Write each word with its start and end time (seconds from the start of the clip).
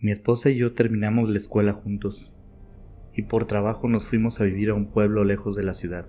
Mi 0.00 0.12
esposa 0.12 0.48
y 0.48 0.56
yo 0.56 0.74
terminamos 0.74 1.28
la 1.28 1.38
escuela 1.38 1.72
juntos 1.72 2.32
y 3.12 3.22
por 3.22 3.46
trabajo 3.46 3.88
nos 3.88 4.06
fuimos 4.06 4.40
a 4.40 4.44
vivir 4.44 4.70
a 4.70 4.74
un 4.74 4.92
pueblo 4.92 5.24
lejos 5.24 5.56
de 5.56 5.64
la 5.64 5.74
ciudad. 5.74 6.06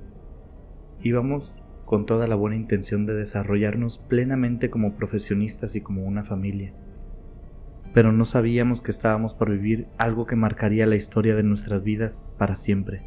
Íbamos 1.02 1.58
con 1.86 2.06
toda 2.06 2.28
la 2.28 2.36
buena 2.36 2.56
intención 2.56 3.08
de 3.08 3.16
desarrollarnos 3.16 3.98
plenamente 3.98 4.70
como 4.70 4.94
profesionistas 4.94 5.76
y 5.76 5.82
como 5.82 6.04
una 6.04 6.24
familia. 6.24 6.72
Pero 7.92 8.12
no 8.12 8.26
sabíamos 8.26 8.84
que 8.84 8.92
estábamos 8.92 9.34
por 9.34 9.50
vivir 9.50 9.88
algo 9.98 10.28
que 10.28 10.36
marcaría 10.36 10.86
la 10.86 10.96
historia 10.96 11.36
de 11.36 11.42
nuestras 11.42 11.82
vidas 11.82 12.28
para 12.38 12.54
siempre. 12.54 13.02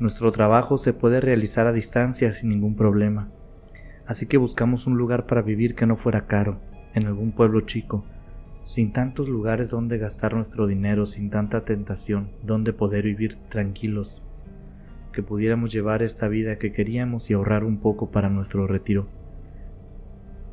Nuestro 0.00 0.32
trabajo 0.32 0.78
se 0.78 0.94
puede 0.94 1.20
realizar 1.20 1.66
a 1.66 1.72
distancia 1.72 2.32
sin 2.32 2.48
ningún 2.48 2.76
problema, 2.76 3.30
así 4.06 4.24
que 4.24 4.38
buscamos 4.38 4.86
un 4.86 4.96
lugar 4.96 5.26
para 5.26 5.42
vivir 5.42 5.74
que 5.74 5.84
no 5.84 5.96
fuera 5.96 6.26
caro, 6.26 6.62
en 6.94 7.06
algún 7.06 7.32
pueblo 7.32 7.60
chico, 7.60 8.06
sin 8.64 8.92
tantos 8.92 9.28
lugares 9.28 9.70
donde 9.70 9.98
gastar 9.98 10.34
nuestro 10.34 10.66
dinero, 10.66 11.04
sin 11.06 11.30
tanta 11.30 11.64
tentación, 11.64 12.30
donde 12.42 12.72
poder 12.72 13.04
vivir 13.04 13.36
tranquilos, 13.48 14.22
que 15.12 15.22
pudiéramos 15.22 15.72
llevar 15.72 16.02
esta 16.02 16.28
vida 16.28 16.58
que 16.58 16.72
queríamos 16.72 17.28
y 17.30 17.34
ahorrar 17.34 17.64
un 17.64 17.78
poco 17.78 18.10
para 18.10 18.28
nuestro 18.28 18.66
retiro. 18.66 19.08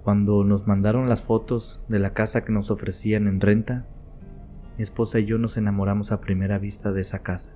Cuando 0.03 0.44
nos 0.44 0.66
mandaron 0.66 1.08
las 1.08 1.22
fotos 1.22 1.81
de 1.88 2.00
la 2.00 2.14
casa 2.14 2.44
que 2.44 2.52
nos 2.52 2.72
ofrecían 2.72 3.27
en 3.27 3.41
renta, 3.41 3.86
mi 4.78 4.84
esposa 4.84 5.20
y 5.20 5.26
yo 5.26 5.38
nos 5.38 5.58
enamoramos 5.58 6.12
a 6.12 6.22
primera 6.22 6.58
vista 6.58 6.91
de 6.91 7.02
esa 7.02 7.20
casa. 7.20 7.53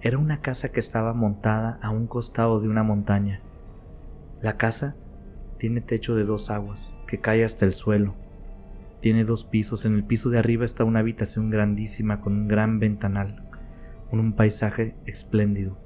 Era 0.00 0.18
una 0.18 0.40
casa 0.40 0.70
que 0.70 0.80
estaba 0.80 1.12
montada 1.12 1.78
a 1.82 1.90
un 1.90 2.06
costado 2.06 2.60
de 2.60 2.68
una 2.68 2.82
montaña. 2.82 3.42
La 4.40 4.56
casa 4.56 4.96
tiene 5.58 5.80
techo 5.80 6.14
de 6.14 6.24
dos 6.24 6.50
aguas 6.50 6.92
que 7.06 7.20
cae 7.20 7.44
hasta 7.44 7.64
el 7.64 7.72
suelo 7.72 8.14
tiene 9.04 9.24
dos 9.24 9.44
pisos. 9.44 9.84
En 9.84 9.96
el 9.96 10.02
piso 10.02 10.30
de 10.30 10.38
arriba 10.38 10.64
está 10.64 10.82
una 10.82 11.00
habitación 11.00 11.50
grandísima 11.50 12.22
con 12.22 12.32
un 12.32 12.48
gran 12.48 12.78
ventanal, 12.78 13.46
con 14.08 14.18
un 14.18 14.32
paisaje 14.32 14.96
espléndido. 15.04 15.76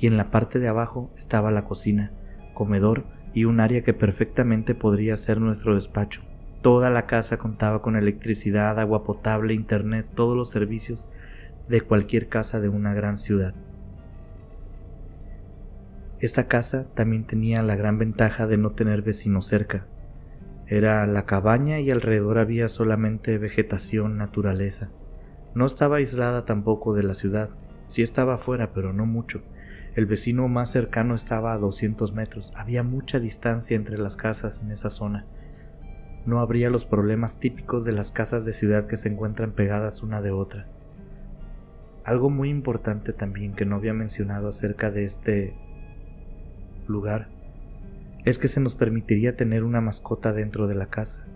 Y 0.00 0.08
en 0.08 0.16
la 0.16 0.32
parte 0.32 0.58
de 0.58 0.66
abajo 0.66 1.12
estaba 1.16 1.52
la 1.52 1.62
cocina, 1.62 2.10
comedor 2.52 3.04
y 3.34 3.44
un 3.44 3.60
área 3.60 3.84
que 3.84 3.94
perfectamente 3.94 4.74
podría 4.74 5.16
ser 5.16 5.40
nuestro 5.40 5.76
despacho. 5.76 6.22
Toda 6.60 6.90
la 6.90 7.06
casa 7.06 7.36
contaba 7.36 7.82
con 7.82 7.94
electricidad, 7.94 8.80
agua 8.80 9.04
potable, 9.04 9.54
internet, 9.54 10.08
todos 10.16 10.36
los 10.36 10.50
servicios 10.50 11.06
de 11.68 11.82
cualquier 11.82 12.28
casa 12.28 12.58
de 12.58 12.68
una 12.68 12.94
gran 12.94 13.16
ciudad. 13.16 13.54
Esta 16.18 16.48
casa 16.48 16.88
también 16.94 17.28
tenía 17.28 17.62
la 17.62 17.76
gran 17.76 17.96
ventaja 17.96 18.48
de 18.48 18.56
no 18.56 18.72
tener 18.72 19.02
vecinos 19.02 19.46
cerca, 19.46 19.86
era 20.66 21.06
la 21.06 21.26
cabaña 21.26 21.80
y 21.80 21.90
alrededor 21.90 22.38
había 22.38 22.68
solamente 22.68 23.36
vegetación, 23.38 24.16
naturaleza. 24.16 24.90
No 25.54 25.66
estaba 25.66 25.96
aislada 25.96 26.44
tampoco 26.44 26.94
de 26.94 27.02
la 27.02 27.14
ciudad. 27.14 27.50
Sí 27.86 28.02
estaba 28.02 28.34
afuera, 28.34 28.72
pero 28.72 28.92
no 28.92 29.04
mucho. 29.04 29.42
El 29.94 30.06
vecino 30.06 30.48
más 30.48 30.70
cercano 30.70 31.14
estaba 31.14 31.52
a 31.52 31.58
200 31.58 32.12
metros. 32.12 32.52
Había 32.56 32.82
mucha 32.82 33.20
distancia 33.20 33.76
entre 33.76 33.98
las 33.98 34.16
casas 34.16 34.62
en 34.62 34.70
esa 34.70 34.90
zona. 34.90 35.26
No 36.26 36.40
habría 36.40 36.70
los 36.70 36.86
problemas 36.86 37.38
típicos 37.38 37.84
de 37.84 37.92
las 37.92 38.10
casas 38.10 38.44
de 38.44 38.54
ciudad 38.54 38.86
que 38.86 38.96
se 38.96 39.10
encuentran 39.10 39.52
pegadas 39.52 40.02
una 40.02 40.22
de 40.22 40.30
otra. 40.30 40.66
Algo 42.04 42.30
muy 42.30 42.48
importante 42.48 43.12
también 43.12 43.54
que 43.54 43.66
no 43.66 43.76
había 43.76 43.92
mencionado 43.92 44.48
acerca 44.48 44.90
de 44.90 45.04
este 45.04 45.54
lugar 46.86 47.28
es 48.24 48.38
que 48.38 48.48
se 48.48 48.60
nos 48.60 48.74
permitiría 48.74 49.36
tener 49.36 49.64
una 49.64 49.80
mascota 49.80 50.32
dentro 50.32 50.66
de 50.66 50.74
la 50.74 50.86
casa. 50.86 51.26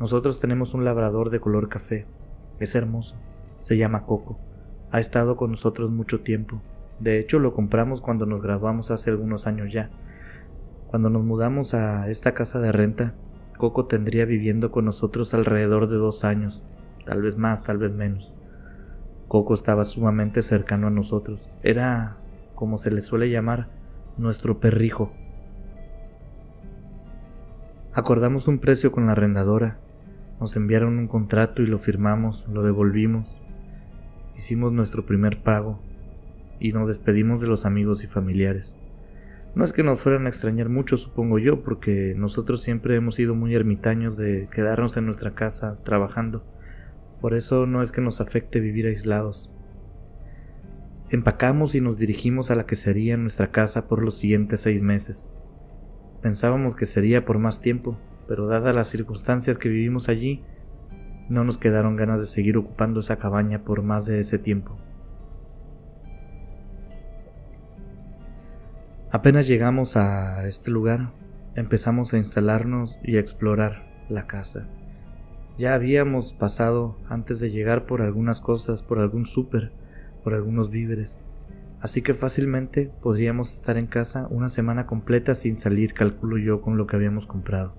Nosotros 0.00 0.40
tenemos 0.40 0.74
un 0.74 0.84
labrador 0.84 1.30
de 1.30 1.40
color 1.40 1.68
café. 1.68 2.06
Es 2.58 2.74
hermoso. 2.74 3.16
Se 3.60 3.76
llama 3.76 4.04
Coco. 4.04 4.38
Ha 4.90 5.00
estado 5.00 5.36
con 5.36 5.50
nosotros 5.50 5.90
mucho 5.90 6.20
tiempo. 6.20 6.62
De 6.98 7.18
hecho, 7.18 7.38
lo 7.38 7.54
compramos 7.54 8.00
cuando 8.00 8.26
nos 8.26 8.42
graduamos 8.42 8.90
hace 8.90 9.10
algunos 9.10 9.46
años 9.46 9.72
ya. 9.72 9.90
Cuando 10.88 11.10
nos 11.10 11.24
mudamos 11.24 11.74
a 11.74 12.08
esta 12.08 12.34
casa 12.34 12.60
de 12.60 12.72
renta, 12.72 13.14
Coco 13.56 13.86
tendría 13.86 14.24
viviendo 14.24 14.70
con 14.70 14.84
nosotros 14.84 15.34
alrededor 15.34 15.88
de 15.88 15.96
dos 15.96 16.24
años, 16.24 16.64
tal 17.04 17.22
vez 17.22 17.36
más, 17.36 17.62
tal 17.62 17.78
vez 17.78 17.92
menos. 17.92 18.32
Coco 19.28 19.54
estaba 19.54 19.84
sumamente 19.84 20.42
cercano 20.42 20.86
a 20.86 20.90
nosotros. 20.90 21.50
Era, 21.62 22.16
como 22.54 22.78
se 22.78 22.90
le 22.90 23.02
suele 23.02 23.30
llamar, 23.30 23.68
nuestro 24.16 24.58
perrijo. 24.60 25.12
Acordamos 27.98 28.46
un 28.46 28.60
precio 28.60 28.92
con 28.92 29.06
la 29.06 29.12
arrendadora, 29.12 29.80
nos 30.38 30.54
enviaron 30.54 30.98
un 30.98 31.08
contrato 31.08 31.62
y 31.62 31.66
lo 31.66 31.80
firmamos, 31.80 32.46
lo 32.46 32.62
devolvimos, 32.62 33.42
hicimos 34.36 34.72
nuestro 34.72 35.04
primer 35.04 35.42
pago 35.42 35.82
y 36.60 36.70
nos 36.70 36.86
despedimos 36.86 37.40
de 37.40 37.48
los 37.48 37.66
amigos 37.66 38.04
y 38.04 38.06
familiares. 38.06 38.76
No 39.56 39.64
es 39.64 39.72
que 39.72 39.82
nos 39.82 40.00
fueran 40.00 40.26
a 40.26 40.28
extrañar 40.28 40.68
mucho, 40.68 40.96
supongo 40.96 41.40
yo, 41.40 41.64
porque 41.64 42.14
nosotros 42.16 42.62
siempre 42.62 42.94
hemos 42.94 43.16
sido 43.16 43.34
muy 43.34 43.52
ermitaños 43.56 44.16
de 44.16 44.48
quedarnos 44.48 44.96
en 44.96 45.04
nuestra 45.04 45.34
casa 45.34 45.82
trabajando. 45.82 46.44
Por 47.20 47.34
eso 47.34 47.66
no 47.66 47.82
es 47.82 47.90
que 47.90 48.00
nos 48.00 48.20
afecte 48.20 48.60
vivir 48.60 48.86
aislados. 48.86 49.50
Empacamos 51.10 51.74
y 51.74 51.80
nos 51.80 51.98
dirigimos 51.98 52.52
a 52.52 52.54
la 52.54 52.64
que 52.64 52.76
sería 52.76 53.16
nuestra 53.16 53.50
casa 53.50 53.88
por 53.88 54.04
los 54.04 54.16
siguientes 54.16 54.60
seis 54.60 54.82
meses. 54.82 55.32
Pensábamos 56.22 56.76
que 56.76 56.86
sería 56.86 57.24
por 57.24 57.38
más 57.38 57.60
tiempo, 57.60 57.96
pero 58.26 58.46
dadas 58.46 58.74
las 58.74 58.88
circunstancias 58.88 59.58
que 59.58 59.68
vivimos 59.68 60.08
allí, 60.08 60.44
no 61.28 61.44
nos 61.44 61.58
quedaron 61.58 61.96
ganas 61.96 62.20
de 62.20 62.26
seguir 62.26 62.56
ocupando 62.56 63.00
esa 63.00 63.18
cabaña 63.18 63.64
por 63.64 63.82
más 63.82 64.06
de 64.06 64.20
ese 64.20 64.38
tiempo. 64.38 64.76
Apenas 69.10 69.46
llegamos 69.46 69.96
a 69.96 70.46
este 70.46 70.70
lugar, 70.70 71.12
empezamos 71.54 72.12
a 72.12 72.18
instalarnos 72.18 72.98
y 73.02 73.16
a 73.16 73.20
explorar 73.20 73.86
la 74.08 74.26
casa. 74.26 74.68
Ya 75.58 75.74
habíamos 75.74 76.34
pasado 76.34 76.96
antes 77.08 77.40
de 77.40 77.50
llegar 77.50 77.86
por 77.86 78.02
algunas 78.02 78.40
cosas, 78.40 78.82
por 78.82 78.98
algún 78.98 79.24
súper, 79.24 79.72
por 80.22 80.34
algunos 80.34 80.70
víveres, 80.70 81.20
así 81.80 82.02
que 82.02 82.14
fácilmente 82.14 82.90
podríamos 83.02 83.54
estar 83.54 83.76
en 83.76 83.86
casa 83.86 84.26
una 84.30 84.48
semana 84.48 84.86
completa 84.86 85.34
sin 85.34 85.56
salir, 85.56 85.94
calculo 85.94 86.38
yo, 86.38 86.60
con 86.60 86.76
lo 86.76 86.86
que 86.86 86.96
habíamos 86.96 87.26
comprado. 87.26 87.74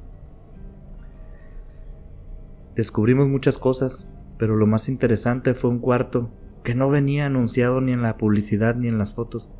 Descubrimos 2.75 3.27
muchas 3.27 3.57
cosas, 3.57 4.07
pero 4.37 4.55
lo 4.55 4.65
más 4.65 4.87
interesante 4.87 5.53
fue 5.53 5.69
un 5.69 5.79
cuarto 5.79 6.31
que 6.63 6.75
no 6.75 6.89
venía 6.89 7.25
anunciado 7.25 7.81
ni 7.81 7.91
en 7.91 8.01
la 8.01 8.17
publicidad 8.17 8.75
ni 8.75 8.87
en 8.87 8.97
las 8.97 9.13
fotos. 9.13 9.51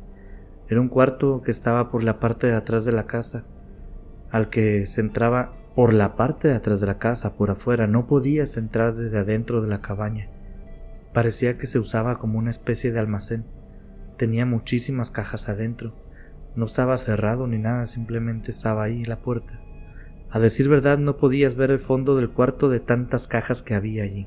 Era 0.68 0.80
un 0.80 0.88
cuarto 0.88 1.42
que 1.42 1.50
estaba 1.50 1.90
por 1.90 2.02
la 2.02 2.20
parte 2.20 2.46
de 2.46 2.54
atrás 2.54 2.84
de 2.84 2.92
la 2.92 3.06
casa, 3.06 3.44
al 4.30 4.48
que 4.48 4.86
se 4.86 5.00
entraba 5.00 5.52
por 5.74 5.92
la 5.92 6.14
parte 6.14 6.48
de 6.48 6.54
atrás 6.54 6.80
de 6.80 6.86
la 6.86 6.98
casa, 6.98 7.34
por 7.34 7.50
afuera, 7.50 7.86
no 7.86 8.06
podías 8.06 8.56
entrar 8.56 8.94
desde 8.94 9.18
adentro 9.18 9.60
de 9.60 9.68
la 9.68 9.80
cabaña. 9.80 10.30
Parecía 11.12 11.58
que 11.58 11.66
se 11.66 11.80
usaba 11.80 12.16
como 12.16 12.38
una 12.38 12.50
especie 12.50 12.92
de 12.92 13.00
almacén. 13.00 13.44
Tenía 14.20 14.44
muchísimas 14.44 15.10
cajas 15.10 15.48
adentro. 15.48 15.94
No 16.54 16.66
estaba 16.66 16.98
cerrado 16.98 17.46
ni 17.46 17.56
nada, 17.56 17.86
simplemente 17.86 18.50
estaba 18.50 18.82
ahí 18.82 19.02
la 19.02 19.22
puerta. 19.22 19.58
A 20.28 20.38
decir 20.38 20.68
verdad 20.68 20.98
no 20.98 21.16
podías 21.16 21.54
ver 21.54 21.70
el 21.70 21.78
fondo 21.78 22.14
del 22.14 22.28
cuarto 22.28 22.68
de 22.68 22.80
tantas 22.80 23.28
cajas 23.28 23.62
que 23.62 23.72
había 23.74 24.04
allí. 24.04 24.26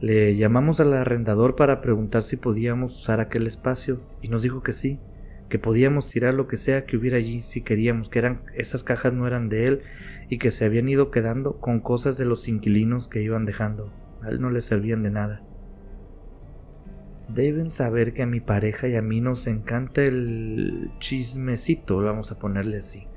Le 0.00 0.34
llamamos 0.34 0.80
al 0.80 0.94
arrendador 0.94 1.54
para 1.54 1.80
preguntar 1.80 2.24
si 2.24 2.36
podíamos 2.36 3.02
usar 3.02 3.20
aquel 3.20 3.46
espacio 3.46 4.00
y 4.20 4.30
nos 4.30 4.42
dijo 4.42 4.64
que 4.64 4.72
sí, 4.72 4.98
que 5.48 5.60
podíamos 5.60 6.10
tirar 6.10 6.34
lo 6.34 6.48
que 6.48 6.56
sea 6.56 6.86
que 6.86 6.96
hubiera 6.96 7.18
allí 7.18 7.42
si 7.42 7.62
queríamos, 7.62 8.08
que 8.08 8.18
eran 8.18 8.42
esas 8.56 8.82
cajas 8.82 9.12
no 9.12 9.28
eran 9.28 9.48
de 9.48 9.68
él 9.68 9.82
y 10.28 10.38
que 10.38 10.50
se 10.50 10.64
habían 10.64 10.88
ido 10.88 11.12
quedando 11.12 11.60
con 11.60 11.78
cosas 11.78 12.18
de 12.18 12.24
los 12.24 12.48
inquilinos 12.48 13.06
que 13.06 13.22
iban 13.22 13.44
dejando. 13.44 13.92
A 14.22 14.28
él 14.30 14.40
no 14.40 14.50
le 14.50 14.60
servían 14.60 15.04
de 15.04 15.10
nada. 15.10 15.44
Deben 17.28 17.70
saber 17.70 18.12
que 18.12 18.22
a 18.22 18.26
mi 18.26 18.40
pareja 18.40 18.86
y 18.86 18.96
a 18.96 19.02
mí 19.02 19.20
nos 19.20 19.46
encanta 19.48 20.02
el 20.02 20.92
chismecito, 21.00 21.96
vamos 21.98 22.30
a 22.30 22.38
ponerle 22.38 22.78
así. 22.78 23.08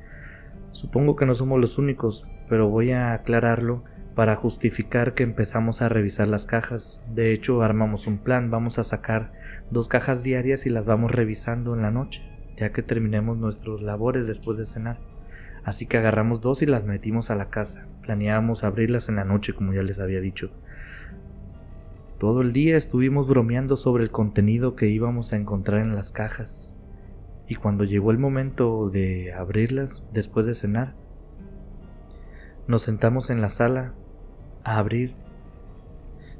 Supongo 0.71 1.15
que 1.15 1.25
no 1.25 1.35
somos 1.35 1.59
los 1.59 1.77
únicos, 1.77 2.25
pero 2.47 2.69
voy 2.69 2.91
a 2.91 3.13
aclararlo 3.13 3.83
para 4.15 4.35
justificar 4.35 5.13
que 5.13 5.23
empezamos 5.23 5.81
a 5.81 5.89
revisar 5.89 6.27
las 6.27 6.45
cajas. 6.45 7.01
De 7.13 7.33
hecho, 7.33 7.61
armamos 7.61 8.07
un 8.07 8.17
plan, 8.17 8.49
vamos 8.49 8.79
a 8.79 8.83
sacar 8.83 9.31
dos 9.69 9.87
cajas 9.87 10.23
diarias 10.23 10.65
y 10.65 10.69
las 10.69 10.85
vamos 10.85 11.11
revisando 11.11 11.75
en 11.75 11.83
la 11.83 11.91
noche, 11.91 12.23
ya 12.57 12.71
que 12.71 12.81
terminemos 12.81 13.37
nuestros 13.37 13.81
labores 13.81 14.27
después 14.27 14.57
de 14.57 14.65
cenar. 14.65 14.99
Así 15.63 15.85
que 15.85 15.97
agarramos 15.97 16.41
dos 16.41 16.61
y 16.61 16.65
las 16.65 16.83
metimos 16.83 17.29
a 17.29 17.35
la 17.35 17.49
casa. 17.49 17.87
Planeábamos 18.01 18.63
abrirlas 18.63 19.07
en 19.07 19.17
la 19.17 19.23
noche, 19.23 19.53
como 19.53 19.73
ya 19.73 19.83
les 19.83 19.99
había 19.99 20.19
dicho. 20.19 20.51
Todo 22.19 22.41
el 22.41 22.51
día 22.51 22.75
estuvimos 22.75 23.29
bromeando 23.29 23.77
sobre 23.77 24.03
el 24.03 24.11
contenido 24.11 24.75
que 24.75 24.89
íbamos 24.89 25.31
a 25.31 25.37
encontrar 25.37 25.79
en 25.79 25.95
las 25.95 26.11
cajas. 26.11 26.77
Y 27.47 27.55
cuando 27.55 27.85
llegó 27.85 28.11
el 28.11 28.17
momento 28.17 28.89
de 28.89 29.31
abrirlas, 29.31 30.03
después 30.11 30.45
de 30.45 30.53
cenar, 30.53 30.97
nos 32.67 32.81
sentamos 32.81 33.29
en 33.29 33.39
la 33.39 33.47
sala 33.47 33.93
a 34.65 34.79
abrir 34.79 35.15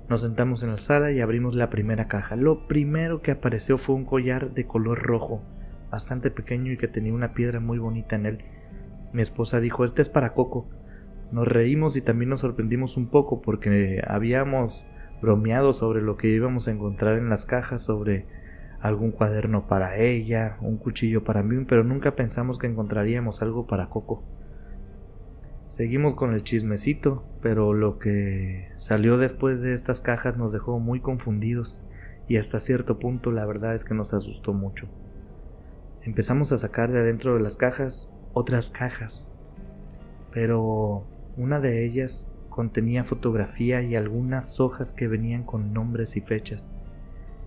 Nos 0.10 0.20
sentamos 0.20 0.64
en 0.64 0.72
la 0.72 0.78
sala 0.80 1.14
y 1.14 1.22
abrimos 1.22 1.56
la 1.56 1.70
primera 1.70 2.10
caja. 2.10 2.36
Lo 2.36 2.68
primero 2.68 3.22
que 3.22 3.31
apareció 3.31 3.78
fue 3.78 3.96
un 3.96 4.04
collar 4.04 4.54
de 4.54 4.68
color 4.68 5.02
rojo, 5.02 5.42
bastante 5.90 6.30
pequeño 6.30 6.74
y 6.74 6.78
que 6.78 6.90
tenía 6.90 7.14
una 7.14 7.34
piedra 7.34 7.62
muy 7.62 7.78
bonita 7.78 8.18
en 8.18 8.26
él. 8.26 8.46
Mi 9.14 9.22
esposa 9.22 9.62
dijo, 9.62 9.86
este 9.86 10.02
es 10.02 10.10
para 10.10 10.34
Coco. 10.34 10.68
Nos 11.31 11.48
reímos 11.48 11.96
y 11.96 12.02
también 12.02 12.28
nos 12.28 12.42
sorprendimos 12.42 12.98
un 12.98 13.08
poco 13.08 13.42
porque 13.42 14.04
habíamos 14.06 14.86
bromeado 15.21 15.74
sobre 15.74 16.01
lo 16.01 16.18
que 16.18 16.27
íbamos 16.30 16.68
a 16.68 16.71
encontrar 16.71 17.18
en 17.18 17.30
las 17.30 17.45
cajas, 17.45 17.81
sobre 17.81 18.25
algún 18.81 19.12
cuaderno 19.12 19.68
para 19.68 19.98
ella, 19.98 20.57
un 20.62 20.77
cuchillo 20.77 21.24
para 21.24 21.44
mí, 21.44 21.66
pero 21.66 21.83
nunca 21.83 22.16
pensamos 22.16 22.57
que 22.57 22.68
encontraríamos 22.68 23.42
algo 23.42 23.68
para 23.68 23.89
Coco. 23.89 24.24
Seguimos 25.68 26.16
con 26.16 26.33
el 26.33 26.44
chismecito, 26.44 27.24
pero 27.42 27.74
lo 27.74 28.00
que 28.00 28.69
salió 28.74 29.18
después 29.18 29.62
de 29.62 29.74
estas 29.74 30.01
cajas 30.01 30.38
nos 30.38 30.51
dejó 30.51 30.80
muy 30.80 31.00
confundidos 31.00 31.80
y 32.27 32.38
hasta 32.38 32.60
cierto 32.60 32.98
punto 32.98 33.31
la 33.31 33.45
verdad 33.45 33.75
es 33.75 33.86
que 33.86 33.94
nos 33.94 34.13
asustó 34.13 34.54
mucho. 34.54 34.89
Empezamos 36.01 36.51
a 36.51 36.57
sacar 36.57 36.92
de 36.92 37.00
adentro 37.00 37.36
de 37.36 37.42
las 37.42 37.56
cajas 37.56 38.10
otras 38.33 38.71
cajas, 38.71 39.31
pero 40.31 41.06
una 41.38 41.60
de 41.60 41.86
ellas 41.86 42.30
contenía 42.59 43.06
fotografía 43.06 43.81
y 43.83 43.95
algunas 43.95 44.59
hojas 44.59 44.94
que 44.94 45.07
venían 45.07 45.45
con 45.45 45.71
nombres 45.71 46.17
y 46.17 46.19
fechas. 46.19 46.69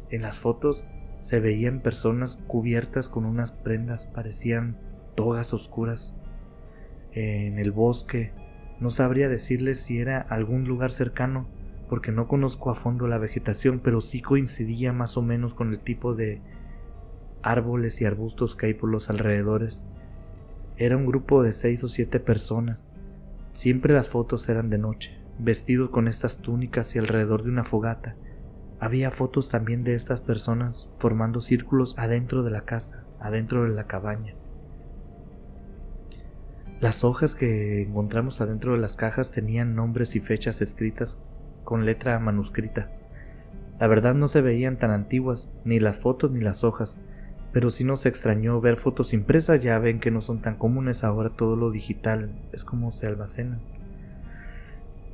En 0.08 0.22
las 0.22 0.38
fotos 0.38 0.86
se 1.18 1.38
veían 1.38 1.82
personas 1.82 2.36
cubiertas 2.46 3.10
con 3.10 3.26
unas 3.26 3.52
prendas 3.52 4.06
parecían 4.06 4.80
togas 5.14 5.52
oscuras 5.52 6.14
en 7.12 7.58
el 7.58 7.72
bosque. 7.72 8.32
No 8.80 8.88
sabría 8.88 9.28
decirles 9.28 9.82
si 9.82 10.00
era 10.00 10.18
algún 10.18 10.64
lugar 10.64 10.90
cercano, 10.90 11.46
porque 11.90 12.10
no 12.10 12.26
conozco 12.26 12.70
a 12.70 12.74
fondo 12.74 13.06
la 13.06 13.18
vegetación, 13.18 13.80
pero 13.80 14.00
sí 14.00 14.22
coincidía 14.22 14.94
más 14.94 15.18
o 15.18 15.22
menos 15.22 15.52
con 15.52 15.68
el 15.68 15.80
tipo 15.80 16.14
de 16.14 16.40
árboles 17.42 18.00
y 18.00 18.06
arbustos 18.06 18.56
que 18.56 18.64
hay 18.64 18.72
por 18.72 18.88
los 18.88 19.10
alrededores. 19.10 19.82
Era 20.78 20.96
un 20.96 21.04
grupo 21.04 21.42
de 21.42 21.52
seis 21.52 21.84
o 21.84 21.88
siete 21.88 22.18
personas. 22.18 22.88
Siempre 23.52 23.92
las 23.92 24.08
fotos 24.08 24.48
eran 24.48 24.70
de 24.70 24.78
noche, 24.78 25.20
vestidos 25.38 25.90
con 25.90 26.08
estas 26.08 26.38
túnicas 26.38 26.96
y 26.96 26.98
alrededor 26.98 27.42
de 27.42 27.50
una 27.50 27.64
fogata. 27.64 28.16
Había 28.80 29.10
fotos 29.10 29.50
también 29.50 29.84
de 29.84 29.94
estas 29.94 30.22
personas 30.22 30.88
formando 30.96 31.42
círculos 31.42 31.94
adentro 31.98 32.42
de 32.42 32.50
la 32.50 32.62
casa, 32.62 33.04
adentro 33.20 33.64
de 33.64 33.70
la 33.70 33.86
cabaña. 33.86 34.34
Las 36.80 37.04
hojas 37.04 37.34
que 37.34 37.82
encontramos 37.82 38.40
adentro 38.40 38.72
de 38.72 38.80
las 38.80 38.96
cajas 38.96 39.30
tenían 39.30 39.76
nombres 39.76 40.16
y 40.16 40.20
fechas 40.20 40.62
escritas 40.62 41.18
con 41.62 41.84
letra 41.84 42.18
manuscrita. 42.18 42.90
La 43.78 43.86
verdad 43.86 44.14
no 44.14 44.28
se 44.28 44.40
veían 44.40 44.78
tan 44.78 44.90
antiguas, 44.90 45.50
ni 45.64 45.78
las 45.78 45.98
fotos 46.00 46.30
ni 46.30 46.40
las 46.40 46.64
hojas, 46.64 46.98
pero 47.52 47.70
si 47.70 47.84
nos 47.84 48.06
extrañó 48.06 48.60
ver 48.60 48.76
fotos 48.76 49.12
impresas, 49.12 49.62
ya 49.62 49.78
ven 49.78 50.00
que 50.00 50.10
no 50.10 50.20
son 50.20 50.40
tan 50.40 50.56
comunes 50.56 51.04
ahora 51.04 51.30
todo 51.30 51.54
lo 51.54 51.70
digital, 51.70 52.30
es 52.52 52.64
como 52.64 52.90
se 52.90 53.06
almacenan. 53.06 53.60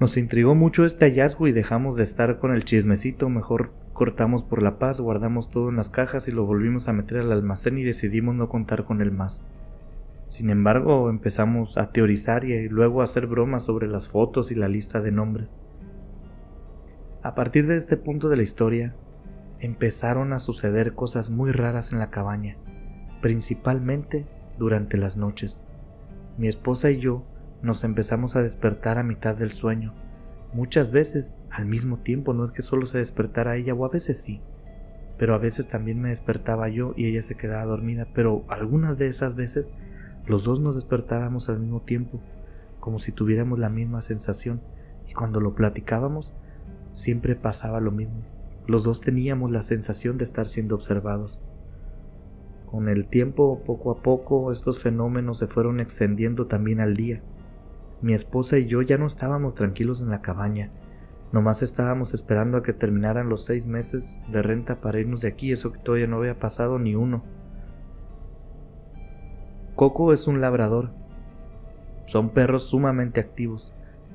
Nos 0.01 0.17
intrigó 0.17 0.55
mucho 0.55 0.85
este 0.85 1.07
hallazgo 1.07 1.49
y 1.49 1.53
dejamos 1.53 1.97
de 1.97 2.05
estar 2.05 2.39
con 2.39 2.55
el 2.55 2.65
chismecito, 2.65 3.29
mejor 3.29 3.73
cortamos 3.93 4.45
por 4.45 4.63
la 4.63 4.79
paz, 4.79 5.01
guardamos 5.01 5.51
todo 5.51 5.71
en 5.71 5.77
las 5.77 5.91
cajas 5.91 6.29
y 6.29 6.31
lo 6.31 6.47
volvimos 6.47 6.87
a 6.87 6.93
meter 6.93 7.19
al 7.19 7.33
almacén 7.33 7.79
y 7.79 7.83
decidimos 7.83 8.37
no 8.37 8.49
contar 8.49 8.85
con 8.85 9.01
él 9.01 9.11
más. 9.11 9.43
Sin 10.29 10.51
embargo, 10.51 11.11
empezamos 11.11 11.77
a 11.79 11.91
teorizar 11.91 12.45
y 12.45 12.69
luego 12.69 13.01
a 13.01 13.05
hacer 13.05 13.27
bromas 13.27 13.65
sobre 13.65 13.89
las 13.89 14.09
fotos 14.09 14.53
y 14.53 14.55
la 14.55 14.69
lista 14.69 15.01
de 15.01 15.11
nombres. 15.11 15.57
A 17.25 17.35
partir 17.35 17.67
de 17.67 17.77
este 17.77 17.97
punto 17.97 18.29
de 18.29 18.37
la 18.37 18.45
historia, 18.45 18.95
empezaron 19.61 20.33
a 20.33 20.39
suceder 20.39 20.95
cosas 20.95 21.31
muy 21.31 21.53
raras 21.53 21.93
en 21.93 21.99
la 21.99 22.11
cabaña, 22.11 22.57
principalmente 23.21 24.27
durante 24.59 24.97
las 24.97 25.17
noches. 25.17 25.63
Mi 26.37 26.49
esposa 26.49 26.91
y 26.91 26.99
yo 26.99 27.25
nos 27.63 27.83
empezamos 27.85 28.37
a 28.37 28.43
despertar 28.43 28.99
a 28.99 29.03
mitad 29.03 29.37
del 29.37 29.51
sueño, 29.51 29.95
muchas 30.53 30.91
veces 30.91 31.37
al 31.51 31.67
mismo 31.67 31.99
tiempo, 31.99 32.33
no 32.33 32.45
es 32.45 32.53
que 32.53 32.63
solo 32.63 32.87
se 32.87 32.99
despertara 32.99 33.57
ella 33.57 33.75
o 33.75 33.85
a 33.85 33.91
veces 33.91 34.21
sí, 34.21 34.41
pero 35.19 35.35
a 35.35 35.39
veces 35.39 35.69
también 35.69 36.01
me 36.01 36.11
despertaba 36.11 36.69
yo 36.69 36.95
y 36.97 37.07
ella 37.07 37.23
se 37.23 37.37
quedaba 37.37 37.65
dormida, 37.65 38.07
pero 38.15 38.45
algunas 38.49 38.97
de 38.97 39.09
esas 39.09 39.35
veces 39.35 39.73
los 40.27 40.45
dos 40.45 40.61
nos 40.61 40.77
despertábamos 40.77 41.49
al 41.49 41.59
mismo 41.59 41.81
tiempo, 41.81 42.21
como 42.79 42.99
si 42.99 43.13
tuviéramos 43.13 43.59
la 43.59 43.69
misma 43.69 44.01
sensación, 44.03 44.61
y 45.09 45.15
cuando 45.15 45.41
lo 45.41 45.55
platicábamos, 45.55 46.33
siempre 46.93 47.35
pasaba 47.35 47.81
lo 47.81 47.91
mismo. 47.91 48.23
Los 48.69 48.85
dos 48.85 49.01
teníamos 49.01 49.51
la 49.51 49.63
sensación 49.63 50.19
de 50.19 50.25
estar 50.25 50.47
siendo 50.47 50.75
observados. 50.75 51.41
Con 52.67 52.91
el 52.91 53.09
tiempo, 53.09 53.63
poco 53.65 53.91
a 53.91 54.03
poco, 54.03 54.53
estos 54.53 54.79
fenómenos 54.79 55.39
se 55.39 55.47
fueron 55.47 55.81
extendiendo 55.81 56.49
también 56.49 56.81
al 56.81 56.95
día. 56.95 57.23
Mi 58.03 58.13
esposa 58.13 58.59
y 58.59 58.67
yo 58.67 58.83
ya 58.83 58.99
no 58.99 59.07
estábamos 59.07 59.55
tranquilos 59.55 60.03
en 60.03 60.11
la 60.11 60.21
cabaña, 60.21 60.71
nomás 61.33 61.63
estábamos 61.63 62.13
esperando 62.13 62.59
a 62.59 62.63
que 62.63 62.75
terminaran 62.75 63.31
los 63.31 63.43
seis 63.47 63.67
meses 63.67 64.19
de 64.31 64.43
renta 64.43 64.83
para 64.83 65.01
irnos 65.01 65.23
de 65.23 65.29
aquí, 65.29 65.51
eso 65.51 65.73
que 65.73 65.81
todavía 65.81 66.07
no 66.07 66.19
había 66.19 66.39
pasado 66.39 66.79
ni 66.79 66.95
uno. 66.95 67.25
Coco 69.77 70.13
es 70.13 70.29
un 70.29 70.43
labrador. 70.43 70.91
Son 72.05 72.35
perros 72.35 72.65
sumamente 72.65 73.19
activos. 73.19 73.73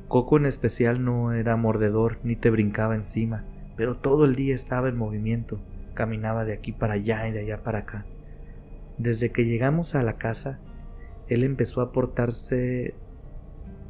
Coco 0.07 0.37
en 0.37 0.45
especial 0.45 1.03
no 1.03 1.33
era 1.33 1.55
mordedor 1.55 2.19
ni 2.23 2.35
te 2.35 2.51
brincaba 2.51 2.93
encima, 2.93 3.45
pero 3.75 3.97
todo 3.97 4.25
el 4.25 4.35
día 4.35 4.55
estaba 4.55 4.89
en 4.89 4.97
movimiento, 4.97 5.59
caminaba 5.93 6.45
de 6.45 6.53
aquí 6.53 6.71
para 6.71 6.93
allá 6.93 7.27
y 7.27 7.31
de 7.31 7.41
allá 7.41 7.63
para 7.63 7.79
acá. 7.79 8.05
Desde 8.97 9.31
que 9.31 9.45
llegamos 9.45 9.95
a 9.95 10.03
la 10.03 10.17
casa, 10.17 10.59
él 11.27 11.43
empezó 11.43 11.81
a 11.81 11.91
portarse 11.91 12.95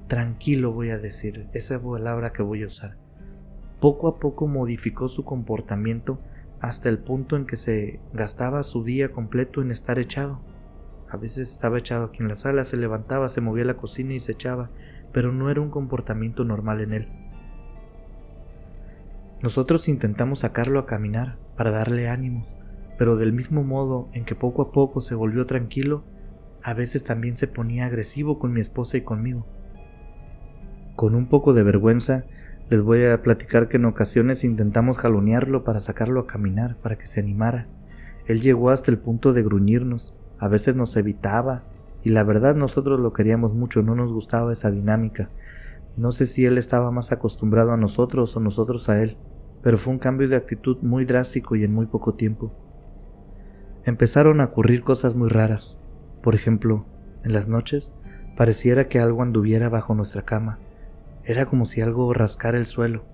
tranquilo, 0.08 0.72
voy 0.72 0.92
a 0.92 0.98
decir, 0.98 1.48
esa 1.54 1.82
palabra 1.82 2.32
que 2.32 2.44
voy 2.44 2.64
a 2.64 2.68
usar. 2.68 2.98
Poco 3.80 4.08
a 4.08 4.20
poco 4.20 4.48
modificó 4.48 5.08
su 5.08 5.26
comportamiento 5.26 6.20
hasta 6.62 6.88
el 6.88 7.00
punto 7.00 7.36
en 7.36 7.46
que 7.46 7.58
se 7.58 8.00
gastaba 8.14 8.64
su 8.64 8.84
día 8.84 9.12
completo 9.12 9.62
en 9.62 9.72
estar 9.72 10.00
echado. 10.00 10.40
A 11.10 11.18
veces 11.18 11.52
estaba 11.52 11.80
echado 11.80 12.06
aquí 12.06 12.22
en 12.22 12.30
la 12.30 12.36
sala, 12.36 12.64
se 12.64 12.78
levantaba, 12.78 13.28
se 13.28 13.42
movía 13.42 13.66
la 13.66 13.76
cocina 13.76 14.14
y 14.14 14.20
se 14.20 14.32
echaba, 14.32 14.72
pero 15.12 15.34
no 15.34 15.50
era 15.50 15.60
un 15.60 15.70
comportamiento 15.70 16.46
normal 16.46 16.82
en 16.82 16.94
él. 16.94 17.23
Nosotros 19.44 19.90
intentamos 19.90 20.40
sacarlo 20.40 20.80
a 20.80 20.86
caminar 20.86 21.38
para 21.58 21.70
darle 21.70 22.08
ánimos, 22.08 22.56
pero 22.98 23.18
del 23.18 23.34
mismo 23.34 23.62
modo 23.62 24.08
en 24.14 24.24
que 24.24 24.36
poco 24.36 24.62
a 24.62 24.72
poco 24.72 25.02
se 25.02 25.16
volvió 25.16 25.46
tranquilo, 25.46 26.06
a 26.64 26.74
veces 26.74 27.04
también 27.04 27.34
se 27.34 27.48
ponía 27.48 27.88
agresivo 27.88 28.40
con 28.40 28.54
mi 28.54 28.62
esposa 28.62 28.96
y 28.96 29.02
conmigo. 29.02 29.46
Con 30.96 31.14
un 31.14 31.28
poco 31.28 31.52
de 31.52 31.62
vergüenza, 31.62 32.24
les 32.70 32.84
voy 32.84 33.04
a 33.04 33.22
platicar 33.22 33.68
que 33.68 33.76
en 33.76 33.84
ocasiones 33.84 34.46
intentamos 34.46 34.98
jalonearlo 34.98 35.66
para 35.66 35.82
sacarlo 35.82 36.22
a 36.22 36.28
caminar, 36.28 36.78
para 36.78 36.98
que 36.98 37.06
se 37.06 37.20
animara. 37.20 37.68
Él 38.28 38.40
llegó 38.40 38.70
hasta 38.70 38.92
el 38.92 38.98
punto 38.98 39.34
de 39.34 39.44
gruñirnos, 39.44 40.16
a 40.40 40.48
veces 40.48 40.78
nos 40.78 40.96
evitaba 40.96 41.66
y 42.02 42.12
la 42.12 42.24
verdad 42.24 42.56
nosotros 42.56 42.98
lo 42.98 43.12
queríamos 43.12 43.54
mucho, 43.54 43.84
no 43.84 43.94
nos 43.94 44.14
gustaba 44.14 44.54
esa 44.54 44.72
dinámica. 44.72 45.30
No 45.98 46.14
sé 46.14 46.28
si 46.28 46.46
él 46.46 46.58
estaba 46.58 46.92
más 46.92 47.12
acostumbrado 47.12 47.74
a 47.74 47.78
nosotros 47.78 48.38
o 48.38 48.40
nosotros 48.40 48.88
a 48.88 49.04
él, 49.04 49.18
pero 49.64 49.78
fue 49.78 49.94
un 49.94 50.00
cambio 50.00 50.28
de 50.28 50.36
actitud 50.36 50.78
muy 50.82 51.06
drástico 51.06 51.56
y 51.56 51.64
en 51.64 51.74
muy 51.74 51.86
poco 51.86 52.14
tiempo. 52.14 52.52
Empezaron 53.86 54.42
a 54.42 54.46
ocurrir 54.46 54.84
cosas 54.84 55.16
muy 55.16 55.30
raras. 55.30 55.78
Por 56.22 56.36
ejemplo, 56.36 56.86
en 57.24 57.34
las 57.34 57.48
noches 57.48 57.94
pareciera 58.36 58.88
que 58.88 59.00
algo 59.00 59.24
anduviera 59.24 59.70
bajo 59.70 59.96
nuestra 59.96 60.24
cama. 60.24 60.60
Era 61.24 61.46
como 61.46 61.66
si 61.66 61.82
algo 61.82 62.14
rascara 62.14 62.58
el 62.58 62.66
suelo. 62.66 63.06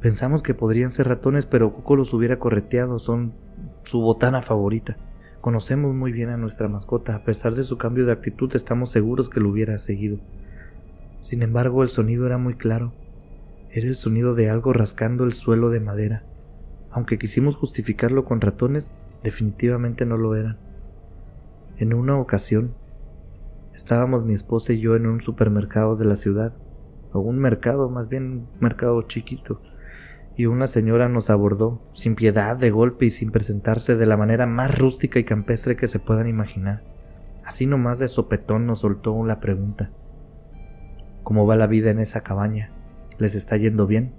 Pensamos 0.00 0.42
que 0.42 0.54
podrían 0.54 0.90
ser 0.90 1.08
ratones, 1.08 1.46
pero 1.46 1.72
Coco 1.74 1.96
los 1.96 2.12
hubiera 2.14 2.38
correteado, 2.38 2.98
son 2.98 3.34
su 3.82 4.00
botana 4.00 4.42
favorita. 4.42 4.96
Conocemos 5.40 5.94
muy 5.94 6.12
bien 6.12 6.30
a 6.30 6.38
nuestra 6.38 6.68
mascota, 6.68 7.14
a 7.14 7.24
pesar 7.24 7.54
de 7.54 7.64
su 7.64 7.76
cambio 7.76 8.06
de 8.06 8.12
actitud 8.12 8.54
estamos 8.56 8.90
seguros 8.90 9.28
que 9.28 9.40
lo 9.40 9.50
hubiera 9.50 9.78
seguido. 9.78 10.18
Sin 11.20 11.42
embargo, 11.42 11.82
el 11.82 11.88
sonido 11.90 12.26
era 12.26 12.38
muy 12.38 12.54
claro. 12.54 12.92
Era 13.76 13.88
el 13.88 13.96
sonido 13.96 14.36
de 14.36 14.50
algo 14.50 14.72
rascando 14.72 15.24
el 15.24 15.32
suelo 15.32 15.68
de 15.68 15.80
madera. 15.80 16.22
Aunque 16.92 17.18
quisimos 17.18 17.56
justificarlo 17.56 18.24
con 18.24 18.40
ratones, 18.40 18.92
definitivamente 19.24 20.06
no 20.06 20.16
lo 20.16 20.36
eran. 20.36 20.58
En 21.78 21.92
una 21.92 22.16
ocasión, 22.16 22.76
estábamos 23.74 24.24
mi 24.24 24.32
esposa 24.32 24.74
y 24.74 24.78
yo 24.78 24.94
en 24.94 25.06
un 25.08 25.20
supermercado 25.20 25.96
de 25.96 26.04
la 26.04 26.14
ciudad, 26.14 26.54
o 27.12 27.18
un 27.18 27.40
mercado, 27.40 27.90
más 27.90 28.08
bien 28.08 28.24
un 28.24 28.48
mercado 28.60 29.02
chiquito, 29.02 29.60
y 30.36 30.46
una 30.46 30.68
señora 30.68 31.08
nos 31.08 31.28
abordó, 31.28 31.82
sin 31.90 32.14
piedad, 32.14 32.56
de 32.56 32.70
golpe 32.70 33.06
y 33.06 33.10
sin 33.10 33.32
presentarse 33.32 33.96
de 33.96 34.06
la 34.06 34.16
manera 34.16 34.46
más 34.46 34.78
rústica 34.78 35.18
y 35.18 35.24
campestre 35.24 35.74
que 35.74 35.88
se 35.88 35.98
puedan 35.98 36.28
imaginar. 36.28 36.84
Así 37.44 37.66
nomás 37.66 37.98
de 37.98 38.06
sopetón 38.06 38.66
nos 38.66 38.78
soltó 38.78 39.24
la 39.24 39.40
pregunta. 39.40 39.90
¿Cómo 41.24 41.44
va 41.44 41.56
la 41.56 41.66
vida 41.66 41.90
en 41.90 41.98
esa 41.98 42.20
cabaña? 42.20 42.83
¿Les 43.18 43.34
está 43.34 43.56
yendo 43.56 43.86
bien? 43.86 44.12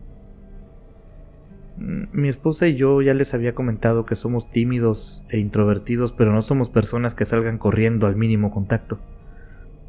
mi 1.77 2.29
esposa 2.29 2.67
y 2.67 2.75
yo 2.75 3.01
ya 3.01 3.13
les 3.13 3.33
había 3.33 3.53
comentado 3.53 4.05
que 4.05 4.15
somos 4.15 4.49
tímidos 4.49 5.23
e 5.29 5.39
introvertidos, 5.39 6.13
pero 6.13 6.31
no 6.31 6.41
somos 6.41 6.69
personas 6.69 7.15
que 7.15 7.25
salgan 7.25 7.57
corriendo 7.57 8.07
al 8.07 8.15
mínimo 8.15 8.51
contacto. 8.51 8.99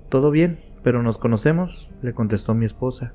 Todo 0.09 0.31
bien, 0.31 0.59
pero 0.83 1.03
nos 1.03 1.19
conocemos, 1.19 1.91
le 2.03 2.13
contestó 2.13 2.55
mi 2.55 2.65
esposa, 2.65 3.15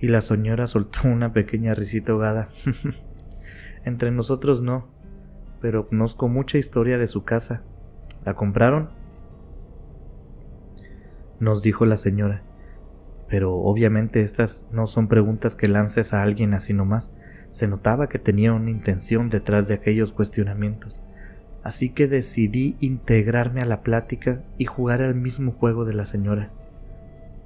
y 0.00 0.08
la 0.08 0.20
señora 0.20 0.66
soltó 0.66 1.00
una 1.08 1.32
pequeña 1.32 1.74
risita 1.74 2.12
ahogada. 2.12 2.48
Entre 3.84 4.10
nosotros 4.10 4.62
no, 4.62 4.88
pero 5.60 5.88
conozco 5.88 6.28
mucha 6.28 6.58
historia 6.58 6.98
de 6.98 7.06
su 7.06 7.24
casa. 7.24 7.62
¿La 8.24 8.34
compraron? 8.34 8.90
Nos 11.40 11.62
dijo 11.62 11.84
la 11.84 11.96
señora. 11.96 12.42
Pero 13.34 13.56
obviamente 13.56 14.20
estas 14.20 14.64
no 14.70 14.86
son 14.86 15.08
preguntas 15.08 15.56
que 15.56 15.66
lances 15.66 16.14
a 16.14 16.22
alguien 16.22 16.54
así 16.54 16.72
nomás. 16.72 17.12
Se 17.50 17.66
notaba 17.66 18.08
que 18.08 18.20
tenía 18.20 18.52
una 18.52 18.70
intención 18.70 19.28
detrás 19.28 19.66
de 19.66 19.74
aquellos 19.74 20.12
cuestionamientos. 20.12 21.02
Así 21.64 21.88
que 21.90 22.06
decidí 22.06 22.76
integrarme 22.78 23.60
a 23.60 23.64
la 23.64 23.82
plática 23.82 24.44
y 24.56 24.66
jugar 24.66 25.02
al 25.02 25.16
mismo 25.16 25.50
juego 25.50 25.84
de 25.84 25.94
la 25.94 26.06
señora. 26.06 26.52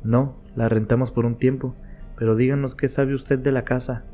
No, 0.04 0.36
la 0.54 0.68
rentamos 0.68 1.10
por 1.10 1.24
un 1.24 1.38
tiempo, 1.38 1.74
pero 2.18 2.36
díganos 2.36 2.74
qué 2.74 2.86
sabe 2.86 3.14
usted 3.14 3.38
de 3.38 3.52
la 3.52 3.64
casa. 3.64 4.04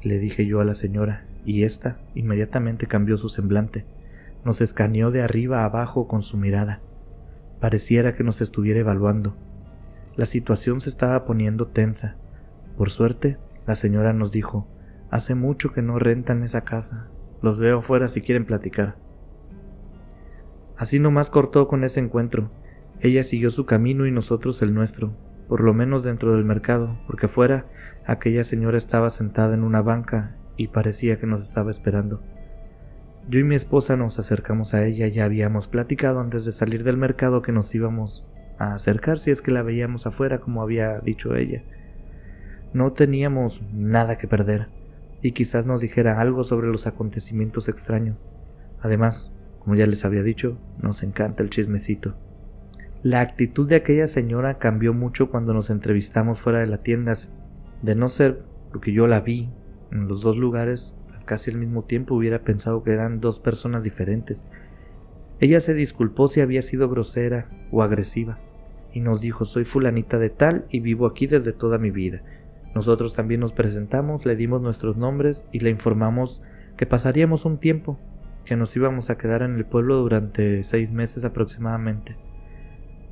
Le 0.00 0.20
dije 0.20 0.46
yo 0.46 0.60
a 0.60 0.64
la 0.64 0.74
señora, 0.74 1.26
y 1.44 1.64
ésta 1.64 1.98
inmediatamente 2.14 2.86
cambió 2.86 3.16
su 3.16 3.28
semblante. 3.28 3.84
Nos 4.44 4.60
escaneó 4.60 5.10
de 5.10 5.22
arriba 5.22 5.62
a 5.62 5.64
abajo 5.64 6.06
con 6.06 6.22
su 6.22 6.36
mirada. 6.36 6.80
Pareciera 7.58 8.14
que 8.14 8.22
nos 8.22 8.40
estuviera 8.40 8.78
evaluando. 8.78 9.34
La 10.14 10.26
situación 10.26 10.80
se 10.80 10.90
estaba 10.90 11.24
poniendo 11.24 11.68
tensa. 11.68 12.18
Por 12.76 12.90
suerte, 12.90 13.38
la 13.66 13.74
señora 13.74 14.12
nos 14.12 14.30
dijo, 14.30 14.68
hace 15.10 15.34
mucho 15.34 15.72
que 15.72 15.80
no 15.80 15.98
rentan 15.98 16.42
esa 16.42 16.64
casa. 16.64 17.08
Los 17.40 17.58
veo 17.58 17.78
afuera 17.78 18.08
si 18.08 18.20
quieren 18.20 18.44
platicar. 18.44 18.98
Así 20.76 20.98
nomás 20.98 21.30
cortó 21.30 21.66
con 21.66 21.82
ese 21.82 22.00
encuentro. 22.00 22.50
Ella 23.00 23.22
siguió 23.22 23.50
su 23.50 23.64
camino 23.64 24.06
y 24.06 24.10
nosotros 24.10 24.60
el 24.60 24.74
nuestro, 24.74 25.16
por 25.48 25.62
lo 25.62 25.72
menos 25.72 26.04
dentro 26.04 26.34
del 26.34 26.44
mercado, 26.44 26.98
porque 27.06 27.26
fuera 27.26 27.66
aquella 28.06 28.44
señora 28.44 28.76
estaba 28.76 29.08
sentada 29.08 29.54
en 29.54 29.64
una 29.64 29.80
banca 29.80 30.36
y 30.58 30.68
parecía 30.68 31.18
que 31.18 31.26
nos 31.26 31.42
estaba 31.42 31.70
esperando. 31.70 32.22
Yo 33.28 33.38
y 33.38 33.44
mi 33.44 33.54
esposa 33.54 33.96
nos 33.96 34.18
acercamos 34.18 34.74
a 34.74 34.84
ella, 34.84 35.08
ya 35.08 35.24
habíamos 35.24 35.68
platicado 35.68 36.20
antes 36.20 36.44
de 36.44 36.52
salir 36.52 36.84
del 36.84 36.96
mercado 36.96 37.40
que 37.40 37.52
nos 37.52 37.74
íbamos 37.74 38.28
a 38.58 38.74
acercar 38.74 39.18
si 39.18 39.30
es 39.30 39.42
que 39.42 39.50
la 39.50 39.62
veíamos 39.62 40.06
afuera 40.06 40.40
como 40.40 40.62
había 40.62 41.00
dicho 41.00 41.34
ella. 41.34 41.62
No 42.72 42.92
teníamos 42.92 43.62
nada 43.72 44.18
que 44.18 44.28
perder, 44.28 44.68
y 45.20 45.32
quizás 45.32 45.66
nos 45.66 45.80
dijera 45.80 46.20
algo 46.20 46.44
sobre 46.44 46.68
los 46.68 46.86
acontecimientos 46.86 47.68
extraños. 47.68 48.24
Además, 48.80 49.30
como 49.60 49.74
ya 49.74 49.86
les 49.86 50.04
había 50.04 50.22
dicho, 50.22 50.58
nos 50.80 51.02
encanta 51.02 51.42
el 51.42 51.50
chismecito. 51.50 52.16
La 53.02 53.20
actitud 53.20 53.68
de 53.68 53.76
aquella 53.76 54.06
señora 54.06 54.58
cambió 54.58 54.94
mucho 54.94 55.30
cuando 55.30 55.52
nos 55.52 55.70
entrevistamos 55.70 56.40
fuera 56.40 56.60
de 56.60 56.66
la 56.66 56.78
tienda. 56.78 57.14
De 57.82 57.94
no 57.94 58.08
ser 58.08 58.44
porque 58.70 58.92
yo 58.92 59.06
la 59.06 59.20
vi 59.20 59.50
en 59.90 60.08
los 60.08 60.22
dos 60.22 60.36
lugares 60.36 60.94
casi 61.24 61.50
al 61.50 61.58
mismo 61.58 61.84
tiempo 61.84 62.14
hubiera 62.14 62.42
pensado 62.42 62.82
que 62.82 62.92
eran 62.92 63.20
dos 63.20 63.40
personas 63.40 63.84
diferentes. 63.84 64.44
Ella 65.42 65.58
se 65.58 65.74
disculpó 65.74 66.28
si 66.28 66.40
había 66.40 66.62
sido 66.62 66.88
grosera 66.88 67.48
o 67.72 67.82
agresiva 67.82 68.38
y 68.92 69.00
nos 69.00 69.20
dijo 69.20 69.44
soy 69.44 69.64
fulanita 69.64 70.16
de 70.16 70.30
tal 70.30 70.66
y 70.70 70.78
vivo 70.78 71.04
aquí 71.04 71.26
desde 71.26 71.52
toda 71.52 71.78
mi 71.78 71.90
vida. 71.90 72.22
Nosotros 72.76 73.16
también 73.16 73.40
nos 73.40 73.52
presentamos, 73.52 74.24
le 74.24 74.36
dimos 74.36 74.62
nuestros 74.62 74.96
nombres 74.96 75.44
y 75.50 75.58
le 75.58 75.70
informamos 75.70 76.42
que 76.76 76.86
pasaríamos 76.86 77.44
un 77.44 77.58
tiempo, 77.58 77.98
que 78.44 78.54
nos 78.54 78.76
íbamos 78.76 79.10
a 79.10 79.18
quedar 79.18 79.42
en 79.42 79.56
el 79.56 79.64
pueblo 79.64 79.96
durante 79.96 80.62
seis 80.62 80.92
meses 80.92 81.24
aproximadamente. 81.24 82.16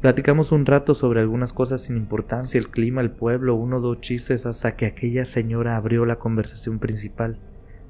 Platicamos 0.00 0.52
un 0.52 0.66
rato 0.66 0.94
sobre 0.94 1.18
algunas 1.18 1.52
cosas 1.52 1.80
sin 1.80 1.96
importancia, 1.96 2.60
el 2.60 2.70
clima, 2.70 3.00
el 3.00 3.10
pueblo, 3.10 3.56
uno 3.56 3.78
o 3.78 3.80
dos 3.80 4.00
chistes, 4.02 4.46
hasta 4.46 4.76
que 4.76 4.86
aquella 4.86 5.24
señora 5.24 5.76
abrió 5.76 6.06
la 6.06 6.20
conversación 6.20 6.78
principal, 6.78 7.40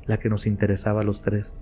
la 0.06 0.18
que 0.18 0.30
nos 0.30 0.47
interesaba 0.47 1.02
a 1.02 1.04
los 1.04 1.20
tres. 1.20 1.59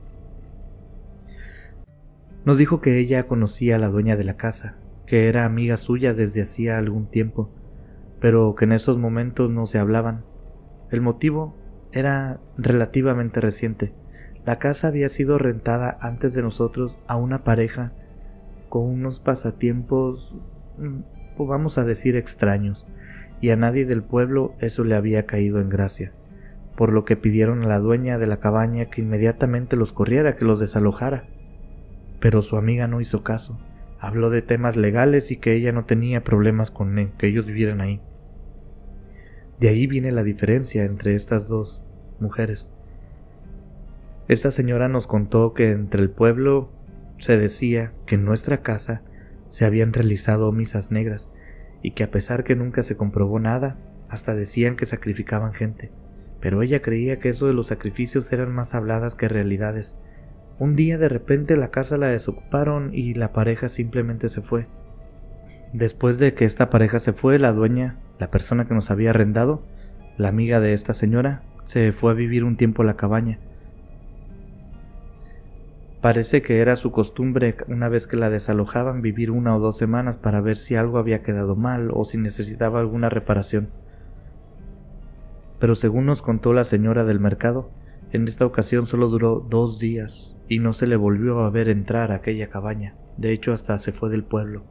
Nos 2.48 2.56
dijo 2.56 2.80
que 2.80 2.98
ella 2.98 3.26
conocía 3.26 3.76
a 3.76 3.78
la 3.78 3.88
dueña 3.88 4.16
de 4.16 4.24
la 4.24 4.38
casa, 4.38 4.78
que 5.04 5.28
era 5.28 5.44
amiga 5.44 5.76
suya 5.76 6.14
desde 6.14 6.40
hacía 6.40 6.78
algún 6.78 7.06
tiempo, 7.06 7.50
pero 8.22 8.54
que 8.54 8.64
en 8.64 8.72
esos 8.72 8.96
momentos 8.96 9.50
no 9.50 9.66
se 9.66 9.78
hablaban. 9.78 10.24
El 10.90 11.02
motivo 11.02 11.54
era 11.92 12.40
relativamente 12.56 13.42
reciente. 13.42 13.92
La 14.46 14.58
casa 14.58 14.88
había 14.88 15.10
sido 15.10 15.36
rentada 15.36 15.98
antes 16.00 16.32
de 16.32 16.40
nosotros 16.40 16.98
a 17.06 17.16
una 17.16 17.44
pareja 17.44 17.92
con 18.70 18.86
unos 18.86 19.20
pasatiempos, 19.20 20.38
mm, 20.78 21.00
vamos 21.46 21.76
a 21.76 21.84
decir, 21.84 22.16
extraños, 22.16 22.86
y 23.42 23.50
a 23.50 23.56
nadie 23.56 23.84
del 23.84 24.02
pueblo 24.02 24.54
eso 24.58 24.84
le 24.84 24.94
había 24.94 25.26
caído 25.26 25.60
en 25.60 25.68
gracia, 25.68 26.14
por 26.78 26.94
lo 26.94 27.04
que 27.04 27.18
pidieron 27.18 27.64
a 27.64 27.68
la 27.68 27.78
dueña 27.78 28.16
de 28.16 28.26
la 28.26 28.40
cabaña 28.40 28.86
que 28.86 29.02
inmediatamente 29.02 29.76
los 29.76 29.92
corriera, 29.92 30.34
que 30.34 30.46
los 30.46 30.60
desalojara. 30.60 31.28
Pero 32.20 32.42
su 32.42 32.56
amiga 32.56 32.88
no 32.88 33.00
hizo 33.00 33.22
caso, 33.22 33.58
habló 33.98 34.30
de 34.30 34.42
temas 34.42 34.76
legales 34.76 35.30
y 35.30 35.36
que 35.36 35.54
ella 35.54 35.72
no 35.72 35.84
tenía 35.84 36.24
problemas 36.24 36.70
con 36.70 37.12
que 37.16 37.26
ellos 37.26 37.46
vivieran 37.46 37.80
ahí. 37.80 38.00
De 39.60 39.68
ahí 39.68 39.86
viene 39.86 40.12
la 40.12 40.22
diferencia 40.22 40.84
entre 40.84 41.14
estas 41.14 41.48
dos 41.48 41.82
mujeres. 42.20 42.70
Esta 44.28 44.50
señora 44.50 44.88
nos 44.88 45.06
contó 45.06 45.54
que 45.54 45.70
entre 45.70 46.02
el 46.02 46.10
pueblo 46.10 46.70
se 47.18 47.36
decía 47.36 47.92
que 48.06 48.16
en 48.16 48.24
nuestra 48.24 48.62
casa 48.62 49.02
se 49.48 49.64
habían 49.64 49.92
realizado 49.92 50.52
misas 50.52 50.92
negras 50.92 51.28
y 51.82 51.92
que 51.92 52.04
a 52.04 52.10
pesar 52.10 52.44
que 52.44 52.54
nunca 52.54 52.82
se 52.82 52.96
comprobó 52.96 53.40
nada, 53.40 53.78
hasta 54.08 54.34
decían 54.34 54.76
que 54.76 54.86
sacrificaban 54.86 55.54
gente, 55.54 55.90
pero 56.40 56.62
ella 56.62 56.82
creía 56.82 57.18
que 57.18 57.28
eso 57.30 57.46
de 57.46 57.54
los 57.54 57.68
sacrificios 57.68 58.32
eran 58.32 58.52
más 58.54 58.74
habladas 58.74 59.14
que 59.14 59.28
realidades. 59.28 59.98
Un 60.58 60.74
día 60.74 60.98
de 60.98 61.08
repente 61.08 61.56
la 61.56 61.70
casa 61.70 61.96
la 61.96 62.08
desocuparon 62.08 62.90
y 62.92 63.14
la 63.14 63.32
pareja 63.32 63.68
simplemente 63.68 64.28
se 64.28 64.42
fue. 64.42 64.66
Después 65.72 66.18
de 66.18 66.34
que 66.34 66.44
esta 66.44 66.70
pareja 66.70 66.98
se 66.98 67.12
fue, 67.12 67.38
la 67.38 67.52
dueña, 67.52 67.98
la 68.18 68.30
persona 68.30 68.66
que 68.66 68.74
nos 68.74 68.90
había 68.90 69.10
arrendado, 69.10 69.62
la 70.16 70.28
amiga 70.28 70.60
de 70.60 70.72
esta 70.72 70.94
señora, 70.94 71.42
se 71.64 71.92
fue 71.92 72.10
a 72.10 72.14
vivir 72.14 72.44
un 72.44 72.56
tiempo 72.56 72.82
a 72.82 72.86
la 72.86 72.96
cabaña, 72.96 73.38
Parece 76.00 76.42
que 76.42 76.60
era 76.60 76.76
su 76.76 76.92
costumbre 76.92 77.56
una 77.66 77.88
vez 77.88 78.06
que 78.06 78.16
la 78.16 78.30
desalojaban 78.30 79.02
vivir 79.02 79.32
una 79.32 79.56
o 79.56 79.58
dos 79.58 79.76
semanas 79.76 80.16
para 80.16 80.40
ver 80.40 80.56
si 80.56 80.76
algo 80.76 80.98
había 80.98 81.22
quedado 81.22 81.56
mal 81.56 81.90
o 81.92 82.04
si 82.04 82.18
necesitaba 82.18 82.78
alguna 82.78 83.08
reparación. 83.08 83.68
Pero 85.58 85.74
según 85.74 86.06
nos 86.06 86.22
contó 86.22 86.52
la 86.52 86.62
señora 86.62 87.04
del 87.04 87.18
mercado, 87.18 87.70
en 88.12 88.28
esta 88.28 88.46
ocasión 88.46 88.86
solo 88.86 89.08
duró 89.08 89.44
dos 89.50 89.80
días 89.80 90.37
y 90.48 90.60
no 90.60 90.72
se 90.72 90.86
le 90.86 90.96
volvió 90.96 91.40
a 91.40 91.50
ver 91.50 91.68
entrar 91.68 92.12
a 92.12 92.16
aquella 92.16 92.48
cabaña, 92.48 92.94
de 93.16 93.32
hecho 93.32 93.52
hasta 93.52 93.78
se 93.78 93.92
fue 93.92 94.10
del 94.10 94.24
pueblo. 94.24 94.62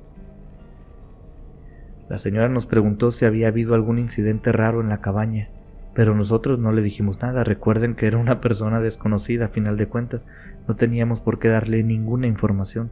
La 2.09 2.17
señora 2.17 2.47
nos 2.47 2.65
preguntó 2.65 3.11
si 3.11 3.25
había 3.25 3.49
habido 3.49 3.75
algún 3.75 3.99
incidente 3.99 4.51
raro 4.51 4.79
en 4.79 4.89
la 4.89 5.01
cabaña, 5.01 5.49
pero 5.93 6.15
nosotros 6.15 6.57
no 6.57 6.71
le 6.71 6.81
dijimos 6.81 7.21
nada. 7.21 7.43
Recuerden 7.43 7.95
que 7.95 8.07
era 8.07 8.17
una 8.17 8.39
persona 8.39 8.79
desconocida 8.79 9.45
a 9.45 9.49
final 9.49 9.77
de 9.77 9.87
cuentas. 9.87 10.27
No 10.67 10.75
teníamos 10.75 11.21
por 11.21 11.37
qué 11.39 11.49
darle 11.49 11.83
ninguna 11.83 12.27
información. 12.27 12.91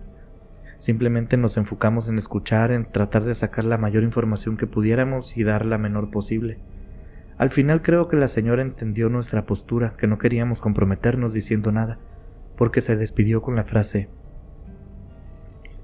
Simplemente 0.80 1.38
nos 1.38 1.56
enfocamos 1.56 2.10
en 2.10 2.18
escuchar, 2.18 2.72
en 2.72 2.84
tratar 2.84 3.24
de 3.24 3.36
sacar 3.36 3.64
la 3.64 3.78
mayor 3.78 4.04
información 4.04 4.58
que 4.58 4.68
pudiéramos 4.68 5.38
y 5.38 5.44
dar 5.44 5.66
la 5.66 5.78
menor 5.78 6.12
posible. 6.12 6.60
Al 7.38 7.52
final 7.52 7.82
creo 7.82 8.08
que 8.10 8.18
la 8.18 8.28
señora 8.28 8.64
entendió 8.64 9.08
nuestra 9.10 9.46
postura, 9.46 9.96
que 9.98 10.08
no 10.08 10.18
queríamos 10.18 10.60
comprometernos 10.60 11.34
diciendo 11.34 11.72
nada, 11.72 12.00
porque 12.58 12.82
se 12.82 12.96
despidió 12.96 13.42
con 13.42 13.56
la 13.56 13.66
frase 13.66 14.10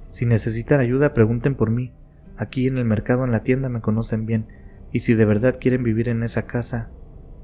Si 0.10 0.26
necesitan 0.26 0.80
ayuda, 0.80 1.14
pregunten 1.14 1.56
por 1.56 1.70
mí. 1.70 1.94
Aquí 2.38 2.68
en 2.68 2.78
el 2.78 2.86
mercado, 2.86 3.24
en 3.24 3.32
la 3.32 3.44
tienda, 3.44 3.70
me 3.70 3.82
conocen 3.82 4.26
bien, 4.26 4.48
y 4.92 5.02
si 5.02 5.14
de 5.14 5.26
verdad 5.26 5.58
quieren 5.60 5.84
vivir 5.84 6.10
en 6.10 6.24
esa 6.24 6.48
casa, 6.48 6.90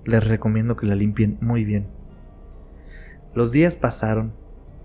les 0.06 0.26
recomiendo 0.26 0.76
que 0.76 0.88
la 0.88 0.96
limpien 0.96 1.38
muy 1.42 1.66
bien. 1.66 1.88
Los 3.36 3.52
días 3.52 3.78
pasaron 3.78 4.34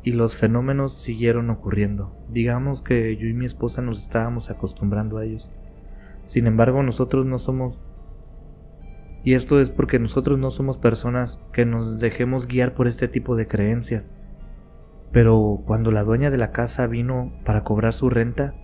y 0.02 0.12
los 0.12 0.36
fenómenos 0.36 0.94
siguieron 0.94 1.48
ocurriendo. 1.50 2.14
Digamos 2.28 2.82
que 2.82 3.16
yo 3.16 3.26
y 3.26 3.32
mi 3.32 3.46
esposa 3.46 3.82
nos 3.82 4.02
estábamos 4.02 4.50
acostumbrando 4.50 5.18
a 5.18 5.24
ellos. 5.24 5.48
Sin 6.26 6.46
embargo, 6.46 6.82
nosotros 6.82 7.24
no 7.24 7.38
somos... 7.38 7.82
Y 9.24 9.34
esto 9.34 9.60
es 9.60 9.70
porque 9.70 10.00
nosotros 10.00 10.38
no 10.38 10.50
somos 10.50 10.78
personas 10.78 11.40
que 11.52 11.64
nos 11.64 12.00
dejemos 12.00 12.48
guiar 12.48 12.74
por 12.74 12.88
este 12.88 13.06
tipo 13.06 13.36
de 13.36 13.46
creencias. 13.46 14.12
Pero 15.12 15.62
cuando 15.66 15.90
la 15.90 16.04
dueña 16.04 16.30
de 16.30 16.38
la 16.38 16.52
casa 16.52 16.86
vino 16.86 17.32
para 17.44 17.64
cobrar 17.64 17.92
su 17.92 18.10
renta, 18.10 18.54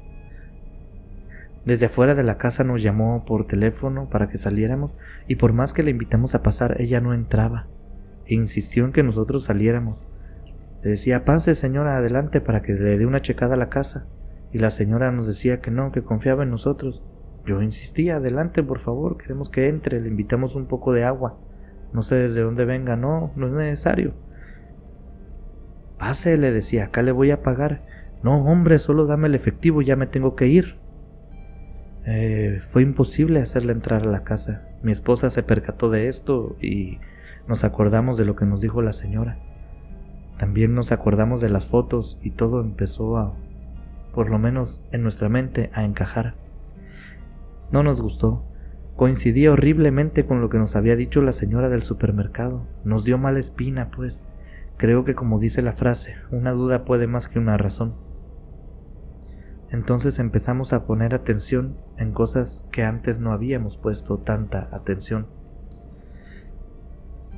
Desde 1.64 1.84
afuera 1.84 2.14
de 2.14 2.22
la 2.22 2.38
casa 2.38 2.64
nos 2.64 2.82
llamó 2.82 3.26
por 3.26 3.46
teléfono 3.46 4.08
para 4.08 4.28
que 4.28 4.38
saliéramos 4.38 4.96
y 5.26 5.36
por 5.36 5.52
más 5.52 5.74
que 5.74 5.82
le 5.82 5.90
invitamos 5.90 6.34
a 6.34 6.42
pasar, 6.42 6.80
ella 6.80 7.00
no 7.02 7.12
entraba 7.12 7.66
e 8.24 8.34
insistió 8.34 8.86
en 8.86 8.92
que 8.92 9.02
nosotros 9.02 9.44
saliéramos. 9.44 10.06
Le 10.82 10.90
decía, 10.92 11.26
pase 11.26 11.54
señora, 11.54 11.98
adelante 11.98 12.40
para 12.40 12.62
que 12.62 12.72
le 12.72 12.96
dé 12.96 13.04
una 13.04 13.20
checada 13.20 13.54
a 13.54 13.58
la 13.58 13.68
casa. 13.68 14.06
Y 14.50 14.60
la 14.60 14.70
señora 14.70 15.12
nos 15.12 15.26
decía 15.26 15.60
que 15.60 15.70
no, 15.70 15.92
que 15.92 16.02
confiaba 16.02 16.44
en 16.44 16.50
nosotros. 16.50 17.02
Yo 17.44 17.60
insistía, 17.60 18.16
adelante 18.16 18.62
por 18.62 18.78
favor, 18.78 19.18
queremos 19.18 19.50
que 19.50 19.68
entre, 19.68 20.00
le 20.00 20.08
invitamos 20.08 20.54
un 20.54 20.68
poco 20.68 20.94
de 20.94 21.04
agua. 21.04 21.38
No 21.92 22.02
sé 22.02 22.14
desde 22.14 22.42
dónde 22.42 22.64
venga, 22.64 22.96
no, 22.96 23.32
no 23.36 23.46
es 23.46 23.52
necesario. 23.52 24.14
Pase, 25.98 26.38
le 26.38 26.52
decía, 26.52 26.84
acá 26.84 27.02
le 27.02 27.12
voy 27.12 27.30
a 27.30 27.42
pagar. 27.42 27.82
No, 28.22 28.44
hombre, 28.44 28.78
solo 28.78 29.06
dame 29.06 29.28
el 29.28 29.34
efectivo, 29.34 29.82
ya 29.82 29.96
me 29.96 30.06
tengo 30.06 30.36
que 30.36 30.46
ir. 30.46 30.78
Eh, 32.06 32.60
fue 32.60 32.82
imposible 32.82 33.40
hacerle 33.40 33.72
entrar 33.72 34.02
a 34.02 34.10
la 34.10 34.24
casa. 34.24 34.66
Mi 34.82 34.92
esposa 34.92 35.28
se 35.28 35.42
percató 35.42 35.90
de 35.90 36.08
esto 36.08 36.56
y 36.60 36.98
nos 37.46 37.64
acordamos 37.64 38.16
de 38.16 38.24
lo 38.24 38.36
que 38.36 38.46
nos 38.46 38.60
dijo 38.60 38.80
la 38.80 38.92
señora. 38.92 39.38
También 40.38 40.74
nos 40.74 40.92
acordamos 40.92 41.40
de 41.40 41.48
las 41.48 41.66
fotos 41.66 42.18
y 42.22 42.30
todo 42.30 42.60
empezó 42.60 43.18
a, 43.18 43.34
por 44.14 44.30
lo 44.30 44.38
menos 44.38 44.80
en 44.92 45.02
nuestra 45.02 45.28
mente, 45.28 45.70
a 45.74 45.84
encajar. 45.84 46.34
No 47.72 47.82
nos 47.82 48.00
gustó. 48.00 48.44
Coincidía 48.96 49.52
horriblemente 49.52 50.26
con 50.26 50.40
lo 50.40 50.48
que 50.48 50.58
nos 50.58 50.76
había 50.76 50.96
dicho 50.96 51.20
la 51.22 51.32
señora 51.32 51.68
del 51.68 51.82
supermercado. 51.82 52.66
Nos 52.84 53.04
dio 53.04 53.18
mala 53.18 53.38
espina, 53.38 53.90
pues. 53.90 54.24
Creo 54.78 55.02
que 55.02 55.16
como 55.16 55.40
dice 55.40 55.60
la 55.60 55.72
frase, 55.72 56.14
una 56.30 56.52
duda 56.52 56.84
puede 56.84 57.08
más 57.08 57.26
que 57.26 57.40
una 57.40 57.56
razón. 57.56 57.96
Entonces 59.70 60.20
empezamos 60.20 60.72
a 60.72 60.86
poner 60.86 61.14
atención 61.14 61.76
en 61.98 62.12
cosas 62.12 62.64
que 62.70 62.84
antes 62.84 63.18
no 63.18 63.32
habíamos 63.32 63.76
puesto 63.76 64.18
tanta 64.18 64.68
atención. 64.72 65.26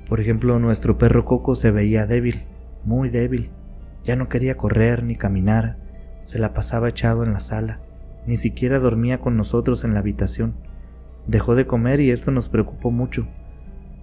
Por 0.06 0.20
ejemplo, 0.20 0.58
nuestro 0.58 0.98
perro 0.98 1.24
Coco 1.24 1.54
se 1.54 1.70
veía 1.70 2.06
débil, 2.06 2.46
muy 2.84 3.08
débil. 3.08 3.50
Ya 4.04 4.16
no 4.16 4.28
quería 4.28 4.58
correr 4.58 5.02
ni 5.02 5.16
caminar, 5.16 5.78
se 6.22 6.38
la 6.38 6.52
pasaba 6.52 6.90
echado 6.90 7.24
en 7.24 7.32
la 7.32 7.40
sala, 7.40 7.80
ni 8.26 8.36
siquiera 8.36 8.78
dormía 8.78 9.18
con 9.18 9.38
nosotros 9.38 9.84
en 9.84 9.94
la 9.94 10.00
habitación. 10.00 10.56
Dejó 11.26 11.54
de 11.54 11.66
comer 11.66 12.00
y 12.00 12.10
esto 12.10 12.32
nos 12.32 12.50
preocupó 12.50 12.90
mucho. 12.90 13.26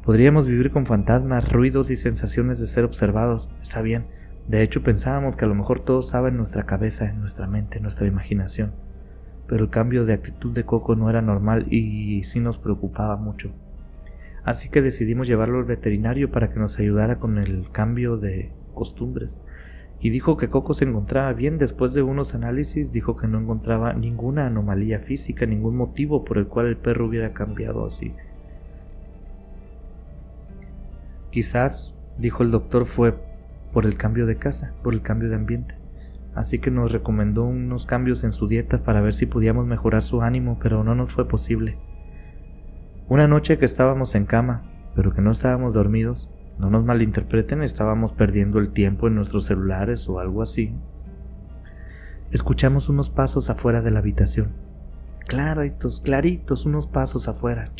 Podríamos 0.08 0.46
vivir 0.46 0.72
con 0.72 0.86
fantasmas, 0.86 1.52
ruidos 1.52 1.92
y 1.92 1.98
sensaciones 1.98 2.62
de 2.62 2.68
ser 2.68 2.86
observados, 2.86 3.50
está 3.62 3.82
bien, 3.82 4.06
de 4.48 4.64
hecho, 4.64 4.82
pensábamos 4.82 5.36
que 5.36 5.44
a 5.44 5.50
lo 5.50 5.56
mejor 5.56 5.82
todo 5.82 6.00
estaba 6.00 6.30
en 6.30 6.38
nuestra 6.38 6.66
cabeza, 6.66 7.10
en 7.10 7.20
nuestra 7.20 7.46
mente, 7.48 7.78
en 7.78 7.84
nuestra 7.84 8.08
imaginación. 8.08 8.72
Pero 9.46 9.66
el 9.66 9.70
cambio 9.70 10.06
de 10.06 10.14
actitud 10.14 10.54
de 10.54 10.64
Coco 10.64 10.96
no 10.96 11.10
era 11.10 11.22
normal 11.22 11.68
y 11.70 12.24
sí 12.24 12.40
nos 12.40 12.58
preocupaba 12.58 13.18
mucho. 13.18 13.52
Así 14.46 14.70
que 14.70 14.82
decidimos 14.82 15.28
llevarlo 15.28 15.58
al 15.58 15.66
veterinario 15.66 16.32
para 16.32 16.50
que 16.50 16.60
nos 16.62 16.80
ayudara 16.80 17.20
con 17.20 17.38
el 17.38 17.70
cambio 17.74 18.16
de 18.16 18.54
costumbres. 18.74 19.42
Y 20.00 20.10
dijo 20.10 20.38
que 20.38 20.48
Coco 20.48 20.74
se 20.74 20.86
encontraba 20.86 21.34
bien 21.34 21.58
después 21.58 21.94
de 21.94 22.04
unos 22.04 22.34
análisis, 22.34 22.94
dijo 22.94 23.18
que 23.18 23.28
no 23.28 23.42
encontraba 23.42 23.92
ninguna 23.92 24.46
anomalía 24.46 25.00
física, 25.00 25.46
ningún 25.46 25.76
motivo 25.76 26.24
por 26.24 26.38
el 26.38 26.48
cual 26.48 26.68
el 26.68 26.78
perro 26.78 27.08
hubiera 27.08 27.34
cambiado 27.34 27.86
así. 27.86 28.14
Quizás, 31.38 32.00
dijo 32.18 32.42
el 32.42 32.50
doctor, 32.50 32.88
fue 32.88 33.16
por 33.72 33.86
el 33.86 33.96
cambio 33.96 34.26
de 34.26 34.38
casa, 34.38 34.74
por 34.82 34.96
el 34.96 35.04
cambio 35.04 35.30
de 35.30 35.36
ambiente. 35.36 35.76
Así 36.34 36.58
que 36.58 36.72
nos 36.72 36.92
recomendó 36.92 37.44
unos 37.44 37.86
cambios 37.86 38.24
en 38.24 38.32
su 38.32 38.48
dieta 38.48 38.82
para 38.82 39.02
ver 39.02 39.14
si 39.14 39.28
podíamos 39.28 39.68
mejorar 39.68 40.02
su 40.02 40.24
ánimo, 40.24 40.58
pero 40.60 40.84
no 40.84 40.96
nos 40.96 41.14
fue 41.14 41.28
posible. 41.28 41.78
Una 43.08 43.28
noche 43.28 43.60
que 43.60 43.66
estábamos 43.66 44.16
en 44.16 44.26
cama, 44.26 44.64
pero 44.96 45.14
que 45.14 45.22
no 45.22 45.30
estábamos 45.30 45.76
dormidos, 45.76 46.28
no 46.58 46.72
nos 46.72 46.84
malinterpreten, 46.84 47.62
estábamos 47.62 48.14
perdiendo 48.14 48.58
el 48.58 48.72
tiempo 48.72 49.08
en 49.08 49.14
nuestros 49.14 49.46
celulares 49.46 50.10
o 50.10 50.20
algo 50.20 50.42
así. 50.42 50.74
Escuchamos 52.32 52.90
unos 52.90 53.12
pasos 53.12 53.52
afuera 53.52 53.84
de 53.84 53.92
la 53.92 54.00
habitación. 54.00 54.54
Claritos, 55.28 56.02
claritos, 56.02 56.66
unos 56.66 56.88
pasos 56.88 57.28
afuera. 57.28 57.72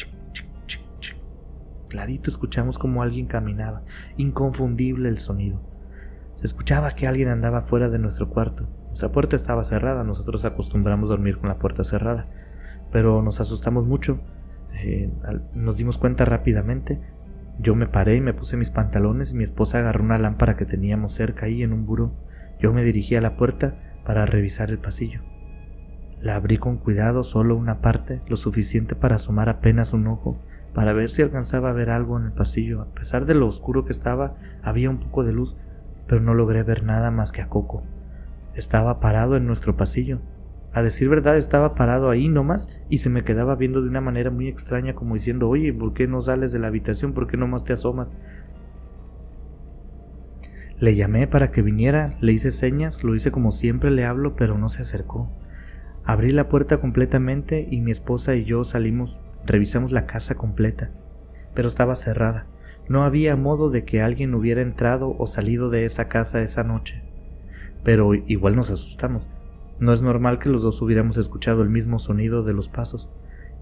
Clarito 1.88 2.30
escuchamos 2.30 2.80
como 2.80 3.02
alguien 3.02 3.28
caminaba, 3.28 3.84
inconfundible 4.18 5.10
el 5.10 5.20
sonido. 5.20 5.62
Se 6.36 6.46
escuchaba 6.46 6.92
que 6.92 7.08
alguien 7.08 7.30
andaba 7.30 7.62
fuera 7.62 7.90
de 7.90 8.00
nuestro 8.00 8.30
cuarto. 8.30 8.68
Nuestra 8.88 9.12
puerta 9.12 9.36
estaba 9.36 9.64
cerrada, 9.64 10.04
nosotros 10.04 10.46
acostumbramos 10.46 11.10
dormir 11.10 11.38
con 11.40 11.50
la 11.50 11.58
puerta 11.58 11.84
cerrada, 11.84 12.28
pero 12.92 13.22
nos 13.22 13.42
asustamos 13.42 13.86
mucho. 13.86 14.20
Eh, 14.84 15.12
nos 15.56 15.78
dimos 15.78 15.98
cuenta 15.98 16.26
rápidamente. 16.26 17.02
Yo 17.60 17.74
me 17.74 17.88
paré 17.88 18.16
y 18.16 18.22
me 18.22 18.34
puse 18.34 18.56
mis 18.56 18.70
pantalones 18.70 19.32
y 19.32 19.36
mi 19.36 19.44
esposa 19.44 19.80
agarró 19.80 20.04
una 20.04 20.20
lámpara 20.20 20.58
que 20.58 20.66
teníamos 20.66 21.14
cerca 21.14 21.48
ahí 21.48 21.64
en 21.64 21.74
un 21.74 21.86
buró. 21.86 22.14
Yo 22.60 22.72
me 22.72 22.84
dirigí 22.84 23.16
a 23.16 23.22
la 23.22 23.36
puerta 23.36 23.80
para 24.06 24.26
revisar 24.26 24.70
el 24.70 24.78
pasillo. 24.78 25.22
La 26.22 26.36
abrí 26.36 26.58
con 26.58 26.78
cuidado, 26.78 27.24
solo 27.24 27.56
una 27.56 27.82
parte, 27.82 28.22
lo 28.28 28.38
suficiente 28.38 28.96
para 28.96 29.16
asomar 29.16 29.50
apenas 29.50 29.94
un 29.94 30.08
ojo, 30.08 30.40
para 30.78 30.94
ver 30.94 31.10
si 31.10 31.24
alcanzaba 31.24 31.72
a 31.72 31.74
ver 31.74 31.90
algo 31.90 32.20
en 32.20 32.28
el 32.28 32.34
pasillo. 32.34 32.84
A 32.84 32.94
pesar 32.94 33.26
de 33.26 33.34
lo 33.34 33.48
oscuro 33.48 33.84
que 33.84 33.92
estaba, 33.92 34.36
había 34.62 34.92
un 34.92 35.00
poco 35.00 35.24
de 35.24 35.34
luz 35.34 35.58
pero 36.06 36.22
no 36.22 36.36
logré 36.36 36.62
ver 36.62 36.84
nada 36.84 37.10
más 37.10 37.32
que 37.32 37.42
a 37.42 37.50
Coco. 37.50 37.82
Estaba 38.54 39.00
parado 39.00 39.36
en 39.38 39.48
nuestro 39.48 39.76
pasillo. 39.76 40.22
A 40.74 40.84
decir 40.84 41.10
verdad, 41.10 41.36
estaba 41.36 41.74
parado 41.74 42.12
ahí 42.12 42.28
nomás 42.28 42.70
y 42.90 43.00
se 43.00 43.10
me 43.10 43.24
quedaba 43.24 43.56
viendo 43.56 43.82
de 43.82 43.90
una 43.90 44.02
manera 44.02 44.30
muy 44.30 44.50
extraña 44.50 44.94
como 44.94 45.16
diciendo, 45.16 45.50
oye, 45.50 45.74
¿por 45.74 45.96
qué 45.96 46.08
no 46.08 46.22
sales 46.22 46.52
de 46.52 46.60
la 46.60 46.68
habitación? 46.68 47.14
¿Por 47.14 47.26
qué 47.26 47.38
nomás 47.38 47.64
te 47.64 47.74
asomas? 47.74 48.14
Le 50.78 50.96
llamé 50.96 51.26
para 51.26 51.50
que 51.50 51.64
viniera, 51.64 52.10
le 52.22 52.34
hice 52.34 52.52
señas, 52.52 53.04
lo 53.04 53.16
hice 53.16 53.32
como 53.32 53.50
siempre 53.50 53.90
le 53.90 54.06
hablo, 54.06 54.36
pero 54.36 54.60
no 54.60 54.70
se 54.70 54.84
acercó. 54.84 55.28
Abrí 56.04 56.30
la 56.34 56.50
puerta 56.50 56.80
completamente 56.80 57.68
y 57.68 57.82
mi 57.82 57.90
esposa 57.90 58.36
y 58.36 58.44
yo 58.46 58.64
salimos, 58.64 59.20
revisamos 59.46 59.92
la 59.92 60.06
casa 60.06 60.36
completa, 60.36 60.92
pero 61.54 61.68
estaba 61.68 61.96
cerrada. 61.96 62.48
No 62.90 63.04
había 63.04 63.36
modo 63.36 63.70
de 63.70 63.84
que 63.84 64.02
alguien 64.02 64.34
hubiera 64.34 64.62
entrado 64.62 65.16
o 65.18 65.28
salido 65.28 65.70
de 65.70 65.86
esa 65.86 66.08
casa 66.08 66.42
esa 66.42 66.64
noche. 66.64 67.04
Pero 67.84 68.14
igual 68.14 68.56
nos 68.56 68.72
asustamos. 68.72 69.28
No 69.80 69.94
es 69.94 70.02
normal 70.02 70.40
que 70.40 70.50
los 70.50 70.62
dos 70.62 70.82
hubiéramos 70.82 71.18
escuchado 71.18 71.62
el 71.62 71.70
mismo 71.70 72.00
sonido 72.00 72.44
de 72.44 72.54
los 72.54 72.70
pasos. 72.70 73.10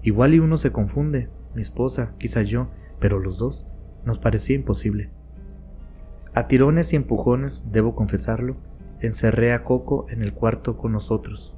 Igual 0.02 0.34
y 0.34 0.38
uno 0.38 0.56
se 0.56 0.72
confunde, 0.72 1.28
mi 1.54 1.62
esposa, 1.62 2.14
quizá 2.18 2.42
yo, 2.42 2.68
pero 3.00 3.18
los 3.18 3.38
dos. 3.38 3.66
Nos 4.04 4.18
parecía 4.18 4.56
imposible. 4.56 5.10
A 6.32 6.46
tirones 6.48 6.92
y 6.92 6.96
empujones, 6.96 7.64
debo 7.72 7.94
confesarlo, 7.94 8.56
encerré 9.00 9.52
a 9.52 9.64
Coco 9.64 10.06
en 10.10 10.22
el 10.22 10.32
cuarto 10.32 10.76
con 10.76 10.92
nosotros. 10.92 11.55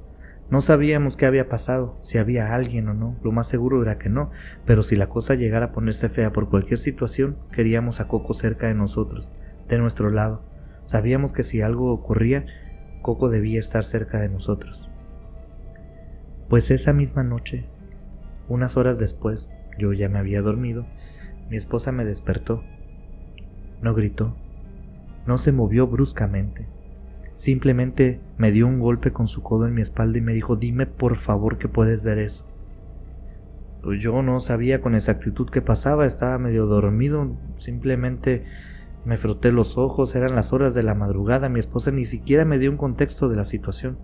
No 0.49 0.61
sabíamos 0.61 1.15
qué 1.15 1.27
había 1.27 1.47
pasado, 1.47 1.97
si 2.01 2.17
había 2.17 2.55
alguien 2.55 2.87
o 2.87 2.93
no, 2.95 3.15
lo 3.23 3.31
más 3.31 3.47
seguro 3.47 3.83
era 3.83 3.99
que 3.99 4.09
no, 4.09 4.31
pero 4.65 4.81
si 4.81 4.95
la 4.95 5.07
cosa 5.07 5.35
llegara 5.35 5.67
a 5.67 5.71
ponerse 5.71 6.09
fea 6.09 6.33
por 6.33 6.49
cualquier 6.49 6.79
situación, 6.79 7.37
queríamos 7.51 7.99
a 7.99 8.07
Coco 8.07 8.33
cerca 8.33 8.65
de 8.67 8.73
nosotros, 8.73 9.29
de 9.67 9.77
nuestro 9.77 10.09
lado. 10.09 10.41
Sabíamos 10.85 11.33
que 11.33 11.43
si 11.43 11.61
algo 11.61 11.93
ocurría, 11.93 12.47
Coco 13.03 13.29
debía 13.29 13.59
estar 13.59 13.83
cerca 13.83 14.19
de 14.19 14.29
nosotros. 14.29 14.89
Pues 16.49 16.71
esa 16.71 16.93
misma 16.93 17.23
noche, 17.23 17.67
unas 18.47 18.75
horas 18.75 18.97
después, 18.97 19.47
yo 19.77 19.93
ya 19.93 20.09
me 20.09 20.17
había 20.17 20.41
dormido, 20.41 20.87
mi 21.47 21.57
esposa 21.57 21.91
me 21.91 22.05
despertó. 22.05 22.63
No 23.83 23.93
gritó, 23.93 24.35
no 25.27 25.37
se 25.37 25.51
movió 25.51 25.85
bruscamente, 25.85 26.67
Simplemente 27.39 28.19
me 28.37 28.51
dio 28.51 28.67
un 28.67 28.79
golpe 28.79 29.13
con 29.13 29.25
su 29.25 29.41
codo 29.43 29.65
en 29.65 29.73
mi 29.73 29.81
espalda 29.81 30.17
y 30.17 30.21
me 30.21 30.33
dijo, 30.33 30.57
dime 30.57 30.87
por 30.87 31.15
favor 31.15 31.57
que 31.57 31.69
puedes 31.69 32.03
ver 32.03 32.17
eso. 32.17 32.45
Pues 33.81 34.01
yo 34.01 34.21
no 34.21 34.41
sabía 34.41 34.81
con 34.81 34.93
exactitud 34.93 35.47
qué 35.49 35.61
pasaba, 35.61 36.05
estaba 36.05 36.37
medio 36.37 36.65
dormido, 36.65 37.37
simplemente 37.55 38.43
me 39.05 39.15
froté 39.15 39.53
los 39.53 39.77
ojos, 39.77 40.17
eran 40.17 40.35
las 40.35 40.51
horas 40.51 40.73
de 40.73 40.83
la 40.83 40.95
madrugada, 40.95 41.47
mi 41.47 41.61
esposa 41.61 41.91
ni 41.91 42.03
siquiera 42.03 42.43
me 42.43 42.59
dio 42.59 42.71
un 42.71 42.77
contexto 42.77 43.29
de 43.29 43.37
la 43.37 43.45
situación. 43.45 43.97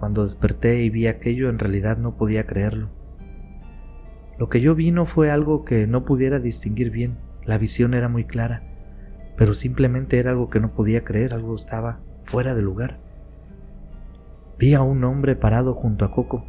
Cuando 0.00 0.24
desperté 0.24 0.82
y 0.82 0.90
vi 0.90 1.06
aquello 1.06 1.48
en 1.48 1.60
realidad 1.60 1.96
no 1.98 2.16
podía 2.16 2.44
creerlo. 2.44 2.90
Lo 4.36 4.48
que 4.48 4.60
yo 4.60 4.74
vi 4.74 4.90
no 4.90 5.06
fue 5.06 5.30
algo 5.30 5.64
que 5.64 5.86
no 5.86 6.04
pudiera 6.04 6.40
distinguir 6.40 6.90
bien, 6.90 7.18
la 7.44 7.56
visión 7.56 7.94
era 7.94 8.08
muy 8.08 8.24
clara 8.24 8.73
pero 9.36 9.54
simplemente 9.54 10.18
era 10.18 10.30
algo 10.30 10.50
que 10.50 10.60
no 10.60 10.72
podía 10.72 11.04
creer, 11.04 11.34
algo 11.34 11.54
estaba 11.54 12.00
fuera 12.22 12.54
de 12.54 12.62
lugar. 12.62 13.00
Vi 14.58 14.74
a 14.74 14.82
un 14.82 15.02
hombre 15.04 15.36
parado 15.36 15.74
junto 15.74 16.04
a 16.04 16.12
Coco. 16.12 16.44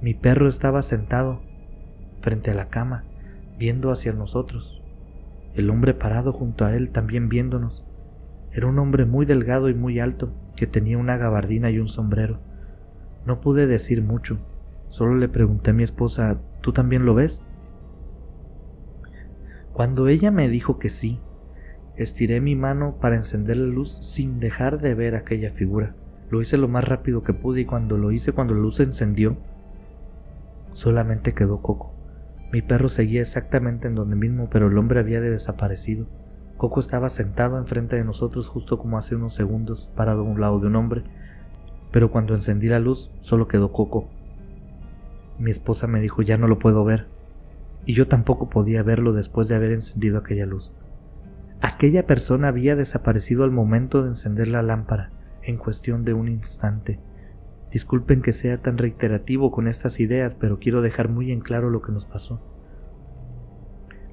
Mi 0.00 0.14
perro 0.14 0.48
estaba 0.48 0.82
sentado 0.82 1.42
frente 2.20 2.50
a 2.50 2.54
la 2.54 2.68
cama, 2.68 3.04
viendo 3.58 3.90
hacia 3.90 4.12
nosotros. 4.12 4.82
El 5.54 5.70
hombre 5.70 5.94
parado 5.94 6.32
junto 6.32 6.64
a 6.64 6.74
él 6.74 6.90
también 6.90 7.28
viéndonos. 7.28 7.86
Era 8.52 8.66
un 8.66 8.78
hombre 8.78 9.04
muy 9.04 9.26
delgado 9.26 9.68
y 9.68 9.74
muy 9.74 9.98
alto, 10.00 10.32
que 10.56 10.66
tenía 10.66 10.98
una 10.98 11.16
gabardina 11.16 11.70
y 11.70 11.78
un 11.78 11.88
sombrero. 11.88 12.40
No 13.26 13.40
pude 13.40 13.66
decir 13.66 14.02
mucho, 14.02 14.38
Solo 14.94 15.16
le 15.16 15.28
pregunté 15.28 15.70
a 15.70 15.74
mi 15.74 15.82
esposa, 15.82 16.40
¿tú 16.60 16.72
también 16.72 17.04
lo 17.04 17.14
ves? 17.14 17.44
Cuando 19.72 20.06
ella 20.06 20.30
me 20.30 20.48
dijo 20.48 20.78
que 20.78 20.88
sí, 20.88 21.20
estiré 21.96 22.40
mi 22.40 22.56
mano 22.56 22.96
para 23.00 23.16
encender 23.16 23.56
la 23.56 23.66
luz 23.66 23.98
sin 24.00 24.40
dejar 24.40 24.80
de 24.80 24.94
ver 24.94 25.14
aquella 25.14 25.52
figura. 25.52 25.94
Lo 26.30 26.40
hice 26.40 26.56
lo 26.56 26.68
más 26.68 26.84
rápido 26.84 27.22
que 27.22 27.34
pude 27.34 27.62
y 27.62 27.64
cuando 27.64 27.98
lo 27.98 28.10
hice, 28.10 28.32
cuando 28.32 28.54
la 28.54 28.60
luz 28.60 28.76
se 28.76 28.82
encendió, 28.82 29.36
solamente 30.72 31.34
quedó 31.34 31.62
Coco. 31.62 31.94
Mi 32.52 32.62
perro 32.62 32.88
seguía 32.88 33.20
exactamente 33.20 33.88
en 33.88 33.94
donde 33.94 34.16
mismo, 34.16 34.48
pero 34.50 34.68
el 34.68 34.78
hombre 34.78 35.00
había 35.00 35.20
desaparecido. 35.20 36.06
Coco 36.56 36.80
estaba 36.80 37.08
sentado 37.08 37.58
enfrente 37.58 37.96
de 37.96 38.04
nosotros 38.04 38.48
justo 38.48 38.78
como 38.78 38.96
hace 38.96 39.16
unos 39.16 39.34
segundos, 39.34 39.90
parado 39.94 40.20
a 40.20 40.24
un 40.24 40.40
lado 40.40 40.60
de 40.60 40.68
un 40.68 40.76
hombre, 40.76 41.04
pero 41.90 42.10
cuando 42.10 42.34
encendí 42.34 42.68
la 42.68 42.78
luz 42.78 43.10
solo 43.20 43.48
quedó 43.48 43.72
Coco. 43.72 44.08
Mi 45.38 45.50
esposa 45.50 45.86
me 45.86 46.00
dijo 46.00 46.22
ya 46.22 46.38
no 46.38 46.46
lo 46.46 46.58
puedo 46.58 46.84
ver, 46.84 47.08
y 47.86 47.94
yo 47.94 48.08
tampoco 48.08 48.48
podía 48.50 48.82
verlo 48.82 49.12
después 49.12 49.48
de 49.48 49.56
haber 49.56 49.72
encendido 49.72 50.18
aquella 50.18 50.46
luz. 50.46 50.72
Aquella 51.66 52.06
persona 52.06 52.48
había 52.48 52.76
desaparecido 52.76 53.42
al 53.42 53.50
momento 53.50 54.02
de 54.02 54.10
encender 54.10 54.48
la 54.48 54.60
lámpara, 54.60 55.12
en 55.42 55.56
cuestión 55.56 56.04
de 56.04 56.12
un 56.12 56.28
instante. 56.28 57.00
Disculpen 57.72 58.20
que 58.20 58.34
sea 58.34 58.60
tan 58.60 58.76
reiterativo 58.76 59.50
con 59.50 59.66
estas 59.66 59.98
ideas, 59.98 60.34
pero 60.34 60.58
quiero 60.58 60.82
dejar 60.82 61.08
muy 61.08 61.32
en 61.32 61.40
claro 61.40 61.70
lo 61.70 61.80
que 61.80 61.90
nos 61.90 62.04
pasó. 62.04 62.38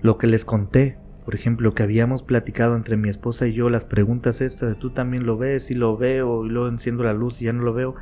Lo 0.02 0.18
que 0.18 0.28
les 0.28 0.46
conté, 0.46 0.98
por 1.26 1.36
ejemplo, 1.36 1.74
que 1.74 1.84
habíamos 1.84 2.24
platicado 2.24 2.78
entre 2.78 2.96
mi 2.96 3.10
esposa 3.10 3.48
y 3.48 3.52
yo, 3.52 3.70
las 3.70 3.84
preguntas 3.84 4.40
estas 4.40 4.70
de 4.70 4.76
tú 4.76 4.92
también 4.92 5.26
lo 5.26 5.38
ves 5.38 5.72
y 5.72 5.74
lo 5.74 5.98
veo 5.98 6.46
y 6.46 6.50
luego 6.50 6.70
enciendo 6.70 7.04
la 7.04 7.12
luz 7.12 7.42
y 7.42 7.46
ya 7.46 7.52
no 7.52 7.64
lo 7.64 7.74
veo, 7.74 7.96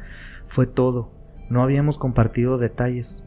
fue 0.44 0.68
todo. 0.68 1.12
No 1.50 1.64
habíamos 1.64 1.98
compartido 1.98 2.60
detalles, 2.60 3.24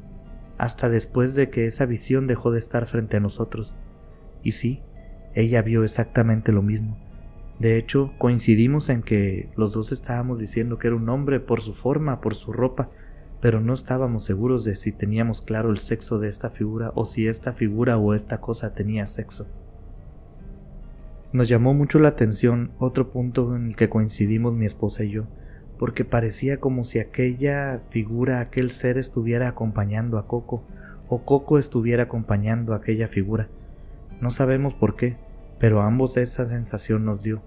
hasta 0.56 0.88
después 0.88 1.34
de 1.34 1.50
que 1.50 1.66
esa 1.66 1.84
visión 1.84 2.28
dejó 2.28 2.52
de 2.52 2.60
estar 2.60 2.86
frente 2.86 3.16
a 3.16 3.20
nosotros. 3.20 3.74
Y 4.44 4.52
sí, 4.52 4.84
ella 5.34 5.62
vio 5.62 5.84
exactamente 5.84 6.52
lo 6.52 6.62
mismo. 6.62 6.96
De 7.58 7.78
hecho, 7.78 8.12
coincidimos 8.18 8.88
en 8.88 9.02
que 9.02 9.48
los 9.56 9.72
dos 9.72 9.92
estábamos 9.92 10.38
diciendo 10.40 10.78
que 10.78 10.88
era 10.88 10.96
un 10.96 11.08
hombre 11.08 11.38
por 11.38 11.60
su 11.60 11.74
forma, 11.74 12.20
por 12.20 12.34
su 12.34 12.52
ropa, 12.52 12.90
pero 13.40 13.60
no 13.60 13.74
estábamos 13.74 14.24
seguros 14.24 14.64
de 14.64 14.76
si 14.76 14.92
teníamos 14.92 15.42
claro 15.42 15.70
el 15.70 15.78
sexo 15.78 16.18
de 16.18 16.28
esta 16.28 16.50
figura 16.50 16.92
o 16.94 17.04
si 17.04 17.26
esta 17.26 17.52
figura 17.52 17.98
o 17.98 18.14
esta 18.14 18.40
cosa 18.40 18.74
tenía 18.74 19.06
sexo. 19.06 19.46
Nos 21.32 21.48
llamó 21.48 21.72
mucho 21.72 21.98
la 21.98 22.08
atención 22.08 22.72
otro 22.78 23.10
punto 23.10 23.56
en 23.56 23.68
el 23.68 23.76
que 23.76 23.88
coincidimos 23.88 24.52
mi 24.52 24.66
esposa 24.66 25.04
y 25.04 25.10
yo, 25.10 25.24
porque 25.78 26.04
parecía 26.04 26.58
como 26.58 26.84
si 26.84 26.98
aquella 26.98 27.80
figura, 27.90 28.40
aquel 28.40 28.70
ser 28.70 28.98
estuviera 28.98 29.48
acompañando 29.48 30.18
a 30.18 30.26
Coco, 30.26 30.62
o 31.08 31.24
Coco 31.24 31.58
estuviera 31.58 32.04
acompañando 32.04 32.74
a 32.74 32.76
aquella 32.76 33.08
figura. 33.08 33.48
No 34.22 34.30
sabemos 34.30 34.72
por 34.72 34.94
qué, 34.94 35.16
pero 35.58 35.82
a 35.82 35.86
ambos 35.86 36.16
esa 36.16 36.44
sensación 36.44 37.04
nos 37.04 37.24
dio 37.24 37.42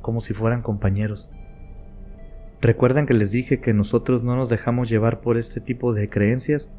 como 0.00 0.20
si 0.20 0.32
fueran 0.32 0.62
compañeros. 0.62 1.28
¿Recuerdan 2.60 3.04
que 3.04 3.14
les 3.14 3.32
dije 3.32 3.60
que 3.60 3.74
nosotros 3.74 4.22
no 4.22 4.36
nos 4.36 4.48
dejamos 4.48 4.88
llevar 4.88 5.22
por 5.22 5.36
este 5.36 5.60
tipo 5.60 5.92
de 5.92 6.08
creencias? 6.08 6.70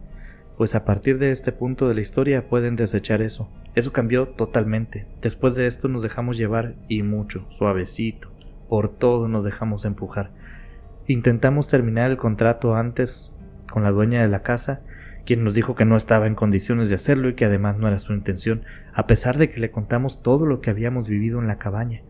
Pues 0.55 0.73
a 0.73 0.85
partir 0.85 1.17
de 1.17 1.33
este 1.33 1.51
punto 1.51 1.89
de 1.89 1.95
la 1.95 1.99
historia 1.99 2.47
pueden 2.47 2.77
desechar 2.77 3.21
eso. 3.21 3.49
Eso 3.75 3.91
cambió 3.91 4.29
totalmente. 4.29 5.05
Después 5.21 5.53
de 5.55 5.67
esto 5.67 5.89
nos 5.89 6.01
dejamos 6.01 6.37
llevar 6.37 6.75
y 6.87 7.03
mucho, 7.03 7.45
suavecito. 7.49 8.31
Por 8.69 8.87
todo 8.87 9.27
nos 9.27 9.43
dejamos 9.43 9.83
empujar. 9.83 10.31
Intentamos 11.07 11.67
terminar 11.67 12.09
el 12.09 12.15
contrato 12.15 12.77
antes 12.77 13.33
con 13.69 13.83
la 13.83 13.91
dueña 13.91 14.21
de 14.21 14.29
la 14.29 14.43
casa, 14.43 14.81
quien 15.25 15.43
nos 15.43 15.53
dijo 15.53 15.75
que 15.75 15.85
no 15.85 15.97
estaba 15.97 16.27
en 16.27 16.35
condiciones 16.35 16.89
de 16.89 16.95
hacerlo 16.95 17.29
y 17.29 17.35
que 17.35 17.45
además 17.45 17.77
no 17.77 17.87
era 17.87 17.99
su 17.99 18.13
intención, 18.13 18.63
a 18.93 19.07
pesar 19.07 19.37
de 19.37 19.49
que 19.49 19.59
le 19.59 19.71
contamos 19.71 20.21
todo 20.21 20.45
lo 20.45 20.61
que 20.61 20.69
habíamos 20.69 21.07
vivido 21.07 21.39
en 21.39 21.47
la 21.47 21.57
cabaña. 21.57 22.01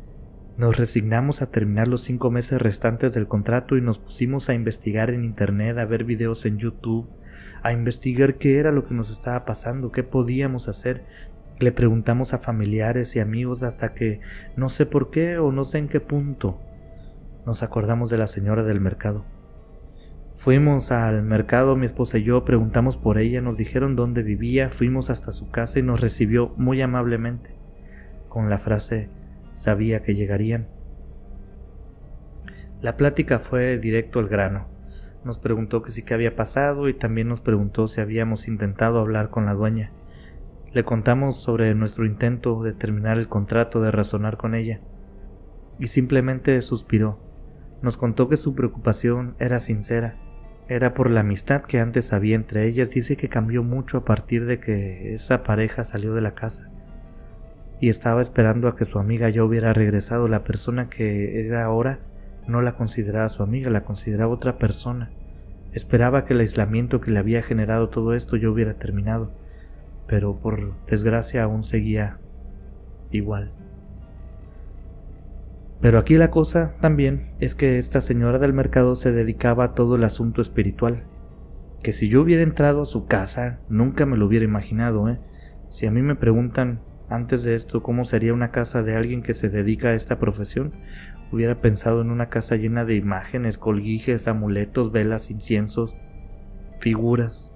Nos 0.58 0.78
resignamos 0.78 1.42
a 1.42 1.50
terminar 1.50 1.88
los 1.88 2.02
cinco 2.02 2.30
meses 2.30 2.62
restantes 2.62 3.14
del 3.14 3.28
contrato 3.28 3.78
y 3.78 3.82
nos 3.82 4.00
pusimos 4.00 4.50
a 4.50 4.54
investigar 4.54 5.10
en 5.10 5.24
Internet, 5.24 5.78
a 5.78 5.86
ver 5.86 6.04
videos 6.04 6.46
en 6.46 6.58
YouTube, 6.58 7.10
a 7.64 7.72
investigar 7.72 8.36
qué 8.36 8.60
era 8.60 8.72
lo 8.72 8.86
que 8.86 8.94
nos 8.94 9.12
estaba 9.12 9.46
pasando, 9.46 9.92
qué 9.92 10.04
podíamos 10.04 10.68
hacer. 10.68 11.06
Le 11.60 11.72
preguntamos 11.72 12.34
a 12.34 12.40
familiares 12.40 13.16
y 13.16 13.20
amigos 13.20 13.64
hasta 13.64 13.94
que, 13.94 14.20
no 14.56 14.70
sé 14.70 14.86
por 14.86 15.10
qué 15.10 15.38
o 15.38 15.52
no 15.52 15.64
sé 15.64 15.78
en 15.78 15.88
qué 15.88 16.00
punto, 16.00 16.60
nos 17.46 17.64
acordamos 17.64 18.10
de 18.10 18.18
la 18.18 18.28
señora 18.28 18.64
del 18.64 18.82
mercado. 18.82 19.26
Fuimos 20.42 20.92
al 20.92 21.22
mercado, 21.22 21.76
mi 21.76 21.86
esposa 21.86 22.18
y 22.18 22.24
yo, 22.24 22.44
preguntamos 22.44 22.98
por 22.98 23.20
ella, 23.20 23.42
nos 23.42 23.58
dijeron 23.58 23.96
dónde 23.96 24.24
vivía, 24.24 24.72
fuimos 24.72 25.12
hasta 25.12 25.32
su 25.32 25.52
casa 25.52 25.78
y 25.78 25.84
nos 25.84 26.02
recibió 26.02 26.56
muy 26.58 26.82
amablemente, 26.82 27.56
con 28.28 28.50
la 28.50 28.58
frase 28.58 29.12
sabía 29.54 30.02
que 30.02 30.16
llegarían. 30.16 30.68
La 32.82 32.98
plática 32.98 33.38
fue 33.38 33.78
directo 33.78 34.18
al 34.18 34.30
grano. 34.30 34.68
Nos 35.24 35.38
preguntó 35.38 35.84
que 35.84 35.92
sí 35.92 36.02
que 36.02 36.16
había 36.16 36.36
pasado 36.36 36.90
y 36.90 36.96
también 36.96 37.28
nos 37.28 37.40
preguntó 37.40 37.88
si 37.88 38.02
habíamos 38.02 38.48
intentado 38.48 39.00
hablar 39.00 39.30
con 39.30 39.46
la 39.46 39.54
dueña. 39.54 39.92
Le 40.74 40.84
contamos 40.84 41.40
sobre 41.40 41.76
nuestro 41.76 42.04
intento 42.04 42.64
de 42.64 42.74
terminar 42.74 43.20
el 43.20 43.28
contrato, 43.28 43.80
de 43.80 43.92
razonar 43.92 44.38
con 44.38 44.56
ella, 44.56 44.82
y 45.78 45.86
simplemente 45.86 46.60
suspiró. 46.64 47.20
Nos 47.84 47.96
contó 47.96 48.28
que 48.28 48.38
su 48.38 48.56
preocupación 48.56 49.36
era 49.38 49.60
sincera, 49.60 50.18
era 50.72 50.94
por 50.94 51.12
la 51.12 51.20
amistad 51.20 51.64
que 51.64 51.82
antes 51.82 52.14
había 52.14 52.36
entre 52.36 52.66
ellas. 52.66 52.92
Dice 52.92 53.18
que 53.18 53.28
cambió 53.28 53.62
mucho 53.62 53.98
a 53.98 54.06
partir 54.06 54.46
de 54.46 54.60
que 54.62 55.14
esa 55.14 55.44
pareja 55.44 55.84
salió 55.84 56.14
de 56.14 56.22
la 56.22 56.34
casa 56.34 56.72
y 57.82 57.90
estaba 57.90 58.22
esperando 58.22 58.70
a 58.70 58.76
que 58.78 58.86
su 58.86 58.98
amiga 58.98 59.30
ya 59.30 59.44
hubiera 59.44 59.74
regresado. 59.74 60.30
La 60.30 60.46
persona 60.46 60.90
que 60.90 61.46
era 61.46 61.66
ahora 61.66 62.00
no 62.48 62.62
la 62.62 62.78
consideraba 62.78 63.28
su 63.28 63.44
amiga, 63.44 63.70
la 63.70 63.84
consideraba 63.84 64.34
otra 64.34 64.58
persona. 64.58 65.12
Esperaba 65.74 66.24
que 66.24 66.34
el 66.34 66.40
aislamiento 66.40 67.02
que 67.02 67.12
le 67.12 67.20
había 67.20 67.44
generado 67.44 67.90
todo 67.90 68.14
esto 68.14 68.38
ya 68.38 68.50
hubiera 68.50 68.76
terminado, 68.76 69.34
pero 70.08 70.40
por 70.40 70.74
desgracia 70.86 71.44
aún 71.44 71.64
seguía 71.64 72.18
igual. 73.12 73.52
Pero 75.82 75.98
aquí 75.98 76.16
la 76.16 76.30
cosa 76.30 76.76
también 76.80 77.32
es 77.40 77.56
que 77.56 77.80
esta 77.80 78.02
señora 78.02 78.38
del 78.38 78.54
mercado 78.54 78.96
se 78.96 79.12
dedicaba 79.12 79.66
a 79.66 79.74
todo 79.74 79.96
el 79.96 80.04
asunto 80.04 80.42
espiritual. 80.42 81.04
Que 81.82 81.92
si 81.92 82.08
yo 82.08 82.22
hubiera 82.22 82.44
entrado 82.44 82.84
a 82.84 82.86
su 82.86 83.08
casa, 83.08 83.60
nunca 83.68 84.06
me 84.06 84.16
lo 84.16 84.28
hubiera 84.28 84.46
imaginado, 84.46 85.10
¿eh? 85.10 85.20
Si 85.70 85.88
a 85.88 85.92
mí 85.92 86.04
me 86.04 86.16
preguntan 86.16 86.82
antes 87.10 87.44
de 87.44 87.56
esto 87.56 87.82
cómo 87.82 88.06
sería 88.06 88.34
una 88.34 88.52
casa 88.52 88.84
de 88.84 88.96
alguien 88.96 89.24
que 89.24 89.34
se 89.34 89.50
dedica 89.50 89.90
a 89.90 89.96
esta 89.96 90.20
profesión. 90.20 90.74
Hubiera 91.32 91.60
pensado 91.60 92.02
en 92.02 92.12
una 92.12 92.30
casa 92.30 92.56
llena 92.58 92.86
de 92.86 92.96
imágenes, 92.96 93.58
colguijes, 93.58 94.28
amuletos, 94.28 94.92
velas, 94.92 95.32
inciensos, 95.32 95.96
figuras. 96.80 97.51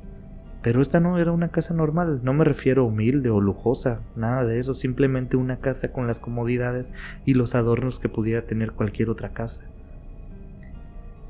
Pero 0.66 0.82
esta 0.82 1.00
no 1.00 1.20
era 1.20 1.32
una 1.32 1.50
casa 1.50 1.76
normal, 1.76 2.22
no 2.24 2.34
me 2.34 2.44
refiero 2.44 2.82
a 2.82 2.86
humilde 2.86 3.30
o 3.30 3.40
lujosa, 3.40 4.02
nada 4.16 4.46
de 4.46 4.58
eso, 4.58 4.74
simplemente 4.74 5.38
una 5.38 5.60
casa 5.60 5.92
con 5.92 6.08
las 6.08 6.20
comodidades 6.20 6.92
y 7.24 7.36
los 7.36 7.54
adornos 7.54 8.00
que 8.00 8.10
pudiera 8.10 8.48
tener 8.48 8.72
cualquier 8.72 9.12
otra 9.12 9.30
casa. 9.30 9.66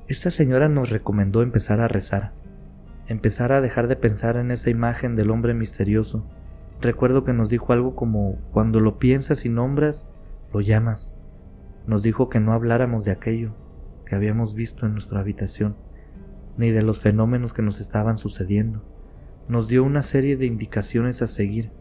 Esta 0.08 0.32
señora 0.32 0.70
nos 0.70 0.90
recomendó 0.90 1.42
empezar 1.42 1.82
a 1.82 1.90
rezar, 1.90 2.32
empezar 3.08 3.52
a 3.52 3.60
dejar 3.60 3.90
de 3.90 3.98
pensar 3.98 4.38
en 4.38 4.52
esa 4.52 4.70
imagen 4.70 5.18
del 5.18 5.32
hombre 5.32 5.54
misterioso, 5.54 6.26
Recuerdo 6.82 7.24
que 7.24 7.34
nos 7.34 7.50
dijo 7.50 7.74
algo 7.74 7.96
como 7.96 8.38
cuando 8.52 8.80
lo 8.80 9.00
piensas 9.00 9.46
y 9.46 9.50
nombras, 9.50 10.10
lo 10.54 10.62
llamas. 10.62 11.14
Nos 11.88 12.04
dijo 12.04 12.30
que 12.30 12.40
no 12.40 12.54
habláramos 12.54 13.06
de 13.06 13.12
aquello 13.12 13.56
que 14.06 14.16
habíamos 14.16 14.54
visto 14.54 14.86
en 14.86 14.94
nuestra 14.94 15.20
habitación, 15.20 15.76
ni 16.58 16.70
de 16.72 16.84
los 16.84 17.00
fenómenos 17.00 17.54
que 17.54 17.64
nos 17.64 17.80
estaban 17.80 18.18
sucediendo. 18.18 18.95
Nos 19.48 19.68
dio 19.68 19.84
una 19.84 20.02
serie 20.02 20.38
de 20.38 20.48
indicaciones 20.48 21.22
a 21.22 21.28
seguir. 21.28 21.72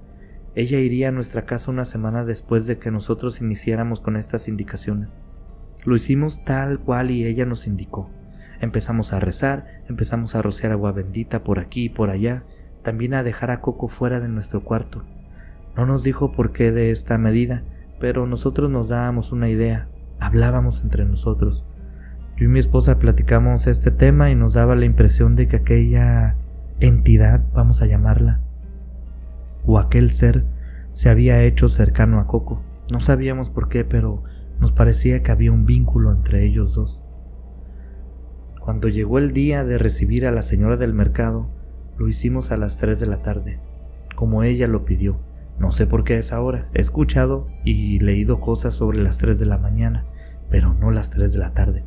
Ella 0.55 0.79
iría 0.79 1.09
a 1.09 1.12
nuestra 1.12 1.46
casa 1.46 1.70
una 1.70 1.87
semana 1.87 2.24
después 2.24 2.66
de 2.66 2.79
que 2.79 2.90
nosotros 2.90 3.40
iniciáramos 3.40 4.00
con 4.00 4.16
estas 4.16 4.48
indicaciones. 4.48 5.16
Lo 5.85 5.96
hicimos 5.96 6.44
tal 6.44 6.79
cual 6.79 7.11
y 7.11 7.27
ella 7.27 7.46
nos 7.46 7.66
indicó. 7.66 8.11
Empezamos 8.61 9.12
a 9.12 9.20
rezar, 9.20 9.83
empezamos 9.88 10.35
a 10.35 10.42
rociar 10.42 10.72
agua 10.72 10.92
bendita 10.92 11.42
por 11.42 11.59
aquí 11.59 11.85
y 11.85 11.88
por 11.88 12.11
allá, 12.11 12.44
también 12.83 13.14
a 13.14 13.22
dejar 13.22 13.50
a 13.50 13.61
Coco 13.61 13.88
fuera 13.88 14.20
de 14.20 14.29
nuestro 14.29 14.62
cuarto. 14.62 15.03
No 15.77 15.87
nos 15.87 16.03
dijo 16.03 16.33
por 16.33 16.53
qué 16.53 16.70
de 16.70 16.90
esta 16.90 17.18
medida, 17.18 17.64
pero 17.98 18.27
nosotros 18.27 18.70
nos 18.70 18.90
dábamos 18.90 19.33
una 19.33 19.48
idea, 19.48 19.88
hablábamos 20.20 20.83
entre 20.83 21.05
nosotros. 21.05 21.64
Yo 22.37 22.44
y 22.44 22.48
mi 22.48 22.59
esposa 22.59 22.98
platicamos 22.98 23.66
este 23.66 23.90
tema 23.90 24.31
y 24.31 24.35
nos 24.35 24.55
daba 24.55 24.77
la 24.77 24.85
impresión 24.85 25.35
de 25.35 25.48
que 25.48 25.57
aquella 25.57 26.37
entidad, 26.81 27.45
vamos 27.53 27.83
a 27.83 27.87
llamarla, 27.87 28.41
o 29.67 29.79
aquel 29.79 30.13
ser, 30.13 30.45
se 30.91 31.09
había 31.09 31.43
hecho 31.43 31.69
cercano 31.69 32.21
a 32.21 32.27
Coco. 32.27 32.63
No 32.91 33.01
sabíamos 33.01 33.51
por 33.51 33.69
qué, 33.69 33.85
pero 33.85 34.23
nos 34.61 34.73
parecía 34.73 35.23
que 35.23 35.33
había 35.33 35.53
un 35.53 35.67
vínculo 35.67 36.13
entre 36.13 36.45
ellos 36.45 36.75
dos. 36.75 37.01
Cuando 38.61 38.89
llegó 38.89 39.19
el 39.19 39.33
día 39.33 39.65
de 39.65 39.79
recibir 39.79 40.27
a 40.27 40.31
la 40.31 40.43
señora 40.43 40.77
del 40.77 40.95
mercado, 40.95 41.49
Lo 41.97 42.09
hicimos 42.09 42.51
a 42.51 42.57
las 42.57 42.79
3 42.79 42.99
de 42.99 43.07
la 43.07 43.23
tarde, 43.23 43.61
como 44.17 44.43
ella 44.43 44.67
lo 44.67 44.85
pidió. 44.85 45.21
No 45.61 45.71
sé 45.71 45.87
por 45.87 46.03
qué 46.03 46.19
es 46.19 46.33
ahora. 46.33 46.69
He 46.75 46.81
escuchado 46.81 47.47
y 47.65 48.01
leído 48.01 48.41
cosas 48.41 48.75
sobre 48.75 49.01
las 49.01 49.19
3 49.19 49.39
de 49.39 49.47
la 49.47 49.59
mañana, 49.59 50.05
pero 50.51 50.75
no 50.75 50.91
las 50.91 51.11
3 51.11 51.33
de 51.33 51.39
la 51.39 51.55
tarde. 51.55 51.85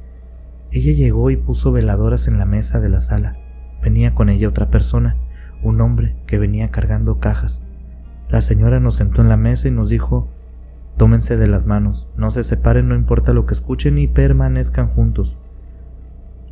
Ella 0.72 0.94
llegó 0.94 1.30
y 1.30 1.36
puso 1.36 1.74
veladoras 1.74 2.30
en 2.30 2.38
la 2.38 2.46
mesa 2.46 2.80
de 2.80 2.88
la 2.88 3.02
sala. 3.02 3.38
Venía 3.82 4.16
con 4.16 4.30
ella 4.30 4.50
otra 4.50 4.70
persona, 4.70 5.16
un 5.64 5.82
hombre 5.82 6.16
que 6.26 6.40
venía 6.40 6.72
cargando 6.72 7.20
cajas. 7.20 7.62
La 8.30 8.42
señora 8.42 8.80
nos 8.80 8.96
sentó 8.96 9.22
en 9.22 9.30
la 9.30 9.38
mesa 9.38 9.68
y 9.68 9.72
nos 9.72 9.90
dijo 9.90 10.28
Tómense 10.98 11.38
de 11.38 11.48
las 11.48 11.66
manos, 11.66 12.10
no 12.18 12.32
se 12.32 12.42
separen, 12.42 12.90
no 12.90 12.96
importa 12.96 13.32
lo 13.32 13.46
que 13.46 13.54
escuchen 13.54 14.00
y 14.00 14.08
permanezcan 14.08 14.88
juntos. 14.88 15.38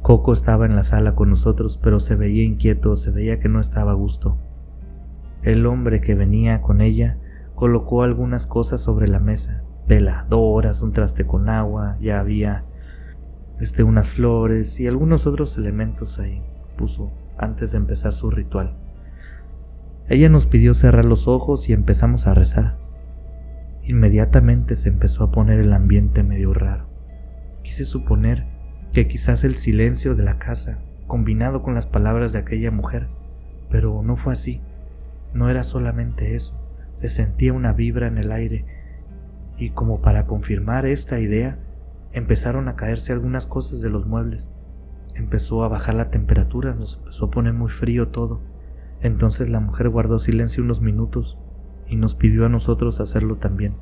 Coco 0.04 0.34
estaba 0.34 0.68
en 0.68 0.76
la 0.76 0.84
sala 0.84 1.16
con 1.16 1.32
nosotros, 1.32 1.80
pero 1.82 2.00
se 2.00 2.16
veía 2.16 2.44
inquieto, 2.44 2.96
se 2.96 3.10
veía 3.10 3.40
que 3.40 3.50
no 3.50 3.60
estaba 3.60 3.92
a 3.92 3.96
gusto. 3.96 4.38
El 5.42 5.66
hombre 5.66 6.00
que 6.00 6.14
venía 6.14 6.62
con 6.62 6.82
ella 6.82 7.18
colocó 7.56 8.04
algunas 8.04 8.46
cosas 8.46 8.82
sobre 8.82 9.08
la 9.08 9.20
mesa, 9.20 9.64
veladoras, 9.88 10.84
un 10.84 10.94
traste 10.94 11.26
con 11.26 11.50
agua, 11.50 11.98
ya 12.00 12.20
había 12.20 12.66
este, 13.60 13.84
unas 13.84 14.12
flores 14.12 14.80
y 14.80 14.86
algunos 14.86 15.26
otros 15.26 15.58
elementos 15.58 16.20
ahí 16.20 16.44
puso 16.76 17.12
antes 17.38 17.72
de 17.72 17.78
empezar 17.78 18.14
su 18.14 18.30
ritual. 18.30 18.78
Ella 20.08 20.30
nos 20.30 20.46
pidió 20.46 20.74
cerrar 20.74 21.06
los 21.06 21.28
ojos 21.28 21.68
y 21.70 21.74
empezamos 21.74 22.28
a 22.28 22.34
rezar. 22.34 22.78
Inmediatamente 23.84 24.76
se 24.76 24.90
empezó 24.90 25.24
a 25.24 25.32
poner 25.32 25.60
el 25.60 25.74
ambiente 25.74 26.24
medio 26.24 26.54
raro. 26.54 26.88
Quise 27.64 27.86
suponer 27.86 28.46
que 28.94 29.08
quizás 29.08 29.44
el 29.44 29.56
silencio 29.56 30.16
de 30.16 30.24
la 30.24 30.38
casa, 30.38 30.80
combinado 31.08 31.64
con 31.64 31.74
las 31.74 31.88
palabras 31.88 32.34
de 32.34 32.40
aquella 32.40 32.72
mujer, 32.72 33.10
pero 33.70 34.02
no 34.04 34.16
fue 34.16 34.34
así. 34.34 34.62
No 35.34 35.50
era 35.50 35.64
solamente 35.64 36.36
eso, 36.36 36.58
se 36.94 37.10
sentía 37.10 37.54
una 37.54 37.74
vibra 37.74 38.08
en 38.08 38.18
el 38.18 38.32
aire, 38.32 38.66
y 39.58 39.72
como 39.72 40.02
para 40.02 40.28
confirmar 40.28 40.86
esta 40.86 41.20
idea, 41.20 41.60
empezaron 42.14 42.68
a 42.68 42.76
caerse 42.76 43.12
algunas 43.12 43.48
cosas 43.48 43.82
de 43.82 43.90
los 43.90 44.06
muebles. 44.06 44.50
Empezó 45.16 45.64
a 45.64 45.70
bajar 45.70 45.96
la 45.96 46.12
temperatura, 46.12 46.76
nos 46.76 46.98
empezó 46.98 47.26
a 47.26 47.32
poner 47.32 47.54
muy 47.54 47.70
frío 47.70 48.10
todo. 48.10 48.42
Entonces 49.02 49.50
la 49.50 49.60
mujer 49.60 49.90
guardó 49.90 50.20
silencio 50.20 50.64
unos 50.64 50.82
minutos 50.82 51.38
y 51.88 51.96
nos 51.96 52.16
pidió 52.16 52.46
a 52.46 52.50
nosotros 52.50 53.00
hacerlo 53.00 53.38
también. 53.38 53.76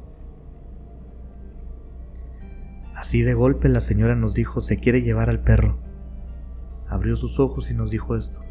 Así 2.96 3.22
de 3.22 3.34
golpe 3.34 3.68
la 3.68 3.82
señora 3.82 4.16
nos 4.16 4.34
dijo 4.34 4.62
se 4.62 4.78
quiere 4.78 5.02
llevar 5.02 5.30
al 5.30 5.42
perro. 5.42 5.78
Abrió 6.88 7.16
sus 7.16 7.40
ojos 7.40 7.72
y 7.72 7.74
nos 7.74 7.90
dijo 7.90 8.16
esto. 8.16 8.42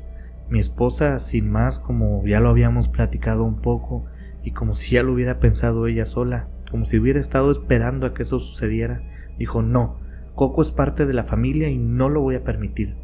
Mi 0.51 0.59
esposa, 0.59 1.19
sin 1.21 1.51
más, 1.51 1.79
como 1.79 2.23
ya 2.27 2.41
lo 2.41 2.51
habíamos 2.51 2.89
platicado 2.89 3.45
un 3.45 3.63
poco, 3.63 4.05
y 4.43 4.51
como 4.51 4.75
si 4.75 4.91
ya 4.91 5.03
lo 5.03 5.13
hubiera 5.13 5.39
pensado 5.39 5.87
ella 5.87 6.05
sola, 6.05 6.49
como 6.71 6.85
si 6.85 6.99
hubiera 6.99 7.21
estado 7.21 7.51
esperando 7.53 8.07
a 8.07 8.13
que 8.13 8.25
eso 8.25 8.41
sucediera, 8.41 9.03
dijo 9.39 9.63
no, 9.63 10.02
Coco 10.35 10.63
es 10.63 10.71
parte 10.71 11.05
de 11.05 11.13
la 11.13 11.25
familia 11.25 11.69
y 11.69 11.79
no 11.79 12.09
lo 12.09 12.23
voy 12.23 12.37
a 12.37 12.45
permitir. 12.45 12.97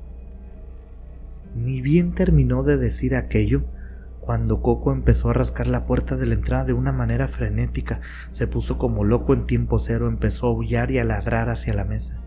Ni 1.54 1.80
bien 1.80 2.14
terminó 2.14 2.62
de 2.62 2.76
decir 2.76 3.14
aquello, 3.14 3.64
cuando 4.20 4.60
Coco 4.60 4.92
empezó 4.92 5.30
a 5.30 5.34
rascar 5.34 5.66
la 5.66 5.86
puerta 5.86 6.16
de 6.16 6.26
la 6.26 6.34
entrada 6.34 6.64
de 6.64 6.72
una 6.72 6.92
manera 6.92 7.28
frenética, 7.28 8.00
se 8.30 8.46
puso 8.46 8.78
como 8.78 9.04
loco 9.04 9.32
en 9.32 9.46
tiempo 9.46 9.78
cero, 9.78 10.08
empezó 10.08 10.46
a 10.46 10.50
aullar 10.50 10.90
y 10.90 10.98
a 10.98 11.04
ladrar 11.04 11.48
hacia 11.48 11.74
la 11.74 11.84
mesa, 11.84 12.20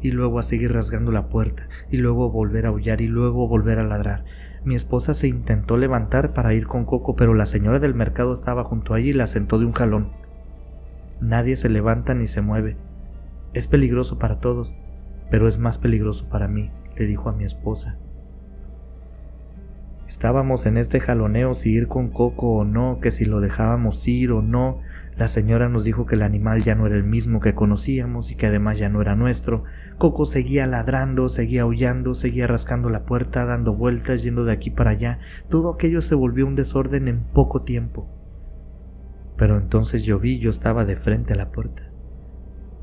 y 0.00 0.10
luego 0.10 0.38
a 0.38 0.42
seguir 0.42 0.72
rasgando 0.72 1.12
la 1.12 1.28
puerta, 1.28 1.68
y 1.90 1.98
luego 1.98 2.30
volver 2.30 2.66
a 2.66 2.70
aullar 2.70 3.00
y 3.00 3.06
luego 3.06 3.48
volver 3.48 3.78
a 3.78 3.84
ladrar. 3.84 4.24
Mi 4.64 4.74
esposa 4.74 5.14
se 5.14 5.28
intentó 5.28 5.76
levantar 5.76 6.32
para 6.32 6.54
ir 6.54 6.66
con 6.66 6.84
Coco, 6.84 7.16
pero 7.16 7.34
la 7.34 7.46
señora 7.46 7.80
del 7.80 7.94
mercado 7.94 8.34
estaba 8.34 8.64
junto 8.64 8.94
allí 8.94 9.10
y 9.10 9.14
la 9.14 9.26
sentó 9.26 9.58
de 9.58 9.66
un 9.66 9.72
jalón. 9.72 10.12
Nadie 11.20 11.56
se 11.56 11.68
levanta 11.68 12.14
ni 12.14 12.26
se 12.26 12.40
mueve. 12.40 12.76
Es 13.54 13.68
peligroso 13.68 14.18
para 14.18 14.40
todos, 14.40 14.74
pero 15.30 15.46
es 15.46 15.58
más 15.58 15.78
peligroso 15.78 16.28
para 16.28 16.48
mí, 16.48 16.72
le 16.96 17.06
dijo 17.06 17.28
a 17.28 17.32
mi 17.32 17.44
esposa. 17.44 17.98
Estábamos 20.08 20.66
en 20.66 20.76
este 20.76 20.98
jaloneo 20.98 21.54
si 21.54 21.70
ir 21.70 21.86
con 21.86 22.08
Coco 22.08 22.56
o 22.56 22.64
no, 22.64 22.98
que 23.00 23.12
si 23.12 23.24
lo 23.24 23.40
dejábamos 23.40 24.06
ir 24.08 24.32
o 24.32 24.42
no. 24.42 24.80
La 25.16 25.28
señora 25.28 25.68
nos 25.68 25.84
dijo 25.84 26.04
que 26.04 26.16
el 26.16 26.22
animal 26.22 26.64
ya 26.64 26.74
no 26.74 26.86
era 26.86 26.96
el 26.96 27.04
mismo 27.04 27.38
que 27.38 27.54
conocíamos 27.54 28.32
y 28.32 28.34
que 28.34 28.48
además 28.48 28.76
ya 28.76 28.88
no 28.88 29.00
era 29.00 29.14
nuestro. 29.14 29.62
Coco 29.98 30.26
seguía 30.26 30.66
ladrando, 30.66 31.28
seguía 31.28 31.62
aullando, 31.62 32.14
seguía 32.14 32.48
rascando 32.48 32.90
la 32.90 33.06
puerta, 33.06 33.46
dando 33.46 33.76
vueltas, 33.76 34.24
yendo 34.24 34.44
de 34.44 34.52
aquí 34.52 34.70
para 34.70 34.90
allá. 34.90 35.20
Todo 35.48 35.72
aquello 35.72 36.02
se 36.02 36.16
volvió 36.16 36.44
un 36.44 36.56
desorden 36.56 37.06
en 37.06 37.22
poco 37.22 37.62
tiempo. 37.62 38.08
Pero 39.36 39.56
entonces 39.56 40.02
yo 40.02 40.18
vi, 40.18 40.40
yo 40.40 40.50
estaba 40.50 40.84
de 40.84 40.96
frente 40.96 41.32
a 41.32 41.36
la 41.36 41.52
puerta. 41.52 41.93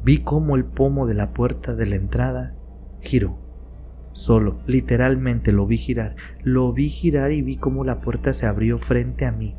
Vi 0.04 0.24
cómo 0.24 0.56
el 0.56 0.66
pomo 0.66 1.06
de 1.06 1.14
la 1.14 1.32
puerta 1.34 1.76
de 1.76 1.86
la 1.86 1.96
entrada 1.96 2.56
giró 3.02 3.38
Solo, 4.14 4.60
literalmente 4.68 5.54
lo 5.54 5.66
vi 5.66 5.78
girar, 5.78 6.16
lo 6.44 6.74
vi 6.74 6.90
girar 6.90 7.32
y 7.32 7.42
vi 7.42 7.56
cómo 7.56 7.86
la 7.86 8.02
puerta 8.02 8.34
se 8.34 8.46
abrió 8.46 8.78
frente 8.78 9.26
a 9.26 9.32
mí. 9.32 9.56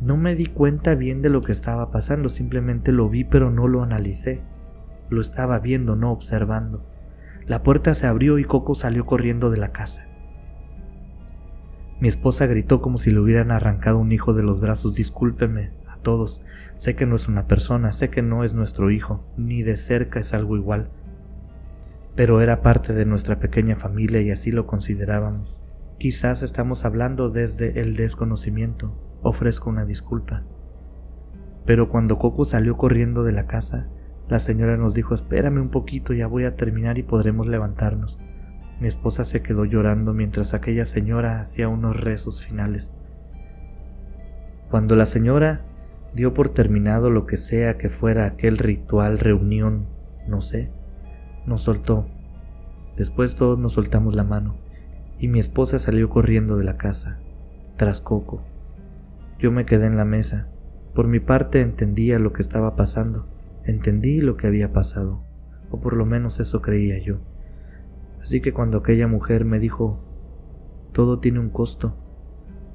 No 0.00 0.16
me 0.16 0.36
di 0.36 0.46
cuenta 0.46 0.94
bien 0.94 1.22
de 1.22 1.28
lo 1.28 1.42
que 1.42 1.50
estaba 1.50 1.90
pasando, 1.90 2.28
simplemente 2.28 2.92
lo 2.92 3.08
vi 3.08 3.24
pero 3.24 3.50
no 3.50 3.66
lo 3.66 3.82
analicé. 3.82 4.42
Lo 5.10 5.20
estaba 5.20 5.58
viendo, 5.58 5.96
no 5.96 6.12
observando. 6.12 6.86
La 7.46 7.64
puerta 7.64 7.94
se 7.94 8.06
abrió 8.06 8.38
y 8.38 8.44
Coco 8.44 8.76
salió 8.76 9.06
corriendo 9.06 9.50
de 9.50 9.58
la 9.58 9.72
casa. 9.72 10.06
Mi 12.00 12.06
esposa 12.06 12.46
gritó 12.46 12.80
como 12.80 12.98
si 12.98 13.10
le 13.10 13.18
hubieran 13.18 13.50
arrancado 13.50 13.98
un 13.98 14.12
hijo 14.12 14.34
de 14.34 14.44
los 14.44 14.60
brazos. 14.60 14.94
Discúlpeme 14.94 15.72
todos. 16.02 16.40
Sé 16.74 16.94
que 16.96 17.06
no 17.06 17.16
es 17.16 17.28
una 17.28 17.46
persona, 17.46 17.92
sé 17.92 18.10
que 18.10 18.22
no 18.22 18.44
es 18.44 18.54
nuestro 18.54 18.90
hijo, 18.90 19.24
ni 19.36 19.62
de 19.62 19.76
cerca 19.76 20.20
es 20.20 20.34
algo 20.34 20.56
igual 20.56 20.90
pero 22.18 22.40
era 22.40 22.62
parte 22.62 22.94
de 22.94 23.06
nuestra 23.06 23.38
pequeña 23.38 23.76
familia 23.76 24.20
y 24.20 24.32
así 24.32 24.50
lo 24.50 24.66
considerábamos. 24.66 25.62
Quizás 25.98 26.42
estamos 26.42 26.84
hablando 26.84 27.30
desde 27.30 27.80
el 27.80 27.94
desconocimiento, 27.94 28.92
ofrezco 29.22 29.70
una 29.70 29.84
disculpa. 29.84 30.42
Pero 31.64 31.88
cuando 31.88 32.18
Coco 32.18 32.44
salió 32.44 32.76
corriendo 32.76 33.22
de 33.22 33.30
la 33.30 33.46
casa, 33.46 33.88
la 34.28 34.40
señora 34.40 34.76
nos 34.76 34.94
dijo 34.94 35.14
espérame 35.14 35.60
un 35.60 35.70
poquito, 35.70 36.12
ya 36.12 36.26
voy 36.26 36.42
a 36.42 36.56
terminar 36.56 36.98
y 36.98 37.04
podremos 37.04 37.46
levantarnos. 37.46 38.18
Mi 38.80 38.88
esposa 38.88 39.24
se 39.24 39.40
quedó 39.40 39.64
llorando 39.64 40.12
mientras 40.12 40.54
aquella 40.54 40.86
señora 40.86 41.38
hacía 41.38 41.68
unos 41.68 42.00
rezos 42.00 42.44
finales. 42.44 42.94
Cuando 44.70 44.96
la 44.96 45.06
señora 45.06 45.67
dio 46.14 46.34
por 46.34 46.48
terminado 46.48 47.10
lo 47.10 47.26
que 47.26 47.36
sea 47.36 47.78
que 47.78 47.88
fuera 47.88 48.26
aquel 48.26 48.58
ritual, 48.58 49.18
reunión, 49.18 49.86
no 50.26 50.40
sé, 50.40 50.70
nos 51.46 51.62
soltó. 51.62 52.06
Después 52.96 53.36
todos 53.36 53.58
nos 53.58 53.74
soltamos 53.74 54.14
la 54.14 54.24
mano 54.24 54.56
y 55.18 55.28
mi 55.28 55.38
esposa 55.40 55.78
salió 55.78 56.08
corriendo 56.08 56.56
de 56.56 56.64
la 56.64 56.76
casa, 56.76 57.20
tras 57.76 58.00
Coco. 58.00 58.42
Yo 59.38 59.50
me 59.52 59.66
quedé 59.66 59.86
en 59.86 59.96
la 59.96 60.04
mesa. 60.04 60.48
Por 60.94 61.06
mi 61.06 61.20
parte 61.20 61.60
entendía 61.60 62.18
lo 62.18 62.32
que 62.32 62.42
estaba 62.42 62.74
pasando, 62.74 63.28
entendí 63.64 64.20
lo 64.20 64.36
que 64.36 64.46
había 64.46 64.72
pasado, 64.72 65.22
o 65.70 65.80
por 65.80 65.96
lo 65.96 66.06
menos 66.06 66.40
eso 66.40 66.60
creía 66.60 66.98
yo. 66.98 67.18
Así 68.20 68.40
que 68.40 68.52
cuando 68.52 68.78
aquella 68.78 69.06
mujer 69.06 69.44
me 69.44 69.60
dijo, 69.60 70.02
todo 70.92 71.20
tiene 71.20 71.38
un 71.38 71.50
costo, 71.50 71.96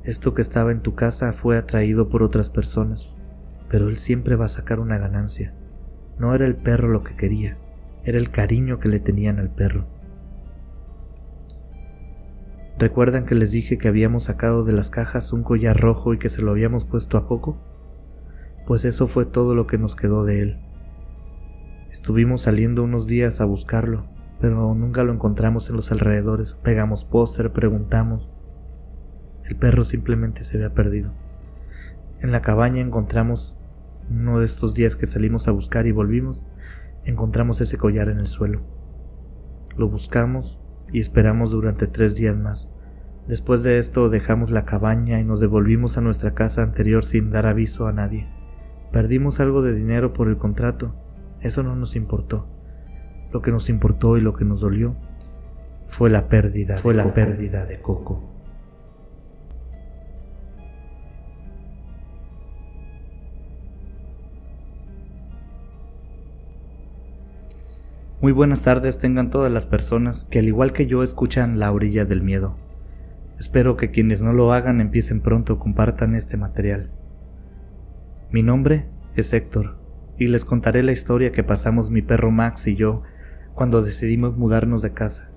esto 0.03 0.33
que 0.33 0.41
estaba 0.41 0.71
en 0.71 0.81
tu 0.81 0.95
casa 0.95 1.33
fue 1.33 1.57
atraído 1.57 2.09
por 2.09 2.23
otras 2.23 2.49
personas, 2.49 3.09
pero 3.73 3.89
él 3.89 3.97
siempre 3.97 4.35
va 4.35 4.45
a 4.45 4.49
sacar 4.49 4.79
una 4.79 4.99
ganancia. 4.99 5.51
No 6.19 6.35
era 6.35 6.45
el 6.45 6.55
perro 6.55 6.89
lo 6.89 7.03
que 7.03 7.15
quería, 7.15 7.57
era 8.03 8.19
el 8.19 8.29
cariño 8.29 8.77
que 8.77 8.87
le 8.87 8.99
tenían 8.99 9.39
al 9.39 9.49
perro. 9.49 9.87
¿Recuerdan 12.77 13.25
que 13.25 13.33
les 13.33 13.49
dije 13.49 13.79
que 13.79 13.87
habíamos 13.87 14.25
sacado 14.25 14.63
de 14.63 14.73
las 14.73 14.91
cajas 14.91 15.33
un 15.33 15.41
collar 15.41 15.75
rojo 15.75 16.13
y 16.13 16.19
que 16.19 16.29
se 16.29 16.43
lo 16.43 16.51
habíamos 16.51 16.85
puesto 16.85 17.17
a 17.17 17.25
Coco? 17.25 17.57
Pues 18.67 18.85
eso 18.85 19.07
fue 19.07 19.25
todo 19.25 19.55
lo 19.55 19.65
que 19.65 19.79
nos 19.79 19.95
quedó 19.95 20.23
de 20.23 20.41
él. 20.43 20.59
Estuvimos 21.89 22.41
saliendo 22.41 22.83
unos 22.83 23.07
días 23.07 23.41
a 23.41 23.45
buscarlo, 23.45 24.05
pero 24.39 24.75
nunca 24.75 25.03
lo 25.03 25.13
encontramos 25.13 25.67
en 25.71 25.77
los 25.77 25.91
alrededores. 25.91 26.53
Pegamos 26.61 27.05
póster, 27.05 27.51
preguntamos. 27.51 28.29
El 29.45 29.55
perro 29.55 29.83
simplemente 29.83 30.43
se 30.43 30.57
había 30.57 30.75
perdido. 30.75 31.11
En 32.21 32.31
la 32.31 32.43
cabaña 32.43 32.79
encontramos 32.79 33.57
uno 34.09 34.39
de 34.39 34.45
estos 34.45 34.73
días 34.73 34.95
que 34.95 35.05
salimos 35.05 35.47
a 35.47 35.51
buscar 35.51 35.87
y 35.87 35.91
volvimos, 35.91 36.45
encontramos 37.05 37.61
ese 37.61 37.77
collar 37.77 38.09
en 38.09 38.19
el 38.19 38.27
suelo. 38.27 38.61
Lo 39.77 39.89
buscamos 39.89 40.59
y 40.91 40.99
esperamos 40.99 41.51
durante 41.51 41.87
tres 41.87 42.15
días 42.15 42.37
más. 42.37 42.69
Después 43.27 43.63
de 43.63 43.79
esto 43.79 44.09
dejamos 44.09 44.51
la 44.51 44.65
cabaña 44.65 45.19
y 45.19 45.23
nos 45.23 45.39
devolvimos 45.39 45.97
a 45.97 46.01
nuestra 46.01 46.33
casa 46.33 46.61
anterior 46.61 47.03
sin 47.03 47.31
dar 47.31 47.45
aviso 47.45 47.87
a 47.87 47.93
nadie. 47.93 48.27
Perdimos 48.91 49.39
algo 49.39 49.61
de 49.61 49.73
dinero 49.73 50.13
por 50.13 50.27
el 50.27 50.37
contrato, 50.37 50.95
eso 51.41 51.63
no 51.63 51.75
nos 51.75 51.95
importó. 51.95 52.47
Lo 53.31 53.41
que 53.41 53.51
nos 53.51 53.69
importó 53.69 54.17
y 54.17 54.21
lo 54.21 54.33
que 54.33 54.45
nos 54.45 54.61
dolió 54.61 54.95
fue 55.87 56.09
la 56.09 56.27
pérdida, 56.27 56.77
fue 56.77 56.93
la 56.93 57.13
pérdida 57.13 57.65
de 57.65 57.81
Coco. 57.81 58.32
Muy 68.23 68.31
buenas 68.31 68.63
tardes 68.63 68.99
tengan 68.99 69.31
todas 69.31 69.51
las 69.51 69.67
personas 69.67 70.23
que 70.23 70.39
al 70.39 70.45
igual 70.45 70.71
que 70.71 70.87
yo 70.87 71.03
escuchan 71.03 71.59
La 71.59 71.73
orilla 71.73 72.05
del 72.05 72.21
miedo. 72.21 72.55
Espero 73.37 73.75
que 73.75 73.91
quienes 73.91 74.21
no 74.21 74.31
lo 74.31 74.53
hagan 74.53 74.79
empiecen 74.79 75.19
pronto, 75.19 75.59
compartan 75.59 76.15
este 76.15 76.37
material. 76.37 76.89
Mi 78.31 78.41
nombre 78.41 78.87
es 79.17 79.33
Héctor 79.33 79.77
y 80.17 80.27
les 80.27 80.45
contaré 80.45 80.83
la 80.83 80.93
historia 80.93 81.33
que 81.33 81.43
pasamos 81.43 81.91
mi 81.91 82.01
perro 82.01 82.31
Max 82.31 82.65
y 82.67 82.77
yo 82.77 83.01
cuando 83.55 83.81
decidimos 83.81 84.37
mudarnos 84.37 84.81
de 84.81 84.93
casa. 84.93 85.29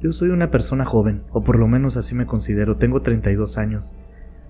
Yo 0.00 0.12
soy 0.12 0.28
una 0.28 0.52
persona 0.52 0.84
joven, 0.84 1.24
o 1.32 1.42
por 1.42 1.58
lo 1.58 1.66
menos 1.66 1.96
así 1.96 2.14
me 2.14 2.26
considero, 2.26 2.76
tengo 2.76 3.02
32 3.02 3.58
años. 3.58 3.94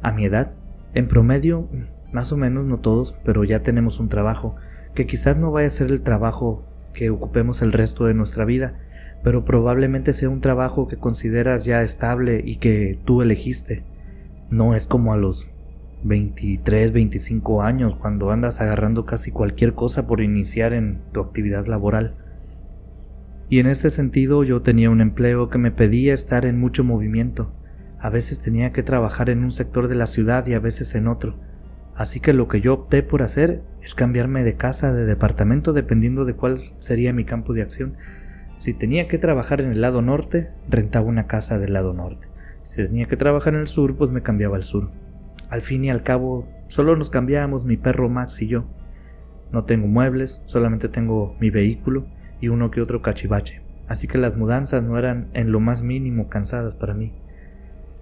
A 0.03 0.13
mi 0.13 0.27
edad, 0.27 0.53
en 0.93 1.09
promedio, 1.09 1.71
más 2.13 2.33
o 2.33 2.37
menos 2.37 2.67
no 2.67 2.81
todos, 2.81 3.17
pero 3.25 3.45
ya 3.45 3.63
tenemos 3.63 3.99
un 3.99 4.11
trabajo 4.11 4.57
que 4.99 5.07
quizás 5.07 5.37
no 5.37 5.53
vaya 5.53 5.69
a 5.69 5.71
ser 5.71 5.93
el 5.93 6.03
trabajo 6.03 6.65
que 6.93 7.11
ocupemos 7.11 7.63
el 7.63 7.71
resto 7.71 8.07
de 8.07 8.15
nuestra 8.15 8.45
vida, 8.45 8.81
pero 9.23 9.45
probablemente 9.45 10.13
sea 10.13 10.29
un 10.29 10.41
trabajo 10.41 10.89
que 10.89 10.97
consideras 10.97 11.65
ya 11.65 11.83
estable 11.83 12.43
y 12.45 12.57
que 12.57 12.99
tú 13.05 13.23
elegiste. 13.23 13.85
No 14.51 14.75
es 14.75 14.89
como 14.89 15.13
a 15.13 15.17
los 15.17 15.53
23, 16.03 16.91
25 16.91 17.63
años 17.63 17.95
cuando 17.95 18.33
andas 18.33 18.61
agarrando 18.61 19.07
casi 19.07 19.31
cualquier 19.31 19.75
cosa 19.75 20.09
por 20.09 20.21
iniciar 20.21 20.73
en 20.73 21.01
tu 21.13 21.21
actividad 21.21 21.69
laboral. 21.69 22.17
Y 23.49 23.61
en 23.61 23.69
ese 23.69 23.91
sentido 23.91 24.43
yo 24.43 24.63
tenía 24.63 24.91
un 24.91 25.01
empleo 25.01 25.49
que 25.49 25.59
me 25.59 25.71
pedía 25.71 26.13
estar 26.13 26.45
en 26.45 26.59
mucho 26.59 26.83
movimiento. 26.83 27.53
A 28.01 28.11
veces 28.11 28.41
tenía 28.41 28.73
que 28.73 28.83
trabajar 28.83 29.31
en 29.31 29.45
un 29.45 29.53
sector 29.53 29.87
de 29.87 29.95
la 29.95 30.09
ciudad 30.09 30.45
y 30.49 30.55
a 30.55 30.59
veces 30.59 30.97
en 30.97 31.07
otro 31.07 31.39
Así 31.99 32.21
que 32.21 32.33
lo 32.33 32.47
que 32.47 32.61
yo 32.61 32.75
opté 32.75 33.03
por 33.03 33.23
hacer 33.23 33.61
es 33.83 33.97
cambiarme 33.97 34.45
de 34.45 34.55
casa, 34.55 34.93
de 34.93 35.05
departamento, 35.05 35.73
dependiendo 35.73 36.25
de 36.25 36.35
cuál 36.35 36.57
sería 36.79 37.13
mi 37.13 37.25
campo 37.25 37.55
de 37.55 37.63
acción. 37.63 37.97
Si 38.59 38.73
tenía 38.73 39.09
que 39.09 39.19
trabajar 39.19 39.61
en 39.61 39.73
el 39.73 39.81
lado 39.81 40.01
norte, 40.01 40.53
rentaba 40.69 41.09
una 41.09 41.27
casa 41.27 41.59
del 41.59 41.73
lado 41.73 41.95
norte. 41.95 42.29
Si 42.63 42.87
tenía 42.87 43.07
que 43.07 43.17
trabajar 43.17 43.55
en 43.55 43.63
el 43.63 43.67
sur, 43.67 43.97
pues 43.97 44.13
me 44.13 44.23
cambiaba 44.23 44.55
al 44.55 44.63
sur. 44.63 44.93
Al 45.51 45.61
fin 45.61 45.85
y 45.85 45.91
al 45.91 46.05
cabo, 46.05 46.47
solo 46.69 46.95
nos 46.95 47.11
cambiábamos 47.11 47.65
mi 47.65 47.77
perro 47.77 48.09
Max 48.09 48.41
y 48.43 48.47
yo. 48.47 48.65
No 49.51 49.65
tengo 49.65 49.89
muebles, 49.89 50.41
solamente 50.47 50.89
tengo 50.89 51.35
mi 51.41 51.51
vehículo 51.51 52.07
y 52.41 52.47
uno 52.47 52.71
que 52.71 52.81
otro 52.81 53.03
cachivache. 53.03 53.63
Así 53.89 54.07
que 54.07 54.19
las 54.19 54.37
mudanzas 54.37 54.85
no 54.85 54.99
eran 55.01 55.31
en 55.33 55.51
lo 55.51 55.59
más 55.59 55.83
mínimo 55.83 56.29
cansadas 56.29 56.77
para 56.77 56.95
mí. 56.95 57.13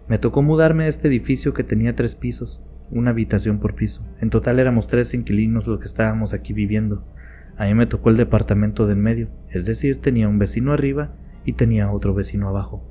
Me 0.06 0.18
tocó 0.18 0.42
mudarme 0.42 0.84
a 0.84 0.88
este 0.88 1.08
edificio 1.08 1.54
que 1.54 1.64
tenía 1.64 1.96
tres 1.96 2.14
pisos, 2.14 2.60
una 2.90 3.10
habitación 3.10 3.58
por 3.58 3.74
piso. 3.74 4.04
En 4.20 4.30
total 4.30 4.58
éramos 4.58 4.88
tres 4.88 5.14
inquilinos 5.14 5.66
los 5.66 5.78
que 5.78 5.86
estábamos 5.86 6.32
aquí 6.32 6.52
viviendo. 6.52 7.04
A 7.56 7.64
mí 7.64 7.74
me 7.74 7.86
tocó 7.86 8.10
el 8.10 8.16
departamento 8.16 8.86
del 8.86 8.98
medio, 8.98 9.28
es 9.50 9.64
decir, 9.64 10.00
tenía 10.00 10.28
un 10.28 10.38
vecino 10.38 10.72
arriba 10.72 11.14
y 11.44 11.54
tenía 11.54 11.90
otro 11.90 12.14
vecino 12.14 12.48
abajo. 12.48 12.84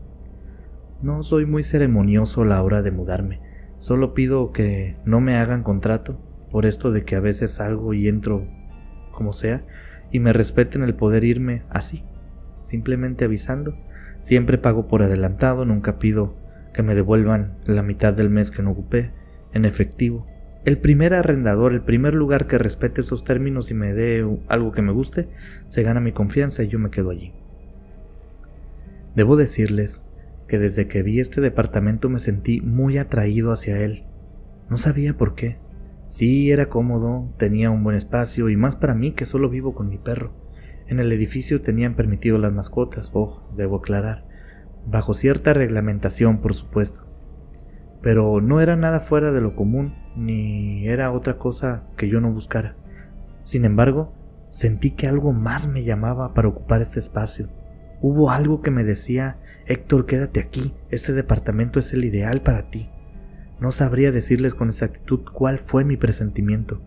No 1.01 1.21
soy 1.23 1.45
muy 1.45 1.63
ceremonioso 1.63 2.41
a 2.41 2.45
la 2.45 2.63
hora 2.63 2.81
de 2.81 2.91
mudarme, 2.91 3.41
solo 3.77 4.13
pido 4.13 4.51
que 4.51 4.97
no 5.05 5.21
me 5.21 5.35
hagan 5.35 5.61
contrato, 5.61 6.19
por 6.49 6.65
esto 6.65 6.91
de 6.91 7.03
que 7.03 7.15
a 7.15 7.19
veces 7.19 7.51
salgo 7.51 7.93
y 7.93 8.07
entro 8.07 8.47
como 9.11 9.33
sea, 9.33 9.65
y 10.11 10.19
me 10.19 10.33
respeten 10.33 10.83
el 10.83 10.95
poder 10.95 11.23
irme 11.23 11.63
así, 11.69 12.03
simplemente 12.61 13.25
avisando. 13.25 13.77
Siempre 14.19 14.57
pago 14.57 14.87
por 14.87 15.03
adelantado, 15.03 15.65
nunca 15.65 15.99
pido 15.99 16.35
que 16.73 16.81
me 16.81 16.95
devuelvan 16.95 17.57
la 17.65 17.83
mitad 17.83 18.13
del 18.13 18.29
mes 18.29 18.51
que 18.51 18.63
no 18.63 18.71
ocupé, 18.71 19.11
en 19.55 19.65
efectivo. 19.65 20.27
El 20.65 20.77
primer 20.77 21.13
arrendador, 21.13 21.73
el 21.73 21.81
primer 21.81 22.13
lugar 22.13 22.45
que 22.45 22.57
respete 22.57 23.01
esos 23.01 23.23
términos 23.23 23.71
y 23.71 23.73
me 23.73 23.93
dé 23.93 24.23
algo 24.47 24.71
que 24.71 24.81
me 24.81 24.91
guste, 24.91 25.29
se 25.67 25.81
gana 25.81 25.99
mi 25.99 26.11
confianza 26.11 26.63
y 26.63 26.67
yo 26.67 26.77
me 26.77 26.91
quedo 26.91 27.09
allí. 27.09 27.33
Debo 29.15 29.37
decirles 29.37 30.05
que 30.47 30.59
desde 30.59 30.87
que 30.87 31.03
vi 31.03 31.19
este 31.19 31.39
departamento 31.39 32.09
me 32.09 32.19
sentí 32.19 32.61
muy 32.61 32.97
atraído 32.97 33.51
hacia 33.51 33.79
él. 33.79 34.03
No 34.69 34.77
sabía 34.77 35.15
por 35.15 35.35
qué. 35.35 35.57
Sí, 36.07 36.51
era 36.51 36.67
cómodo, 36.67 37.33
tenía 37.37 37.71
un 37.71 37.83
buen 37.83 37.95
espacio 37.95 38.49
y 38.49 38.57
más 38.57 38.75
para 38.75 38.93
mí 38.93 39.11
que 39.11 39.25
solo 39.25 39.49
vivo 39.49 39.73
con 39.73 39.87
mi 39.87 39.97
perro. 39.97 40.33
En 40.87 40.99
el 40.99 41.11
edificio 41.11 41.61
tenían 41.61 41.95
permitido 41.95 42.37
las 42.37 42.51
mascotas, 42.51 43.09
ojo, 43.13 43.51
debo 43.55 43.77
aclarar, 43.77 44.25
bajo 44.85 45.15
cierta 45.15 45.53
reglamentación, 45.53 46.41
por 46.41 46.53
supuesto 46.53 47.14
pero 48.05 48.39
no 48.39 48.61
era 48.61 48.75
nada 48.75 48.99
fuera 48.99 49.31
de 49.31 49.41
lo 49.41 49.55
común, 49.55 49.95
ni 50.15 50.87
era 50.87 51.11
otra 51.11 51.39
cosa 51.39 51.85
que 51.97 52.07
yo 52.07 52.21
no 52.21 52.31
buscara. 52.31 52.75
Sin 53.43 53.65
embargo, 53.65 54.13
sentí 54.51 54.91
que 54.91 55.07
algo 55.07 55.33
más 55.33 55.67
me 55.67 55.83
llamaba 55.83 56.35
para 56.35 56.47
ocupar 56.47 56.81
este 56.81 56.99
espacio. 56.99 57.49
Hubo 58.01 58.29
algo 58.29 58.61
que 58.61 58.69
me 58.69 58.83
decía, 58.83 59.39
Héctor, 59.65 60.05
quédate 60.05 60.39
aquí, 60.39 60.75
este 60.91 61.13
departamento 61.13 61.79
es 61.79 61.93
el 61.93 62.05
ideal 62.05 62.43
para 62.43 62.69
ti. 62.69 62.91
No 63.59 63.71
sabría 63.71 64.11
decirles 64.11 64.53
con 64.53 64.67
exactitud 64.67 65.21
cuál 65.33 65.57
fue 65.57 65.83
mi 65.83 65.97
presentimiento, 65.97 66.83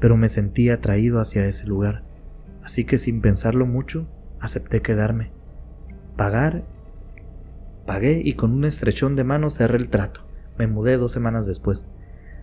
pero 0.00 0.18
me 0.18 0.28
sentí 0.28 0.68
atraído 0.68 1.18
hacia 1.18 1.46
ese 1.46 1.66
lugar, 1.66 2.04
así 2.62 2.84
que 2.84 2.98
sin 2.98 3.22
pensarlo 3.22 3.64
mucho, 3.64 4.06
acepté 4.38 4.82
quedarme. 4.82 5.32
Pagar. 6.18 6.66
Pagué 7.86 8.20
y 8.22 8.34
con 8.34 8.52
un 8.52 8.66
estrechón 8.66 9.16
de 9.16 9.24
mano 9.24 9.48
cerré 9.48 9.78
el 9.78 9.88
trato. 9.88 10.30
Me 10.58 10.66
mudé 10.66 10.96
dos 10.96 11.12
semanas 11.12 11.46
después. 11.46 11.86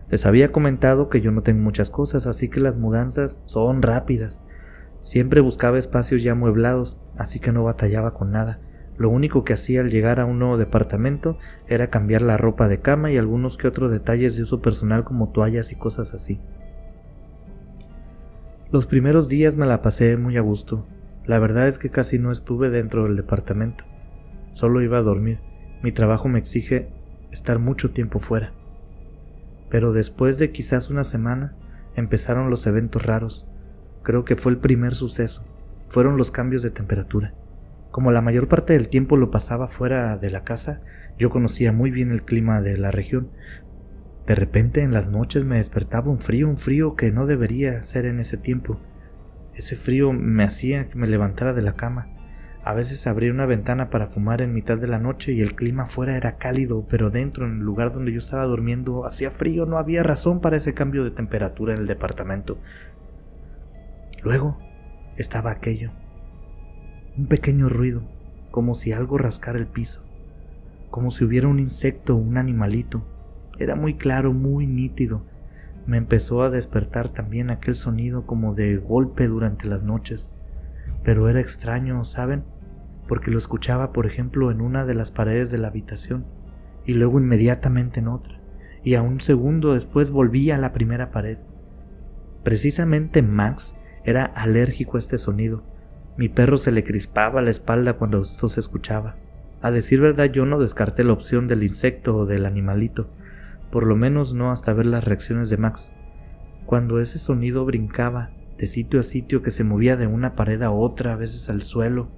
Les 0.10 0.26
había 0.26 0.52
comentado 0.52 1.10
que 1.10 1.22
yo 1.22 1.32
no 1.32 1.43
tengo 1.43 1.62
muchas 1.62 1.89
cosas, 1.89 2.26
así 2.26 2.50
que 2.50 2.60
las 2.60 2.76
mudanzas 2.76 3.43
son 3.45 3.82
rápidas. 3.82 4.43
Siempre 5.02 5.41
buscaba 5.41 5.78
espacios 5.78 6.24
ya 6.24 6.32
amueblados, 6.32 6.98
así 7.17 7.39
que 7.39 7.52
no 7.52 7.63
batallaba 7.63 8.13
con 8.13 8.32
nada. 8.32 8.60
Lo 8.98 9.10
único 9.10 9.45
que 9.45 9.54
hacía 9.54 9.80
al 9.80 9.91
llegar 9.91 10.19
a 10.19 10.26
un 10.26 10.39
nuevo 10.39 10.58
departamento 10.58 11.38
era 11.67 11.89
cambiar 11.89 12.22
la 12.22 12.36
ropa 12.36 12.67
de 12.67 12.82
cama 12.82 13.12
y 13.12 13.17
algunos 13.17 13.56
que 13.56 13.67
otros 13.67 13.91
detalles 13.91 14.36
de 14.36 14.43
uso 14.43 14.62
personal 14.62 15.06
como 15.06 15.30
toallas 15.30 15.72
y 15.72 15.76
cosas 15.76 16.13
así. 16.13 16.41
Los 18.72 18.88
primeros 18.88 19.30
días 19.30 19.56
me 19.56 19.65
la 19.65 19.82
pasé 19.82 20.17
muy 20.17 20.36
a 20.36 20.41
gusto. 20.41 20.86
La 21.26 21.39
verdad 21.39 21.67
es 21.67 21.80
que 21.80 21.91
casi 21.91 22.19
no 22.19 22.32
estuve 22.32 22.69
dentro 22.69 23.06
del 23.06 23.15
departamento. 23.15 23.86
Solo 24.52 24.82
iba 24.82 24.98
a 24.98 25.04
dormir. 25.04 25.39
Mi 25.82 25.91
trabajo 25.91 26.28
me 26.28 26.39
exige 26.39 26.91
estar 27.32 27.60
mucho 27.60 27.92
tiempo 27.92 28.20
fuera. 28.20 28.54
Pero 29.70 29.94
después 29.94 30.39
de 30.39 30.52
quizás 30.52 30.89
una 30.89 31.04
semana 31.04 31.56
empezaron 31.96 32.50
los 32.50 32.65
eventos 32.68 33.06
raros. 33.06 33.48
Creo 34.04 34.26
que 34.26 34.36
fue 34.36 34.52
el 34.52 34.58
primer 34.58 34.96
suceso. 34.96 35.44
Fueron 35.89 36.18
los 36.18 36.32
cambios 36.32 36.63
de 36.63 36.72
temperatura. 36.72 37.34
Como 37.92 38.12
la 38.12 38.22
mayor 38.22 38.48
parte 38.48 38.74
del 38.74 38.89
tiempo 38.89 39.18
lo 39.18 39.32
pasaba 39.32 39.68
fuera 39.68 40.18
de 40.18 40.30
la 40.30 40.44
casa, 40.44 40.82
yo 41.18 41.30
conocía 41.30 41.72
muy 41.72 41.92
bien 41.92 42.12
el 42.12 42.24
clima 42.24 42.62
de 42.62 42.78
la 42.78 42.92
región. 42.92 43.30
De 44.28 44.36
repente 44.36 44.84
en 44.84 44.94
las 44.94 45.10
noches 45.10 45.44
me 45.44 45.58
despertaba 45.58 46.12
un 46.12 46.20
frío, 46.20 46.48
un 46.48 46.58
frío 46.58 46.96
que 46.96 47.12
no 47.12 47.26
debería 47.26 47.82
ser 47.84 48.06
en 48.06 48.20
ese 48.20 48.38
tiempo. 48.38 48.80
Ese 49.56 49.76
frío 49.76 50.13
me 50.13 50.44
hacía 50.44 50.88
que 50.88 50.98
me 50.98 51.08
levantara 51.08 51.54
de 51.54 51.63
la 51.63 51.74
cama 51.74 52.18
a 52.63 52.74
veces 52.74 53.08
abría 53.08 53.32
una 53.32 53.45
ventana 53.45 53.89
para 53.89 54.08
fumar 54.08 54.41
en 54.41 54.54
mitad 54.54 54.78
de 54.78 54.88
la 54.88 55.00
noche 55.00 55.32
y 55.32 55.41
el 55.41 55.56
clima 55.56 55.84
afuera 55.84 56.17
era 56.17 56.38
cálido, 56.38 56.86
pero 56.89 57.10
dentro, 57.10 57.45
en 57.45 57.54
el 57.54 57.60
lugar 57.60 57.93
donde 57.93 58.12
yo 58.12 58.19
estaba 58.19 58.45
durmiendo, 58.45 59.06
hacía 59.06 59.32
frío, 59.32 59.65
no 59.65 59.78
había 59.78 60.04
razón 60.04 60.41
para 60.41 60.58
ese 60.58 60.74
cambio 60.74 61.04
de 61.04 61.12
temperatura 61.12 61.74
en 61.74 61.80
el 61.80 61.88
departamento. 61.88 62.58
Luego 64.24 64.58
estaba 65.15 65.52
aquello, 65.52 65.91
un 67.17 67.28
pequeño 67.28 67.69
ruido, 67.69 68.04
como 68.52 68.76
si 68.76 68.91
algo 68.91 69.17
rascara 69.17 69.58
el 69.58 69.68
piso, 69.68 70.05
como 70.89 71.12
si 71.12 71.24
hubiera 71.24 71.47
un 71.47 71.60
insecto 71.60 72.16
o 72.16 72.20
un 72.20 72.38
animalito. 72.38 73.05
Era 73.57 73.76
muy 73.76 73.95
claro, 73.95 74.34
muy 74.34 74.68
nítido. 74.68 75.24
Me 75.86 75.97
empezó 75.97 76.43
a 76.43 76.49
despertar 76.49 77.10
también 77.10 77.49
aquel 77.49 77.76
sonido 77.76 78.26
como 78.26 78.53
de 78.53 78.78
golpe 78.78 79.28
durante 79.28 79.68
las 79.68 79.82
noches. 79.82 80.36
Pero 81.04 81.30
era 81.30 81.39
extraño, 81.39 82.04
¿saben? 82.04 82.43
porque 83.10 83.32
lo 83.32 83.39
escuchaba, 83.39 83.91
por 83.91 84.06
ejemplo, 84.06 84.52
en 84.52 84.62
una 84.62 84.86
de 84.86 84.93
las 84.93 85.10
paredes 85.10 85.50
de 85.50 85.58
la 85.58 85.70
habitación 85.70 86.28
y 86.86 86.93
luego 86.93 87.20
inmediatamente 87.20 88.00
en 88.00 88.08
otra, 88.08 88.39
y 88.84 88.93
a 88.93 89.02
un 89.02 89.20
segundo 89.20 89.74
después 89.74 90.12
volvía 90.12 90.56
a 90.56 90.60
la 90.60 90.72
primera 90.72 91.10
pared. 91.10 91.39
Precisamente 92.43 93.24
Max 93.24 93.76
era 94.06 94.26
alérgico 94.26 94.95
a 94.95 95.00
este 95.00 95.18
sonido. 95.18 95.64
Mi 96.18 96.30
perro 96.30 96.58
se 96.58 96.72
le 96.72 96.84
crispaba 96.84 97.41
la 97.41 97.50
espalda 97.50 97.93
cuando 97.93 98.22
esto 98.22 98.47
se 98.47 98.60
escuchaba. 98.60 99.16
A 99.62 99.72
decir 99.72 100.00
verdad 100.00 100.26
yo 100.26 100.45
no 100.45 100.60
descarté 100.60 101.04
la 101.04 101.14
opción 101.14 101.47
del 101.47 101.64
insecto 101.64 102.16
o 102.16 102.26
del 102.28 102.45
animalito, 102.45 103.10
por 103.72 103.88
lo 103.88 103.95
menos 103.95 104.34
no 104.36 104.52
hasta 104.52 104.72
ver 104.74 104.86
las 104.86 105.04
reacciones 105.04 105.50
de 105.50 105.58
Max. 105.58 105.91
Cuando 106.68 107.00
ese 107.00 107.18
sonido 107.18 107.66
brincaba 107.66 108.30
de 108.60 108.68
sitio 108.68 108.99
a 108.99 109.03
sitio 109.03 109.41
que 109.41 109.51
se 109.51 109.64
movía 109.64 109.95
de 109.95 110.05
una 110.05 110.36
pared 110.36 110.62
a 110.62 110.70
otra, 110.70 111.14
a 111.14 111.16
veces 111.16 111.49
al 111.49 111.62
suelo, 111.62 112.12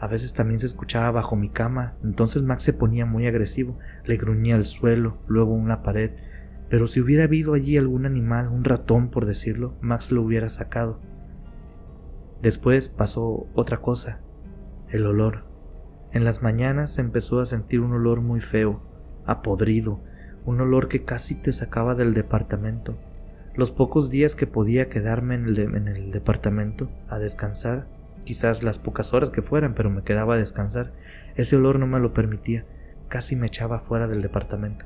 a 0.00 0.08
veces 0.08 0.34
también 0.34 0.58
se 0.58 0.66
escuchaba 0.66 1.12
bajo 1.12 1.36
mi 1.36 1.48
cama, 1.48 1.96
entonces 2.02 2.42
Max 2.42 2.64
se 2.64 2.72
ponía 2.72 3.06
muy 3.06 3.26
agresivo, 3.28 3.78
le 4.04 4.16
gruñía 4.16 4.56
al 4.56 4.64
suelo, 4.64 5.18
luego 5.28 5.54
una 5.54 5.82
pared, 5.82 6.10
pero 6.68 6.88
si 6.88 7.00
hubiera 7.00 7.24
habido 7.24 7.54
allí 7.54 7.78
algún 7.78 8.04
animal, 8.04 8.48
un 8.48 8.64
ratón 8.64 9.10
por 9.10 9.26
decirlo, 9.26 9.76
Max 9.80 10.10
lo 10.10 10.22
hubiera 10.22 10.48
sacado. 10.48 11.00
Después 12.42 12.88
pasó 12.88 13.46
otra 13.54 13.76
cosa, 13.78 14.20
el 14.90 15.06
olor. 15.06 15.44
En 16.10 16.24
las 16.24 16.42
mañanas 16.42 16.98
empezó 16.98 17.38
a 17.38 17.46
sentir 17.46 17.80
un 17.80 17.92
olor 17.92 18.20
muy 18.20 18.40
feo, 18.40 18.82
apodrido, 19.24 20.02
un 20.44 20.60
olor 20.60 20.88
que 20.88 21.04
casi 21.04 21.36
te 21.36 21.52
sacaba 21.52 21.94
del 21.94 22.12
departamento. 22.12 22.98
Los 23.56 23.70
pocos 23.70 24.10
días 24.10 24.36
que 24.36 24.46
podía 24.46 24.90
quedarme 24.90 25.34
en 25.34 25.46
el, 25.46 25.58
en 25.58 25.88
el, 25.88 26.10
departamento 26.10 26.90
a 27.08 27.18
descansar, 27.18 27.86
quizás 28.24 28.62
las 28.62 28.78
pocas 28.78 29.14
horas 29.14 29.30
que 29.30 29.40
fueran, 29.40 29.74
pero 29.74 29.88
me 29.88 30.02
quedaba 30.02 30.34
a 30.34 30.38
descansar, 30.38 30.92
ese 31.36 31.56
olor 31.56 31.78
no 31.78 31.86
me 31.86 31.98
lo 31.98 32.12
permitía, 32.12 32.66
casi 33.08 33.34
me 33.34 33.46
echaba 33.46 33.78
fuera 33.78 34.08
del 34.08 34.20
departamento. 34.20 34.84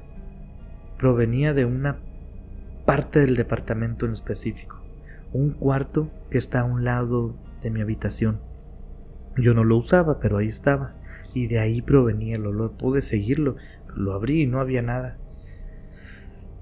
Provenía 0.98 1.52
de 1.52 1.64
una 1.64 1.98
parte 2.86 3.18
del 3.18 3.34
departamento 3.34 4.06
en 4.06 4.12
específico, 4.12 4.80
un 5.32 5.50
cuarto 5.50 6.08
que 6.30 6.38
está 6.38 6.60
a 6.60 6.64
un 6.64 6.84
lado 6.84 7.34
de 7.62 7.72
mi 7.72 7.80
habitación. 7.80 8.40
Yo 9.36 9.52
no 9.52 9.64
lo 9.64 9.78
usaba, 9.78 10.20
pero 10.20 10.38
ahí 10.38 10.46
estaba, 10.46 10.94
y 11.34 11.48
de 11.48 11.58
ahí 11.58 11.82
provenía 11.82 12.36
el 12.36 12.46
olor. 12.46 12.76
Pude 12.76 13.02
seguirlo, 13.02 13.56
lo 13.96 14.12
abrí 14.12 14.42
y 14.42 14.46
no 14.46 14.60
había 14.60 14.82
nada. 14.82 15.18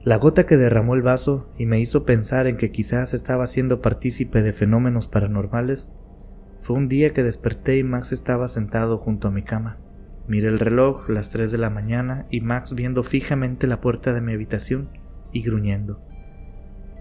La 0.08 0.16
gota 0.16 0.46
que 0.46 0.56
derramó 0.56 0.94
el 0.94 1.02
vaso 1.02 1.50
y 1.58 1.66
me 1.66 1.80
hizo 1.80 2.06
pensar 2.06 2.46
en 2.46 2.56
que 2.56 2.72
quizás 2.72 3.12
estaba 3.12 3.46
siendo 3.46 3.82
partícipe 3.82 4.40
de 4.40 4.54
fenómenos 4.54 5.06
paranormales 5.06 5.92
fue 6.62 6.78
un 6.78 6.88
día 6.88 7.12
que 7.12 7.22
desperté 7.22 7.76
y 7.76 7.82
Max 7.82 8.12
estaba 8.12 8.48
sentado 8.48 8.96
junto 8.96 9.28
a 9.28 9.30
mi 9.30 9.42
cama. 9.42 9.76
Miré 10.26 10.48
el 10.48 10.60
reloj, 10.60 11.10
las 11.10 11.28
3 11.28 11.52
de 11.52 11.58
la 11.58 11.68
mañana, 11.68 12.26
y 12.30 12.40
Max 12.40 12.74
viendo 12.74 13.02
fijamente 13.02 13.66
la 13.66 13.82
puerta 13.82 14.14
de 14.14 14.22
mi 14.22 14.32
habitación 14.32 14.88
y 15.30 15.42
gruñendo. 15.42 16.00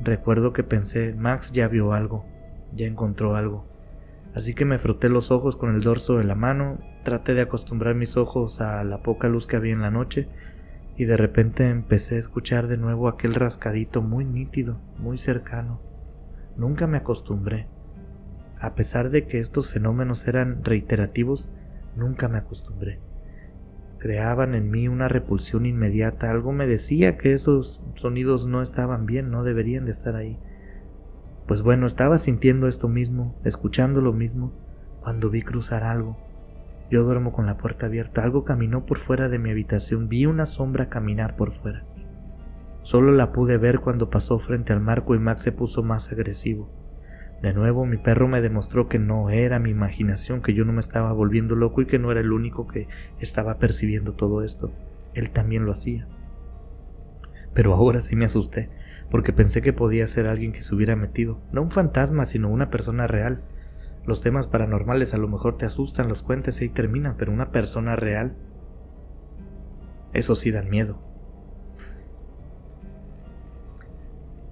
Recuerdo 0.04 0.52
que 0.52 0.66
pensé, 0.66 1.14
Max 1.14 1.54
ya 1.54 1.70
vio 1.70 1.94
algo, 1.94 2.26
ya 2.76 2.88
encontró 2.88 3.38
algo. 3.38 3.66
Así 4.36 4.54
que 4.54 4.66
me 4.66 4.80
froté 4.80 5.08
los 5.08 5.32
ojos 5.32 5.56
con 5.56 5.74
el 5.74 5.80
dorso 5.80 6.18
de 6.18 6.26
la 6.26 6.36
mano, 6.36 6.78
traté 7.06 7.36
de 7.36 7.42
acostumbrar 7.44 7.96
mis 7.96 8.18
ojos 8.18 8.60
a 8.60 8.84
la 8.84 9.02
poca 9.02 9.30
luz 9.30 9.48
que 9.48 9.56
había 9.56 9.72
en 9.72 9.82
la 9.82 9.92
noche 9.92 10.28
y 10.98 11.06
de 11.06 11.16
repente 11.16 11.70
empecé 11.70 12.16
a 12.16 12.20
escuchar 12.20 12.68
de 12.68 12.78
nuevo 12.78 13.08
aquel 13.08 13.36
rascadito 13.36 14.02
muy 14.02 14.26
nítido, 14.26 14.82
muy 14.98 15.18
cercano. 15.20 15.80
Nunca 16.58 16.88
me 16.88 16.98
acostumbré. 16.98 17.68
A 18.60 18.74
pesar 18.74 19.12
de 19.12 19.28
que 19.28 19.40
estos 19.40 19.72
fenómenos 19.72 20.28
eran 20.28 20.64
reiterativos, 20.64 21.48
nunca 21.96 22.28
me 22.28 22.40
acostumbré. 22.40 23.00
Creaban 24.00 24.56
en 24.56 24.72
mí 24.72 24.88
una 24.88 25.08
repulsión 25.08 25.68
inmediata, 25.68 26.32
algo 26.32 26.52
me 26.52 26.66
decía 26.66 27.18
que 27.18 27.34
esos 27.34 27.84
sonidos 27.94 28.48
no 28.48 28.64
estaban 28.64 29.06
bien, 29.06 29.30
no 29.30 29.44
deberían 29.44 29.86
de 29.86 29.92
estar 29.92 30.16
ahí. 30.16 30.40
Pues 31.48 31.62
bueno, 31.62 31.86
estaba 31.86 32.18
sintiendo 32.18 32.68
esto 32.68 32.90
mismo, 32.90 33.40
escuchando 33.44 34.02
lo 34.02 34.14
mismo, 34.14 34.52
cuando 35.02 35.30
vi 35.30 35.44
cruzar 35.44 35.84
algo, 35.84 36.18
yo 36.90 37.04
duermo 37.04 37.34
con 37.34 37.46
la 37.46 37.58
puerta 37.58 37.88
abierta. 37.88 38.24
Algo 38.24 38.44
caminó 38.44 38.86
por 38.86 38.98
fuera 38.98 39.30
de 39.30 39.40
mi 39.40 39.52
habitación. 39.52 40.08
Vi 40.08 40.26
una 40.26 40.46
sombra 40.46 40.90
caminar 40.90 41.36
por 41.36 41.52
fuera. 41.52 41.86
Solo 42.82 43.12
la 43.12 43.34
pude 43.34 43.58
ver 43.58 43.80
cuando 43.80 44.10
pasó 44.10 44.40
frente 44.40 44.72
al 44.72 44.80
marco 44.80 45.14
y 45.14 45.20
Max 45.20 45.42
se 45.42 45.52
puso 45.52 45.84
más 45.84 46.12
agresivo. 46.12 46.72
De 47.42 47.54
nuevo 47.54 47.86
mi 47.86 47.98
perro 47.98 48.28
me 48.28 48.42
demostró 48.42 48.88
que 48.88 48.98
no 48.98 49.30
era 49.30 49.60
mi 49.60 49.70
imaginación, 49.70 50.42
que 50.42 50.54
yo 50.54 50.66
no 50.66 50.74
me 50.74 50.80
estaba 50.80 51.12
volviendo 51.12 51.56
loco 51.56 51.82
y 51.82 51.86
que 51.86 52.00
no 52.00 52.12
era 52.12 52.22
el 52.22 52.32
único 52.32 52.66
que 52.66 52.88
estaba 53.20 53.60
percibiendo 53.60 54.14
todo 54.14 54.42
esto. 54.42 54.72
Él 55.14 55.30
también 55.30 55.66
lo 55.66 55.72
hacía. 55.72 56.08
Pero 57.54 57.74
ahora 57.74 58.02
sí 58.02 58.16
me 58.16 58.26
asusté, 58.26 58.70
porque 59.12 59.34
pensé 59.34 59.62
que 59.62 59.74
podía 59.74 60.08
ser 60.08 60.26
alguien 60.26 60.52
que 60.52 60.62
se 60.62 60.74
hubiera 60.74 60.96
metido, 60.96 61.40
no 61.52 61.62
un 61.62 61.72
fantasma, 61.72 62.26
sino 62.26 62.50
una 62.50 62.70
persona 62.70 63.06
real. 63.06 63.44
Los 64.08 64.22
temas 64.22 64.48
paranormales 64.48 65.14
a 65.14 65.18
lo 65.18 65.28
mejor 65.28 65.58
te 65.58 65.66
asustan, 65.66 66.08
los 66.08 66.24
cuentes 66.24 66.62
y 66.62 66.64
ahí 66.64 66.70
terminan, 66.70 67.18
pero 67.18 67.34
una 67.34 67.52
persona 67.52 67.98
real, 67.98 68.38
eso 70.14 70.38
sí 70.38 70.50
dan 70.50 70.70
miedo. 70.70 70.98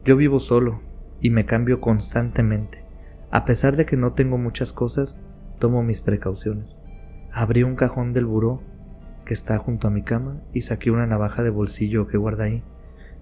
Yo 0.03 0.17
vivo 0.17 0.39
solo 0.39 0.81
y 1.21 1.29
me 1.29 1.45
cambio 1.45 1.79
constantemente. 1.79 2.83
A 3.31 3.45
pesar 3.45 3.77
de 3.77 3.85
que 3.85 3.95
no 3.95 4.11
tengo 4.11 4.37
muchas 4.37 4.73
cosas, 4.73 5.17
tomo 5.57 5.83
mis 5.83 6.01
precauciones. 6.01 6.83
Abrí 7.31 7.63
un 7.63 7.75
cajón 7.75 8.11
del 8.11 8.25
buró 8.25 8.61
que 9.25 9.33
está 9.33 9.57
junto 9.57 9.87
a 9.87 9.91
mi 9.91 10.03
cama 10.03 10.41
y 10.51 10.63
saqué 10.63 10.91
una 10.91 11.07
navaja 11.07 11.43
de 11.43 11.49
bolsillo 11.49 12.07
que 12.07 12.17
guarda 12.17 12.43
ahí. 12.43 12.63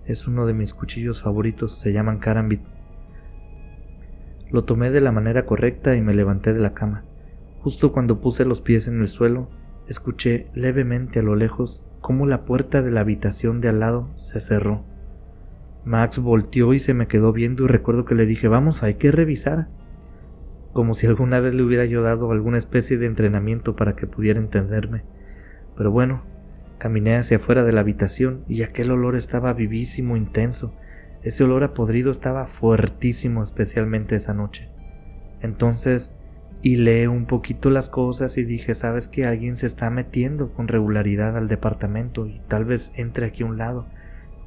Es 0.06 0.28
uno 0.28 0.48
de 0.48 0.56
mis 0.56 0.74
cuchillos 0.74 1.22
favoritos, 1.22 1.80
se 1.80 1.94
llaman 1.94 2.18
Karambit. 2.18 2.73
Lo 4.54 4.66
tomé 4.66 4.92
de 4.92 5.02
la 5.02 5.12
manera 5.12 5.48
correcta 5.48 5.96
y 5.96 6.02
me 6.04 6.14
levanté 6.14 6.54
de 6.54 6.60
la 6.60 6.76
cama. 6.76 7.04
Justo 7.62 7.92
cuando 7.92 8.22
puse 8.22 8.46
los 8.46 8.62
pies 8.62 8.88
en 8.88 9.00
el 9.00 9.08
suelo, 9.08 9.50
escuché 9.88 10.52
levemente 10.54 11.20
a 11.20 11.24
lo 11.24 11.36
lejos 11.36 11.84
cómo 12.02 12.28
la 12.28 12.46
puerta 12.46 12.84
de 12.84 12.92
la 12.92 13.00
habitación 13.00 13.62
de 13.62 13.70
al 13.70 13.80
lado 13.80 14.12
se 14.14 14.40
cerró. 14.40 14.86
Max 15.86 16.20
volteó 16.20 16.76
y 16.76 16.80
se 16.80 16.94
me 16.94 17.08
quedó 17.08 17.34
viendo 17.34 17.64
y 17.64 17.68
recuerdo 17.68 18.06
que 18.06 18.14
le 18.14 18.28
dije 18.28 18.48
vamos, 18.48 18.84
hay 18.84 18.94
que 18.94 19.12
revisar. 19.12 19.70
Como 20.72 20.94
si 20.94 21.08
alguna 21.08 21.40
vez 21.40 21.56
le 21.56 21.64
hubiera 21.64 21.86
yo 21.86 22.04
dado 22.04 22.32
alguna 22.32 22.60
especie 22.60 23.00
de 23.00 23.08
entrenamiento 23.08 23.76
para 23.76 23.96
que 23.96 24.06
pudiera 24.06 24.40
entenderme. 24.40 25.04
Pero 25.76 25.90
bueno, 25.90 26.26
caminé 26.78 27.16
hacia 27.16 27.38
afuera 27.38 27.64
de 27.64 27.72
la 27.72 27.82
habitación 27.82 28.46
y 28.48 28.62
aquel 28.62 28.92
olor 28.92 29.16
estaba 29.16 29.52
vivísimo, 29.54 30.16
intenso, 30.16 30.76
ese 31.24 31.46
olor 31.46 31.64
a 31.64 31.74
podrido 31.74 32.12
estaba 32.12 32.46
fuertísimo, 32.48 33.44
especialmente 33.44 34.16
esa 34.16 34.34
noche. 34.34 34.70
Entonces, 35.42 36.14
hilé 36.62 37.08
un 37.08 37.28
poquito 37.28 37.70
las 37.70 37.90
cosas 37.90 38.38
y 38.38 38.44
dije, 38.44 38.76
sabes 38.76 39.08
que 39.08 39.26
alguien 39.26 39.56
se 39.56 39.68
está 39.68 39.90
metiendo 39.90 40.54
con 40.54 40.68
regularidad 40.68 41.38
al 41.38 41.48
departamento 41.48 42.28
y 42.28 42.42
tal 42.50 42.66
vez 42.66 42.92
entre 42.96 43.28
aquí 43.28 43.44
a 43.44 43.46
un 43.46 43.58
lado. 43.58 43.88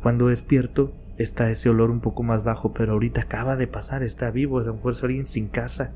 Cuando 0.03 0.29
despierto, 0.29 0.93
está 1.16 1.51
ese 1.51 1.70
olor 1.70 1.91
un 1.91 2.01
poco 2.01 2.22
más 2.22 2.45
bajo, 2.45 2.74
pero 2.74 2.93
ahorita 2.93 3.22
acaba 3.22 3.57
de 3.57 3.66
pasar, 3.66 4.03
está 4.03 4.31
vivo, 4.31 4.59
a 4.59 4.64
lo 4.64 4.74
mejor 4.74 4.95
alguien 5.03 5.27
sin 5.27 5.49
casa. 5.49 5.95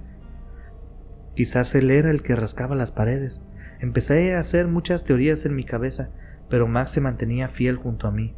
Quizás 1.34 1.74
él 1.74 1.90
era 1.90 2.10
el 2.10 2.22
que 2.22 2.36
rascaba 2.36 2.74
las 2.74 2.90
paredes. 2.90 3.42
Empecé 3.80 4.34
a 4.34 4.40
hacer 4.40 4.66
muchas 4.66 5.04
teorías 5.04 5.44
en 5.44 5.54
mi 5.54 5.64
cabeza, 5.64 6.10
pero 6.48 6.66
Max 6.66 6.92
se 6.92 7.02
mantenía 7.02 7.48
fiel 7.48 7.76
junto 7.76 8.06
a 8.06 8.10
mí 8.10 8.34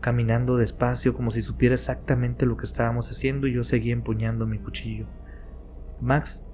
caminando 0.00 0.56
despacio 0.56 1.14
como 1.14 1.30
si 1.30 1.42
supiera 1.42 1.74
exactamente 1.74 2.46
lo 2.46 2.56
que 2.56 2.66
estábamos 2.66 3.10
haciendo 3.10 3.46
y 3.46 3.52
yo 3.52 3.64
seguía 3.64 3.92
empuñando 3.92 4.46
mi 4.46 4.58
cuchillo. 4.58 5.06
Max, 6.00 6.44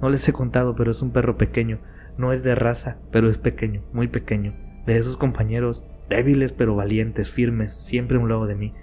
no 0.00 0.10
les 0.10 0.28
he 0.28 0.32
contado, 0.32 0.74
pero 0.74 0.90
es 0.90 1.02
un 1.02 1.12
perro 1.12 1.36
pequeño, 1.36 1.80
no 2.16 2.32
es 2.32 2.42
de 2.42 2.54
raza, 2.54 2.98
pero 3.10 3.28
es 3.28 3.38
pequeño, 3.38 3.84
muy 3.92 4.08
pequeño, 4.08 4.54
de 4.86 4.98
esos 4.98 5.16
compañeros 5.16 5.84
débiles 6.08 6.52
pero 6.52 6.74
valientes, 6.74 7.30
firmes, 7.30 7.72
siempre 7.72 8.16
a 8.16 8.20
un 8.20 8.28
lado 8.28 8.46
de 8.46 8.54
mí. 8.54 8.74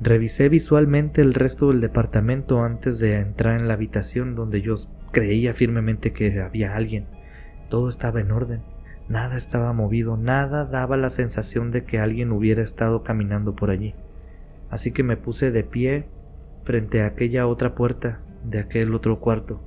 Revisé 0.00 0.48
visualmente 0.48 1.20
el 1.20 1.34
resto 1.34 1.68
del 1.68 1.80
departamento 1.80 2.64
antes 2.64 2.98
de 2.98 3.20
entrar 3.20 3.60
en 3.60 3.68
la 3.68 3.74
habitación 3.74 4.34
donde 4.34 4.60
yo 4.60 4.74
creía 5.12 5.54
firmemente 5.54 6.12
que 6.12 6.40
había 6.40 6.74
alguien. 6.74 7.06
Todo 7.68 7.88
estaba 7.88 8.20
en 8.20 8.32
orden. 8.32 8.62
Nada 9.12 9.36
estaba 9.36 9.74
movido, 9.74 10.16
nada 10.16 10.64
daba 10.64 10.96
la 10.96 11.10
sensación 11.10 11.70
de 11.70 11.84
que 11.84 11.98
alguien 11.98 12.32
hubiera 12.32 12.62
estado 12.62 13.02
caminando 13.02 13.54
por 13.54 13.68
allí. 13.68 13.94
Así 14.70 14.90
que 14.90 15.02
me 15.02 15.18
puse 15.18 15.50
de 15.50 15.64
pie 15.64 16.08
frente 16.64 17.02
a 17.02 17.08
aquella 17.08 17.46
otra 17.46 17.74
puerta 17.74 18.22
de 18.42 18.58
aquel 18.58 18.94
otro 18.94 19.20
cuarto. 19.20 19.62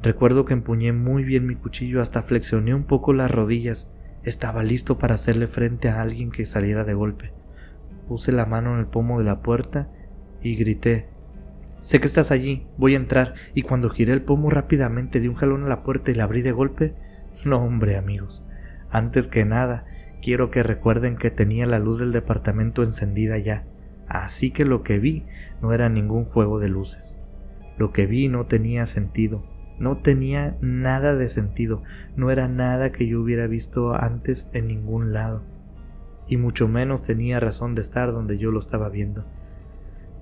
Recuerdo 0.00 0.44
que 0.44 0.52
empuñé 0.52 0.92
muy 0.92 1.24
bien 1.24 1.44
mi 1.44 1.56
cuchillo 1.56 2.00
hasta 2.00 2.22
flexioné 2.22 2.72
un 2.72 2.84
poco 2.84 3.12
las 3.12 3.32
rodillas. 3.32 3.90
Estaba 4.22 4.62
listo 4.62 4.96
para 4.96 5.16
hacerle 5.16 5.48
frente 5.48 5.88
a 5.88 6.00
alguien 6.00 6.30
que 6.30 6.46
saliera 6.46 6.84
de 6.84 6.94
golpe. 6.94 7.32
Puse 8.06 8.30
la 8.30 8.46
mano 8.46 8.74
en 8.74 8.78
el 8.78 8.86
pomo 8.86 9.18
de 9.18 9.24
la 9.24 9.42
puerta 9.42 9.90
y 10.40 10.54
grité 10.54 11.08
Sé 11.80 11.98
que 11.98 12.06
estás 12.06 12.30
allí, 12.30 12.64
voy 12.78 12.94
a 12.94 12.98
entrar, 12.98 13.34
y 13.54 13.62
cuando 13.62 13.90
giré 13.90 14.12
el 14.12 14.22
pomo 14.22 14.50
rápidamente 14.50 15.18
di 15.18 15.26
un 15.26 15.34
jalón 15.34 15.64
a 15.64 15.68
la 15.68 15.82
puerta 15.82 16.12
y 16.12 16.14
la 16.14 16.24
abrí 16.24 16.42
de 16.42 16.52
golpe, 16.52 16.94
no, 17.44 17.58
hombre, 17.62 17.96
amigos. 17.96 18.42
Antes 18.90 19.28
que 19.28 19.44
nada, 19.44 19.84
quiero 20.22 20.50
que 20.50 20.62
recuerden 20.62 21.16
que 21.16 21.30
tenía 21.30 21.66
la 21.66 21.78
luz 21.78 21.98
del 21.98 22.12
departamento 22.12 22.82
encendida 22.82 23.38
ya, 23.38 23.66
así 24.08 24.50
que 24.50 24.64
lo 24.64 24.82
que 24.82 24.98
vi 24.98 25.26
no 25.60 25.72
era 25.72 25.88
ningún 25.88 26.24
juego 26.24 26.58
de 26.60 26.68
luces. 26.68 27.20
Lo 27.78 27.92
que 27.92 28.06
vi 28.06 28.28
no 28.28 28.46
tenía 28.46 28.86
sentido, 28.86 29.44
no 29.78 29.98
tenía 29.98 30.56
nada 30.60 31.14
de 31.14 31.28
sentido, 31.28 31.82
no 32.16 32.30
era 32.30 32.48
nada 32.48 32.90
que 32.92 33.06
yo 33.06 33.20
hubiera 33.20 33.46
visto 33.46 33.94
antes 33.94 34.48
en 34.52 34.68
ningún 34.68 35.12
lado, 35.12 35.44
y 36.26 36.38
mucho 36.38 36.68
menos 36.68 37.02
tenía 37.02 37.40
razón 37.40 37.74
de 37.74 37.82
estar 37.82 38.12
donde 38.12 38.38
yo 38.38 38.50
lo 38.50 38.58
estaba 38.58 38.88
viendo. 38.88 39.26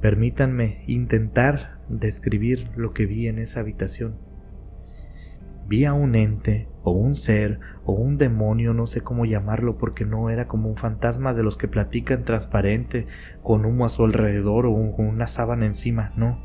Permítanme 0.01 0.85
intentar 0.87 1.79
describir 1.89 2.71
lo 2.77 2.93
que 2.93 3.07
vi 3.07 3.29
en 3.29 3.39
esa 3.39 3.61
habitación. 3.61 4.19
Vi 5.67 5.85
a 5.85 5.93
un 5.95 6.15
ente, 6.15 6.69
o 6.83 6.91
un 6.91 7.15
ser, 7.15 7.61
o 7.85 7.93
un 7.93 8.19
demonio, 8.19 8.75
no 8.75 8.87
sé 8.87 9.01
cómo 9.01 9.25
llamarlo, 9.25 9.79
porque 9.79 10.05
no 10.05 10.29
era 10.29 10.47
como 10.47 10.69
un 10.69 10.77
fantasma 10.77 11.33
de 11.33 11.43
los 11.43 11.57
que 11.57 11.69
platican 11.69 12.25
transparente, 12.25 13.07
con 13.43 13.65
humo 13.65 13.87
a 13.87 13.89
su 13.89 14.05
alrededor 14.05 14.67
o 14.67 14.75
con 14.95 15.07
una 15.07 15.27
sábana 15.27 15.67
encima, 15.67 16.13
no. 16.17 16.39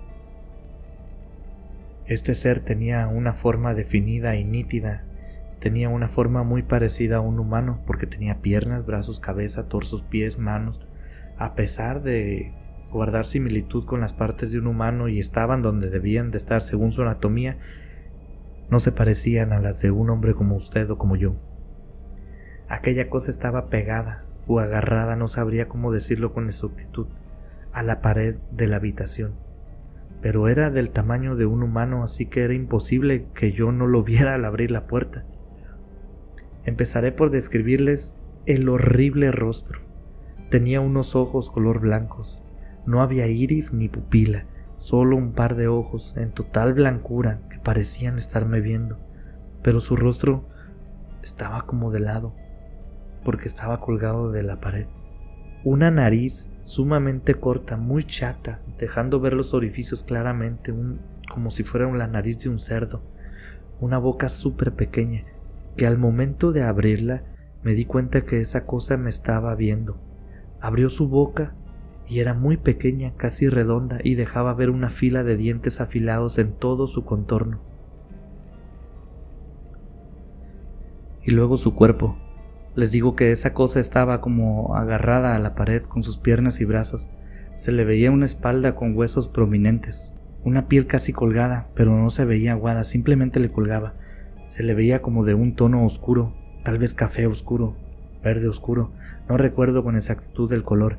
Este 2.06 2.34
ser 2.34 2.62
tenía 2.62 3.08
una 3.08 3.34
forma 3.34 3.74
definida 3.74 4.36
y 4.36 4.46
nítida, 4.46 5.04
tenía 5.60 5.90
una 5.90 6.08
forma 6.08 6.44
muy 6.44 6.64
parecida 6.64 7.18
a 7.18 7.22
un 7.22 7.40
humano 7.40 7.82
porque 7.86 8.08
tenía 8.08 8.42
piernas, 8.42 8.86
brazos, 8.86 9.20
cabeza, 9.20 9.68
torsos, 9.68 10.02
pies, 10.02 10.40
manos, 10.40 10.82
a 11.38 11.54
pesar 11.56 12.02
de 12.02 12.54
guardar 12.92 13.26
similitud 13.26 13.86
con 13.86 14.00
las 14.00 14.14
partes 14.14 14.52
de 14.52 14.60
un 14.60 14.68
humano 14.68 15.08
y 15.08 15.20
estaban 15.20 15.62
donde 15.62 15.90
debían 15.90 16.32
de 16.32 16.38
estar 16.38 16.62
según 16.62 16.92
su 16.92 17.02
anatomía, 17.02 17.58
no 18.70 18.80
se 18.80 18.92
parecían 18.92 19.52
a 19.52 19.60
las 19.60 19.82
de 19.82 19.92
un 19.92 20.10
hombre 20.10 20.34
como 20.34 20.56
usted 20.56 20.90
o 20.90 20.98
como 20.98 21.16
yo. 21.16 21.36
Aquella 22.68 23.10
cosa 23.10 23.32
estaba 23.32 23.70
pegada 23.70 24.26
o 24.48 24.60
agarrada, 24.60 25.16
no 25.16 25.28
sabría 25.28 25.68
cómo 25.68 25.92
decirlo 25.92 26.34
con 26.34 26.46
exactitud, 26.46 27.08
a 27.72 27.84
la 27.84 28.02
pared 28.02 28.36
de 28.52 28.68
la 28.68 28.78
habitación. 28.78 29.34
Pero 30.22 30.50
era 30.50 30.70
del 30.70 30.92
tamaño 30.92 31.36
de 31.36 31.46
un 31.46 31.64
humano, 31.64 32.04
así 32.04 32.26
que 32.26 32.44
era 32.44 32.54
imposible 32.54 33.28
que 33.34 33.52
yo 33.54 33.72
no 33.72 33.88
lo 33.88 34.04
viera 34.04 34.36
al 34.36 34.46
abrir 34.46 34.72
la 34.72 34.88
puerta. 34.88 35.26
Empezaré 36.66 37.12
por 37.12 37.30
describirles 37.32 38.14
el 38.46 38.70
horrible 38.70 39.32
rostro. 39.32 39.80
Tenía 40.50 40.82
unos 40.82 41.16
ojos 41.16 41.50
color 41.50 41.80
blancos, 41.80 42.42
no 42.86 43.02
había 43.02 43.28
iris 43.28 43.74
ni 43.74 43.88
pupila, 43.88 44.46
solo 44.80 45.18
un 45.18 45.34
par 45.34 45.56
de 45.56 45.68
ojos 45.68 46.16
en 46.16 46.32
total 46.32 46.74
blancura 46.74 47.42
que 47.50 47.60
parecían 47.60 48.18
estarme 48.18 48.62
viendo, 48.62 48.98
pero 49.62 49.82
su 49.82 49.98
rostro 49.98 50.46
estaba 51.22 51.66
como 51.66 51.92
de 51.92 52.00
lado, 52.00 52.34
porque 53.26 53.50
estaba 53.50 53.82
colgado 53.82 54.32
de 54.32 54.42
la 54.42 54.62
pared. 54.62 54.88
Una 55.66 55.92
nariz 55.92 56.50
sumamente 56.64 57.36
corta, 57.36 57.76
muy 57.76 58.06
chata, 58.06 58.62
dejando 58.78 59.20
ver 59.20 59.34
los 59.34 59.54
orificios 59.54 60.02
claramente, 60.04 60.74
como 61.30 61.52
si 61.52 61.64
fuera 61.64 61.92
la 61.92 62.08
nariz 62.08 62.42
de 62.42 62.50
un 62.50 62.60
cerdo. 62.60 63.04
Una 63.82 63.98
boca 63.98 64.30
súper 64.30 64.76
pequeña, 64.76 65.26
que 65.76 65.88
al 65.88 65.98
momento 65.98 66.54
de 66.54 66.64
abrirla 66.64 67.24
me 67.64 67.74
di 67.74 67.84
cuenta 67.84 68.24
que 68.24 68.40
esa 68.40 68.66
cosa 68.66 68.96
me 68.96 69.10
estaba 69.10 69.54
viendo. 69.56 70.00
Abrió 70.62 70.90
su 70.90 71.10
boca 71.10 71.54
y 72.10 72.20
era 72.20 72.34
muy 72.34 72.58
pequeña, 72.58 73.14
casi 73.16 73.50
redonda, 73.50 74.00
y 74.04 74.16
dejaba 74.16 74.56
ver 74.56 74.72
una 74.72 74.90
fila 74.90 75.24
de 75.24 75.38
dientes 75.38 75.80
afilados 75.80 76.40
en 76.40 76.54
todo 76.54 76.88
su 76.88 77.06
contorno. 77.06 77.62
Y 81.22 81.32
luego 81.32 81.56
su 81.58 81.76
cuerpo. 81.76 82.18
Les 82.76 82.92
digo 82.92 83.16
que 83.16 83.32
esa 83.32 83.54
cosa 83.54 83.80
estaba 83.80 84.22
como 84.22 84.76
agarrada 84.76 85.36
a 85.36 85.40
la 85.40 85.54
pared 85.54 85.84
con 85.84 86.04
sus 86.04 86.18
piernas 86.18 86.62
y 86.62 86.66
brazos. 86.66 87.10
Se 87.56 87.72
le 87.72 87.86
veía 87.86 88.10
una 88.10 88.26
espalda 88.26 88.76
con 88.76 88.98
huesos 88.98 89.28
prominentes, 89.28 90.12
una 90.44 90.68
piel 90.68 90.88
casi 90.88 91.14
colgada, 91.14 91.70
pero 91.76 91.96
no 91.96 92.10
se 92.10 92.26
veía 92.26 92.54
aguada, 92.54 92.86
simplemente 92.86 93.40
le 93.40 93.52
colgaba. 93.52 93.94
Se 94.48 94.64
le 94.64 94.74
veía 94.74 95.04
como 95.04 95.26
de 95.26 95.36
un 95.36 95.56
tono 95.56 95.86
oscuro, 95.86 96.34
tal 96.64 96.80
vez 96.80 96.96
café 96.96 97.28
oscuro, 97.28 97.76
verde 98.24 98.48
oscuro, 98.48 98.92
no 99.28 99.38
recuerdo 99.38 99.84
con 99.84 99.96
exactitud 99.96 100.52
el 100.54 100.64
color, 100.64 100.98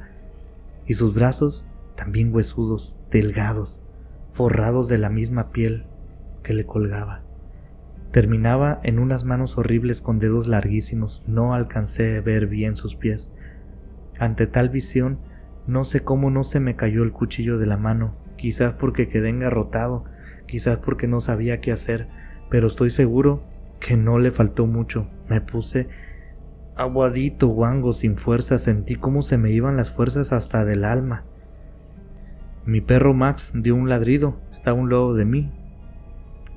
y 0.87 0.95
sus 0.95 1.15
brazos 1.15 1.65
también 1.97 2.35
huesudos, 2.35 2.97
delgados, 3.11 3.83
forrados 4.31 4.89
de 4.89 4.99
la 4.99 5.11
misma 5.11 5.51
piel 5.51 5.87
que 6.43 6.55
le 6.55 6.65
colgaba. 6.65 7.23
Terminaba 8.11 8.81
en 8.83 8.99
unas 8.99 9.25
manos 9.25 9.57
horribles 9.57 10.01
con 10.01 10.19
dedos 10.19 10.49
larguísimos, 10.49 11.23
no 11.27 11.55
alcancé 11.55 12.17
a 12.17 12.21
ver 12.21 12.47
bien 12.47 12.77
sus 12.77 12.97
pies. 12.97 13.31
Ante 14.19 14.47
tal 14.47 14.69
visión, 14.69 15.21
no 15.67 15.85
sé 15.85 16.01
cómo 16.03 16.31
no 16.31 16.43
se 16.43 16.59
me 16.59 16.75
cayó 16.75 17.05
el 17.05 17.13
cuchillo 17.13 17.59
de 17.59 17.67
la 17.67 17.77
mano, 17.77 18.17
quizás 18.37 18.75
porque 18.75 19.09
quedé 19.09 19.29
engarrotado, 19.29 20.05
quizás 20.47 20.79
porque 20.79 21.07
no 21.07 21.21
sabía 21.21 21.61
qué 21.61 21.71
hacer, 21.71 22.09
pero 22.51 22.67
estoy 22.67 22.91
seguro 22.91 23.45
que 23.79 23.97
no 23.97 24.19
le 24.19 24.33
faltó 24.33 24.67
mucho. 24.67 25.09
Me 25.29 25.41
puse 25.41 25.89
Aguadito, 26.81 27.49
guango, 27.49 27.93
sin 27.93 28.17
fuerza, 28.17 28.57
sentí 28.57 28.97
cómo 28.97 29.21
se 29.21 29.37
me 29.37 29.51
iban 29.51 29.77
las 29.77 29.91
fuerzas 29.91 30.33
hasta 30.33 30.65
del 30.65 30.87
alma. 30.87 31.25
Mi 32.65 32.81
perro 32.81 33.13
Max 33.13 33.53
dio 33.55 33.75
un 33.75 33.91
ladrido, 33.91 34.41
estaba 34.51 34.81
un 34.81 34.89
lado 34.89 35.13
de 35.13 35.27
mí. 35.27 35.53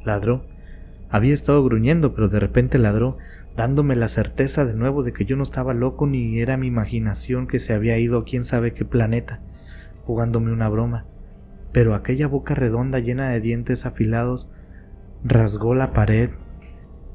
Ladró. 0.05 0.45
Había 1.09 1.33
estado 1.33 1.61
gruñendo, 1.61 2.15
pero 2.15 2.29
de 2.29 2.39
repente 2.39 2.77
ladró, 2.77 3.17
dándome 3.57 3.97
la 3.97 4.07
certeza 4.07 4.63
de 4.63 4.75
nuevo 4.75 5.03
de 5.03 5.11
que 5.11 5.25
yo 5.25 5.35
no 5.35 5.43
estaba 5.43 5.73
loco 5.73 6.07
ni 6.07 6.39
era 6.39 6.55
mi 6.55 6.67
imaginación 6.67 7.45
que 7.45 7.59
se 7.59 7.73
había 7.73 7.97
ido 7.97 8.19
a 8.19 8.23
quién 8.23 8.45
sabe 8.45 8.73
qué 8.73 8.85
planeta, 8.85 9.41
jugándome 10.05 10.53
una 10.53 10.69
broma. 10.69 11.05
Pero 11.73 11.95
aquella 11.95 12.29
boca 12.29 12.55
redonda 12.55 12.99
llena 12.99 13.27
de 13.31 13.41
dientes 13.41 13.85
afilados 13.85 14.49
rasgó 15.25 15.75
la 15.75 15.91
pared 15.91 16.29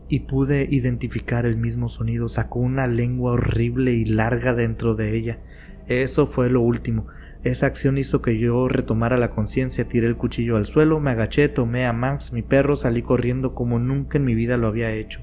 y 0.09 0.21
pude 0.21 0.67
identificar 0.71 1.47
el 1.47 1.57
mismo 1.57 1.89
sonido. 1.89 2.29
Sacó 2.29 2.61
una 2.61 2.87
lengua 2.87 3.33
horrible 3.33 3.93
y 3.93 4.05
larga 4.05 4.55
dentro 4.55 4.95
de 4.95 5.17
ella. 5.17 5.39
Eso 5.87 6.27
fue 6.27 6.51
lo 6.51 6.61
último. 6.61 7.07
Esa 7.45 7.67
acción 7.67 7.99
hizo 7.99 8.21
que 8.21 8.39
yo 8.39 8.69
retomara 8.69 9.17
la 9.17 9.31
conciencia, 9.31 9.87
tiré 9.87 10.09
el 10.09 10.17
cuchillo 10.17 10.57
al 10.57 10.67
suelo, 10.67 10.99
me 10.99 11.13
agaché, 11.13 11.49
tomé 11.49 11.87
a 11.87 11.93
Max, 11.93 12.33
mi 12.33 12.43
perro, 12.43 12.75
salí 12.75 13.03
corriendo 13.03 13.55
como 13.55 13.79
nunca 13.79 14.19
en 14.19 14.25
mi 14.25 14.35
vida 14.35 14.57
lo 14.57 14.67
había 14.67 14.91
hecho. 14.91 15.21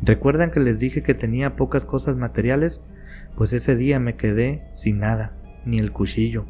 ¿Recuerdan 0.00 0.50
que 0.50 0.60
les 0.60 0.78
dije 0.78 1.02
que 1.02 1.14
tenía 1.14 1.56
pocas 1.56 1.84
cosas 1.84 2.16
materiales? 2.16 2.80
Pues 3.36 3.52
ese 3.52 3.76
día 3.76 4.00
me 4.00 4.16
quedé 4.16 4.68
sin 4.72 5.00
nada, 5.00 5.36
ni 5.66 5.78
el 5.78 5.92
cuchillo, 5.92 6.46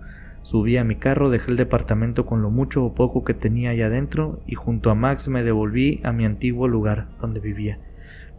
Subí 0.49 0.78
a 0.78 0.82
mi 0.82 0.96
carro, 0.96 1.28
dejé 1.28 1.51
el 1.51 1.59
departamento 1.59 2.24
con 2.24 2.40
lo 2.40 2.49
mucho 2.49 2.82
o 2.82 2.94
poco 2.94 3.22
que 3.22 3.34
tenía 3.34 3.68
allá 3.68 3.88
adentro 3.88 4.40
y 4.46 4.55
junto 4.55 4.88
a 4.88 4.94
Max 4.94 5.28
me 5.28 5.44
devolví 5.44 6.01
a 6.05 6.12
mi 6.14 6.24
antiguo 6.24 6.68
lugar 6.68 7.11
donde 7.20 7.38
vivía. 7.38 7.80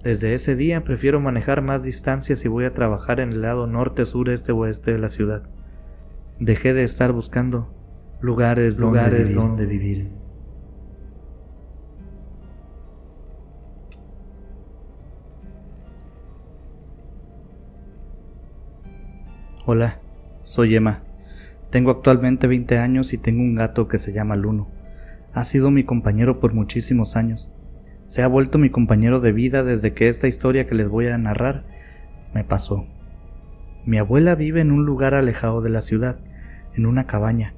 Desde 0.03 0.33
ese 0.33 0.55
día 0.55 0.83
prefiero 0.83 1.19
manejar 1.19 1.61
más 1.61 1.83
distancias 1.83 2.43
y 2.43 2.47
voy 2.47 2.65
a 2.65 2.73
trabajar 2.73 3.19
en 3.19 3.33
el 3.33 3.43
lado 3.43 3.67
norte, 3.67 4.07
sur, 4.07 4.27
este 4.29 4.51
o 4.51 4.57
oeste 4.57 4.91
de 4.91 4.97
la 4.97 5.07
ciudad. 5.07 5.43
Dejé 6.39 6.73
de 6.73 6.83
estar 6.83 7.11
buscando 7.11 7.71
lugares, 8.21 8.79
lugares 8.79 9.35
donde 9.35 9.67
vivir. 9.67 10.09
Hola, 19.67 20.01
soy 20.41 20.75
Emma. 20.75 21.03
Tengo 21.69 21.91
actualmente 21.91 22.47
20 22.47 22.79
años 22.79 23.13
y 23.13 23.19
tengo 23.19 23.43
un 23.43 23.53
gato 23.53 23.87
que 23.87 23.99
se 23.99 24.11
llama 24.11 24.35
Luno. 24.35 24.71
Ha 25.33 25.43
sido 25.43 25.69
mi 25.69 25.83
compañero 25.83 26.39
por 26.39 26.53
muchísimos 26.53 27.15
años. 27.15 27.51
Se 28.07 28.23
ha 28.23 28.27
vuelto 28.27 28.57
mi 28.57 28.71
compañero 28.71 29.19
de 29.19 29.31
vida 29.31 29.63
desde 29.63 29.93
que 29.93 30.09
esta 30.09 30.27
historia 30.27 30.65
que 30.65 30.73
les 30.73 30.89
voy 30.89 31.07
a 31.07 31.17
narrar 31.19 31.65
me 32.33 32.43
pasó. 32.43 32.87
Mi 33.85 33.99
abuela 33.99 34.33
vive 34.33 34.61
en 34.61 34.71
un 34.71 34.83
lugar 34.83 35.13
alejado 35.13 35.61
de 35.61 35.69
la 35.69 35.81
ciudad, 35.81 36.19
en 36.75 36.87
una 36.87 37.05
cabaña. 37.05 37.53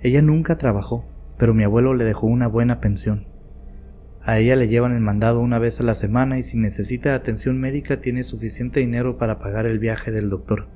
Ella 0.00 0.20
nunca 0.20 0.58
trabajó, 0.58 1.06
pero 1.38 1.54
mi 1.54 1.64
abuelo 1.64 1.94
le 1.94 2.04
dejó 2.04 2.26
una 2.26 2.48
buena 2.48 2.80
pensión. 2.80 3.26
A 4.22 4.38
ella 4.38 4.56
le 4.56 4.68
llevan 4.68 4.92
el 4.92 5.00
mandado 5.00 5.40
una 5.40 5.58
vez 5.58 5.80
a 5.80 5.84
la 5.84 5.94
semana 5.94 6.38
y 6.38 6.42
si 6.42 6.58
necesita 6.58 7.14
atención 7.14 7.58
médica 7.58 8.02
tiene 8.02 8.24
suficiente 8.24 8.80
dinero 8.80 9.16
para 9.16 9.38
pagar 9.38 9.64
el 9.64 9.78
viaje 9.78 10.10
del 10.10 10.28
doctor. 10.28 10.68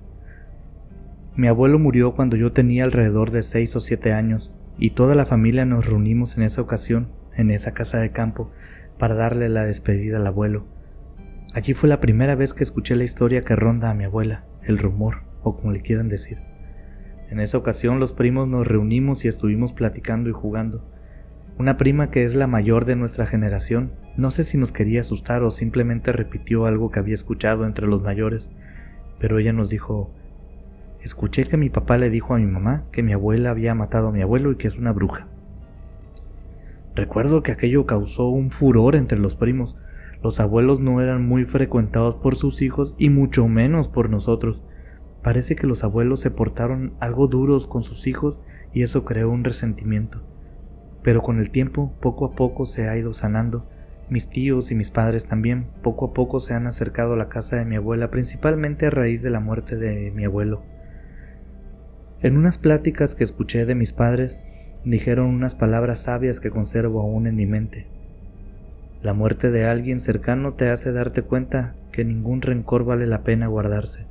Mi 1.39 1.47
abuelo 1.47 1.78
murió 1.78 2.16
cuando 2.16 2.36
yo 2.36 2.51
tenía 2.51 2.82
alrededor 2.82 3.30
de 3.30 3.45
seis 3.45 3.76
o 3.76 3.80
siete 3.80 4.12
años, 4.12 4.53
y 4.76 4.91
toda 4.91 5.14
la 5.14 5.24
familia 5.24 5.64
nos 5.64 5.86
reunimos 5.86 6.36
en 6.36 6.43
esa 6.43 6.61
ocasión, 6.61 7.12
en 7.32 7.53
esa 7.53 7.74
casa 7.74 7.99
de 8.01 8.11
campo, 8.11 8.51
para 8.99 9.14
darle 9.14 9.49
la 9.49 9.64
despedida 9.64 10.16
al 10.16 10.26
abuelo. 10.26 10.66
Allí 11.55 11.74
fue 11.74 11.89
la 11.89 12.01
primera 12.01 12.34
vez 12.34 12.55
que 12.55 12.64
escuché 12.64 12.97
la 12.97 13.05
historia 13.05 13.43
que 13.43 13.55
ronda 13.55 13.89
a 13.89 13.95
mi 13.95 14.03
abuela, 14.03 14.47
el 14.64 14.78
rumor, 14.78 15.22
o 15.45 15.55
como 15.55 15.70
le 15.70 15.80
quieran 15.80 16.09
decir. 16.09 16.39
En 17.30 17.39
esa 17.39 17.57
ocasión 17.57 18.01
los 18.01 18.11
primos 18.11 18.49
nos 18.49 18.66
reunimos 18.66 19.24
y 19.24 19.28
estuvimos 19.28 19.72
platicando 19.72 20.28
y 20.28 20.32
jugando. 20.32 20.91
Una 21.57 21.76
prima 21.76 22.11
que 22.11 22.24
es 22.24 22.34
la 22.34 22.49
mayor 22.49 22.84
de 22.84 22.97
nuestra 22.97 23.26
generación, 23.26 23.93
no 24.16 24.32
sé 24.32 24.43
si 24.43 24.59
nos 24.59 24.72
quería 24.72 25.03
asustar 25.03 25.45
o 25.45 25.53
simplemente 25.53 26.11
repitió 26.11 26.66
algo 26.66 26.91
que 26.91 26.99
había 26.99 27.14
escuchado 27.14 27.64
entre 27.64 27.86
los 27.86 28.03
mayores, 28.03 28.51
pero 29.20 29.39
ella 29.39 29.53
nos 29.53 29.70
dijo 29.70 30.18
Escuché 31.03 31.46
que 31.46 31.57
mi 31.57 31.70
papá 31.70 31.96
le 31.96 32.11
dijo 32.11 32.34
a 32.34 32.38
mi 32.38 32.46
mamá 32.46 32.84
que 32.90 33.03
mi 33.03 33.12
abuela 33.12 33.51
había 33.51 33.74
matado 33.74 34.09
a 34.09 34.12
mi 34.12 34.20
abuelo 34.20 34.51
y 34.53 34.57
que 34.57 34.66
es 34.66 34.78
una 34.78 34.92
bruja. 34.92 35.28
Recuerdo 36.94 37.44
que 37.44 37.53
aquello 37.53 37.86
causó 37.86 38.28
un 38.28 38.51
furor 38.51 38.96
entre 38.96 39.18
los 39.18 39.36
primos. 39.36 39.76
Los 40.22 40.40
abuelos 40.40 40.80
no 40.80 41.01
eran 41.01 41.24
muy 41.24 41.44
frecuentados 41.44 42.16
por 42.16 42.34
sus 42.34 42.61
hijos 42.61 42.96
y 42.99 43.11
mucho 43.11 43.46
menos 43.46 43.86
por 43.86 44.11
nosotros. 44.11 44.64
Parece 45.22 45.55
que 45.55 45.68
los 45.68 45.84
abuelos 45.84 46.18
se 46.18 46.32
portaron 46.32 46.94
algo 46.99 47.28
duros 47.28 47.68
con 47.68 47.82
sus 47.82 48.09
hijos 48.09 48.40
y 48.72 48.82
eso 48.82 49.05
creó 49.05 49.30
un 49.30 49.44
resentimiento. 49.44 50.22
Pero 51.05 51.22
con 51.22 51.38
el 51.38 51.51
tiempo, 51.51 51.92
poco 52.01 52.26
a 52.26 52.32
poco 52.32 52.66
se 52.66 52.88
ha 52.88 52.96
ido 52.99 53.12
sanando. 53.12 53.68
Mis 54.11 54.28
tíos 54.28 54.72
y 54.72 54.74
mis 54.74 54.90
padres 54.90 55.26
también 55.26 55.68
poco 55.82 56.07
a 56.07 56.12
poco 56.12 56.40
se 56.40 56.55
han 56.55 56.66
acercado 56.66 57.12
a 57.12 57.16
la 57.16 57.28
casa 57.28 57.57
de 57.57 57.64
mi 57.64 57.76
abuela, 57.76 58.11
principalmente 58.11 58.86
a 58.86 58.90
raíz 58.90 59.22
de 59.22 59.30
la 59.30 59.38
muerte 59.38 59.76
de 59.76 60.11
mi 60.11 60.24
abuelo. 60.24 60.62
En 62.21 62.37
unas 62.37 62.59
pláticas 62.59 63.14
que 63.14 63.23
escuché 63.23 63.64
de 63.64 63.77
mis 63.77 63.93
padres, 63.93 64.45
dijeron 64.85 65.27
unas 65.27 65.55
palabras 65.55 66.01
sabias 66.01 66.41
que 66.41 66.51
conservo 66.51 67.01
aún 67.01 67.29
en 67.29 67.37
mi 67.37 67.47
mente. 67.47 67.87
La 69.03 69.14
muerte 69.14 69.53
de 69.53 69.66
alguien 69.66 70.01
cercano 70.01 70.55
te 70.55 70.69
hace 70.69 70.91
darte 70.91 71.23
cuenta 71.23 71.77
que 71.93 72.05
ningún 72.05 72.43
rencor 72.43 72.85
vale 72.85 73.07
la 73.07 73.23
pena 73.23 73.47
guardarse. 73.47 74.07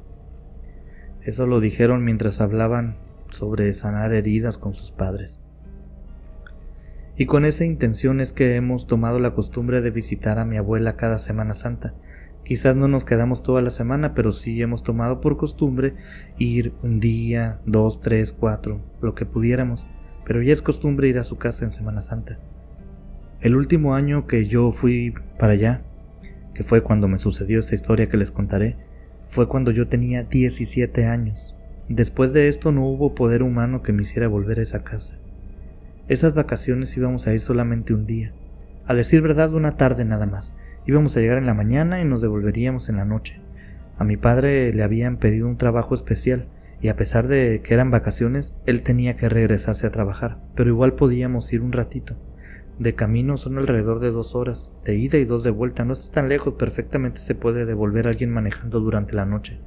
Eso 1.22 1.48
lo 1.48 1.60
dijeron 1.60 2.06
mientras 2.06 2.40
hablaban 2.40 2.96
sobre 3.30 3.74
sanar 3.74 4.14
heridas 4.14 4.58
con 4.58 4.74
sus 4.74 4.94
padres. 4.94 5.42
Y 7.18 7.26
con 7.26 7.44
esa 7.44 7.66
intención 7.66 8.22
es 8.22 8.32
que 8.32 8.56
hemos 8.56 8.88
tomado 8.88 9.20
la 9.20 9.34
costumbre 9.34 9.82
de 9.82 9.92
visitar 9.92 10.40
a 10.40 10.46
mi 10.46 10.56
abuela 10.56 10.96
cada 10.96 11.20
Semana 11.20 11.54
Santa. 11.54 11.94
Quizás 12.48 12.78
no 12.78 12.88
nos 12.88 13.04
quedamos 13.04 13.44
toda 13.44 13.62
la 13.62 13.72
semana, 13.72 14.14
pero 14.14 14.32
sí 14.32 14.62
hemos 14.62 14.82
tomado 14.82 15.20
por 15.20 15.36
costumbre 15.36 15.96
ir 16.38 16.72
un 16.82 17.02
día, 17.02 17.60
dos, 17.66 18.00
tres, 18.00 18.32
cuatro, 18.32 18.80
lo 19.02 19.16
que 19.16 19.26
pudiéramos, 19.26 19.86
pero 20.26 20.42
ya 20.42 20.54
es 20.54 20.62
costumbre 20.62 21.10
ir 21.10 21.20
a 21.20 21.26
su 21.26 21.38
casa 21.38 21.66
en 21.66 21.72
Semana 21.72 22.00
Santa. 22.00 22.40
El 23.42 23.58
último 23.58 23.96
año 23.96 24.28
que 24.28 24.48
yo 24.48 24.72
fui 24.72 25.14
para 25.38 25.52
allá, 25.52 25.84
que 26.54 26.64
fue 26.64 26.82
cuando 26.84 27.10
me 27.10 27.18
sucedió 27.18 27.60
esta 27.60 27.76
historia 27.76 28.08
que 28.08 28.16
les 28.16 28.32
contaré, 28.32 28.78
fue 29.28 29.50
cuando 29.50 29.72
yo 29.72 29.90
tenía 29.90 30.24
17 30.24 31.06
años. 31.06 31.54
Después 31.90 32.32
de 32.32 32.48
esto 32.48 32.72
no 32.72 32.86
hubo 32.86 33.14
poder 33.14 33.44
humano 33.44 33.82
que 33.82 33.92
me 33.92 34.04
hiciera 34.04 34.30
volver 34.30 34.60
a 34.60 34.64
esa 34.64 34.86
casa. 34.86 35.20
Esas 36.08 36.34
vacaciones 36.34 36.96
íbamos 36.96 37.28
a 37.28 37.34
ir 37.34 37.42
solamente 37.42 37.94
un 37.94 38.06
día. 38.06 38.34
A 38.86 38.94
decir 38.94 39.20
verdad, 39.20 39.54
una 39.54 39.74
tarde 39.74 40.06
nada 40.06 40.26
más. 40.28 40.56
Íbamos 40.88 41.18
a 41.18 41.20
llegar 41.20 41.38
en 41.38 41.46
la 41.46 41.54
mañana 41.54 42.00
y 42.00 42.06
nos 42.06 42.22
devolveríamos 42.22 42.88
en 42.88 42.96
la 42.96 43.04
noche. 43.04 43.42
A 43.98 44.06
mi 44.06 44.16
padre 44.16 44.74
le 44.74 44.84
habían 44.84 45.18
pedido 45.18 45.46
un 45.46 45.58
trabajo 45.58 45.94
especial, 45.94 46.48
y 46.80 46.88
a 46.88 46.96
pesar 46.96 47.28
de 47.28 47.62
que 47.62 47.74
eran 47.74 47.92
vacaciones, 47.92 48.56
él 48.66 48.84
tenía 48.84 49.18
que 49.18 49.28
regresarse 49.28 49.86
a 49.86 49.92
trabajar, 49.92 50.40
pero 50.56 50.70
igual 50.70 50.94
podíamos 50.94 51.52
ir 51.52 51.62
un 51.62 51.74
ratito. 51.74 52.16
De 52.80 52.96
camino 52.96 53.36
son 53.36 53.58
alrededor 53.58 54.00
de 54.00 54.12
dos 54.12 54.34
horas, 54.34 54.72
de 54.86 54.96
ida 54.96 55.18
y 55.18 55.26
dos 55.26 55.44
de 55.44 55.50
vuelta. 55.50 55.84
No 55.84 55.92
está 55.92 56.14
tan 56.14 56.30
lejos, 56.30 56.54
perfectamente 56.54 57.20
se 57.20 57.36
puede 57.36 57.66
devolver 57.66 58.08
alguien 58.08 58.32
manejando 58.32 58.80
durante 58.80 59.14
la 59.14 59.26
noche. 59.26 59.60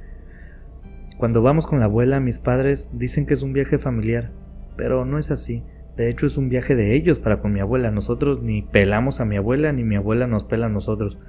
Cuando 1.19 1.43
vamos 1.43 1.67
con 1.67 1.79
la 1.79 1.85
abuela, 1.85 2.19
mis 2.19 2.39
padres 2.39 2.89
dicen 2.93 3.27
que 3.27 3.35
es 3.35 3.43
un 3.43 3.53
viaje 3.53 3.77
familiar, 3.77 4.31
pero 4.75 5.05
no 5.05 5.19
es 5.19 5.29
así. 5.29 5.63
De 5.97 6.09
hecho, 6.09 6.25
es 6.25 6.37
un 6.37 6.49
viaje 6.49 6.75
de 6.75 6.95
ellos 6.95 7.19
para 7.19 7.41
con 7.41 7.53
mi 7.53 7.59
abuela. 7.59 7.91
Nosotros 7.91 8.41
ni 8.41 8.61
pelamos 8.61 9.19
a 9.19 9.25
mi 9.25 9.35
abuela, 9.35 9.71
ni 9.71 9.83
mi 9.83 9.95
abuela 9.95 10.27
nos 10.27 10.45
pela 10.45 10.67
a 10.67 10.69
nosotros. 10.69 11.19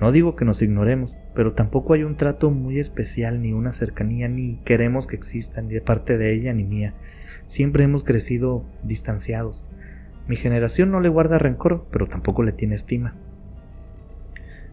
No 0.00 0.12
digo 0.12 0.36
que 0.36 0.44
nos 0.44 0.62
ignoremos, 0.62 1.18
pero 1.34 1.52
tampoco 1.52 1.94
hay 1.94 2.04
un 2.04 2.16
trato 2.16 2.50
muy 2.50 2.78
especial, 2.78 3.42
ni 3.42 3.52
una 3.52 3.72
cercanía, 3.72 4.28
ni 4.28 4.56
queremos 4.64 5.06
que 5.06 5.16
exista, 5.16 5.60
ni 5.62 5.74
de 5.74 5.80
parte 5.80 6.16
de 6.16 6.32
ella 6.34 6.54
ni 6.54 6.64
mía. 6.64 6.94
Siempre 7.44 7.84
hemos 7.84 8.04
crecido 8.04 8.64
distanciados. 8.82 9.66
Mi 10.26 10.36
generación 10.36 10.90
no 10.90 11.00
le 11.00 11.08
guarda 11.08 11.38
rencor, 11.38 11.86
pero 11.90 12.06
tampoco 12.06 12.42
le 12.42 12.52
tiene 12.52 12.76
estima. 12.76 13.16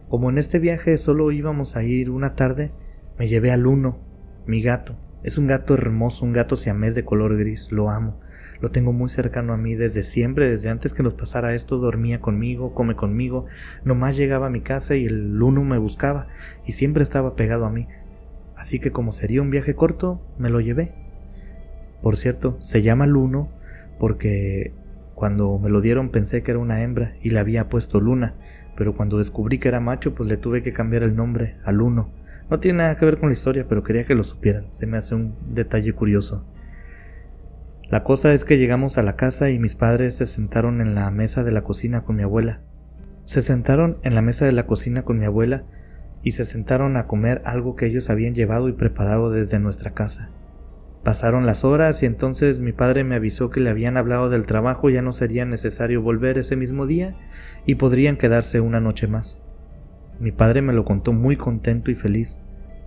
Como 0.08 0.30
en 0.30 0.38
este 0.38 0.58
viaje 0.58 0.96
solo 0.96 1.30
íbamos 1.32 1.76
a 1.76 1.82
ir 1.82 2.08
una 2.08 2.34
tarde, 2.34 2.72
me 3.18 3.28
llevé 3.28 3.50
al 3.50 3.66
uno, 3.66 3.98
mi 4.46 4.62
gato. 4.62 4.96
Es 5.22 5.36
un 5.36 5.46
gato 5.46 5.74
hermoso, 5.74 6.24
un 6.24 6.32
gato 6.32 6.56
siamés 6.56 6.94
de 6.94 7.04
color 7.04 7.36
gris, 7.36 7.70
lo 7.72 7.90
amo. 7.90 8.20
Lo 8.60 8.70
tengo 8.70 8.92
muy 8.92 9.08
cercano 9.08 9.52
a 9.52 9.56
mí 9.56 9.74
desde 9.74 10.02
siempre, 10.02 10.48
desde 10.48 10.68
antes 10.68 10.92
que 10.92 11.04
nos 11.04 11.14
pasara 11.14 11.54
esto, 11.54 11.78
dormía 11.78 12.20
conmigo, 12.20 12.74
come 12.74 12.96
conmigo, 12.96 13.46
nomás 13.84 14.16
llegaba 14.16 14.48
a 14.48 14.50
mi 14.50 14.62
casa 14.62 14.96
y 14.96 15.06
el 15.06 15.40
uno 15.40 15.62
me 15.62 15.78
buscaba 15.78 16.26
y 16.66 16.72
siempre 16.72 17.04
estaba 17.04 17.36
pegado 17.36 17.66
a 17.66 17.70
mí. 17.70 17.86
Así 18.56 18.80
que 18.80 18.90
como 18.90 19.12
sería 19.12 19.42
un 19.42 19.50
viaje 19.50 19.74
corto, 19.74 20.20
me 20.38 20.50
lo 20.50 20.60
llevé. 20.60 20.92
Por 22.02 22.16
cierto, 22.16 22.56
se 22.60 22.82
llama 22.82 23.06
Luno 23.06 23.48
porque 24.00 24.72
cuando 25.14 25.58
me 25.58 25.70
lo 25.70 25.80
dieron 25.80 26.10
pensé 26.10 26.42
que 26.42 26.50
era 26.50 26.60
una 26.60 26.82
hembra 26.82 27.14
y 27.22 27.30
le 27.30 27.38
había 27.38 27.68
puesto 27.68 28.00
Luna, 28.00 28.34
pero 28.76 28.96
cuando 28.96 29.18
descubrí 29.18 29.58
que 29.58 29.68
era 29.68 29.78
macho 29.78 30.14
pues 30.14 30.28
le 30.28 30.36
tuve 30.36 30.62
que 30.62 30.72
cambiar 30.72 31.04
el 31.04 31.14
nombre 31.14 31.56
a 31.64 31.70
Luno. 31.70 32.12
No 32.50 32.58
tiene 32.58 32.78
nada 32.78 32.96
que 32.96 33.04
ver 33.04 33.18
con 33.18 33.28
la 33.28 33.34
historia, 33.34 33.66
pero 33.68 33.84
quería 33.84 34.04
que 34.04 34.14
lo 34.14 34.24
supieran, 34.24 34.66
se 34.72 34.86
me 34.86 34.96
hace 34.96 35.14
un 35.14 35.36
detalle 35.54 35.92
curioso. 35.92 36.44
La 37.90 38.04
cosa 38.04 38.34
es 38.34 38.44
que 38.44 38.58
llegamos 38.58 38.98
a 38.98 39.02
la 39.02 39.16
casa 39.16 39.48
y 39.48 39.58
mis 39.58 39.74
padres 39.74 40.16
se 40.16 40.26
sentaron 40.26 40.82
en 40.82 40.94
la 40.94 41.10
mesa 41.10 41.42
de 41.42 41.52
la 41.52 41.62
cocina 41.62 42.02
con 42.02 42.16
mi 42.16 42.22
abuela. 42.22 42.60
Se 43.24 43.40
sentaron 43.40 43.96
en 44.02 44.14
la 44.14 44.20
mesa 44.20 44.44
de 44.44 44.52
la 44.52 44.66
cocina 44.66 45.04
con 45.04 45.18
mi 45.18 45.24
abuela 45.24 45.64
y 46.22 46.32
se 46.32 46.44
sentaron 46.44 46.98
a 46.98 47.06
comer 47.06 47.40
algo 47.46 47.76
que 47.76 47.86
ellos 47.86 48.10
habían 48.10 48.34
llevado 48.34 48.68
y 48.68 48.72
preparado 48.72 49.30
desde 49.30 49.58
nuestra 49.58 49.94
casa. 49.94 50.30
Pasaron 51.02 51.46
las 51.46 51.64
horas 51.64 52.02
y 52.02 52.06
entonces 52.06 52.60
mi 52.60 52.72
padre 52.72 53.04
me 53.04 53.14
avisó 53.14 53.48
que 53.48 53.60
le 53.60 53.70
habían 53.70 53.96
hablado 53.96 54.28
del 54.28 54.46
trabajo, 54.46 54.90
ya 54.90 55.00
no 55.00 55.12
sería 55.12 55.46
necesario 55.46 56.02
volver 56.02 56.36
ese 56.36 56.56
mismo 56.56 56.86
día 56.86 57.16
y 57.64 57.76
podrían 57.76 58.18
quedarse 58.18 58.60
una 58.60 58.80
noche 58.80 59.06
más. 59.06 59.40
Mi 60.20 60.30
padre 60.30 60.60
me 60.60 60.74
lo 60.74 60.84
contó 60.84 61.14
muy 61.14 61.36
contento 61.36 61.90
y 61.90 61.94
feliz, 61.94 62.38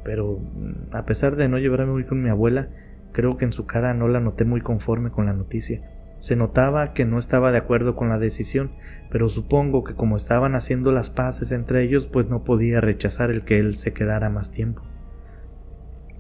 pero 0.04 0.38
mm, 0.38 0.96
a 0.96 1.06
pesar 1.06 1.38
de 1.38 1.48
no 1.48 1.58
llevarme 1.58 1.94
muy 1.94 2.04
con 2.04 2.22
mi 2.22 2.30
abuela, 2.30 2.70
creo 3.12 3.38
que 3.38 3.46
en 3.46 3.52
su 3.52 3.66
cara 3.66 3.94
no 3.94 4.08
la 4.08 4.20
noté 4.20 4.46
muy 4.46 4.62
conforme 4.62 5.12
con 5.12 5.26
la 5.26 5.34
noticia. 5.34 5.82
Se 6.20 6.36
notaba 6.36 6.94
que 6.94 7.06
no 7.06 7.18
estaba 7.18 7.52
de 7.52 7.58
acuerdo 7.58 7.96
con 7.96 8.10
la 8.10 8.20
decisión, 8.20 8.72
pero 9.10 9.28
supongo 9.28 9.84
que 9.84 9.96
como 9.96 10.16
estaban 10.16 10.56
haciendo 10.56 10.92
las 10.92 11.10
paces 11.10 11.52
entre 11.52 11.84
ellos, 11.84 12.08
pues 12.08 12.28
no 12.28 12.44
podía 12.44 12.80
rechazar 12.80 13.32
el 13.32 13.44
que 13.44 13.60
él 13.60 13.76
se 13.76 13.94
quedara 13.94 14.30
más 14.30 14.52
tiempo. 14.52 14.84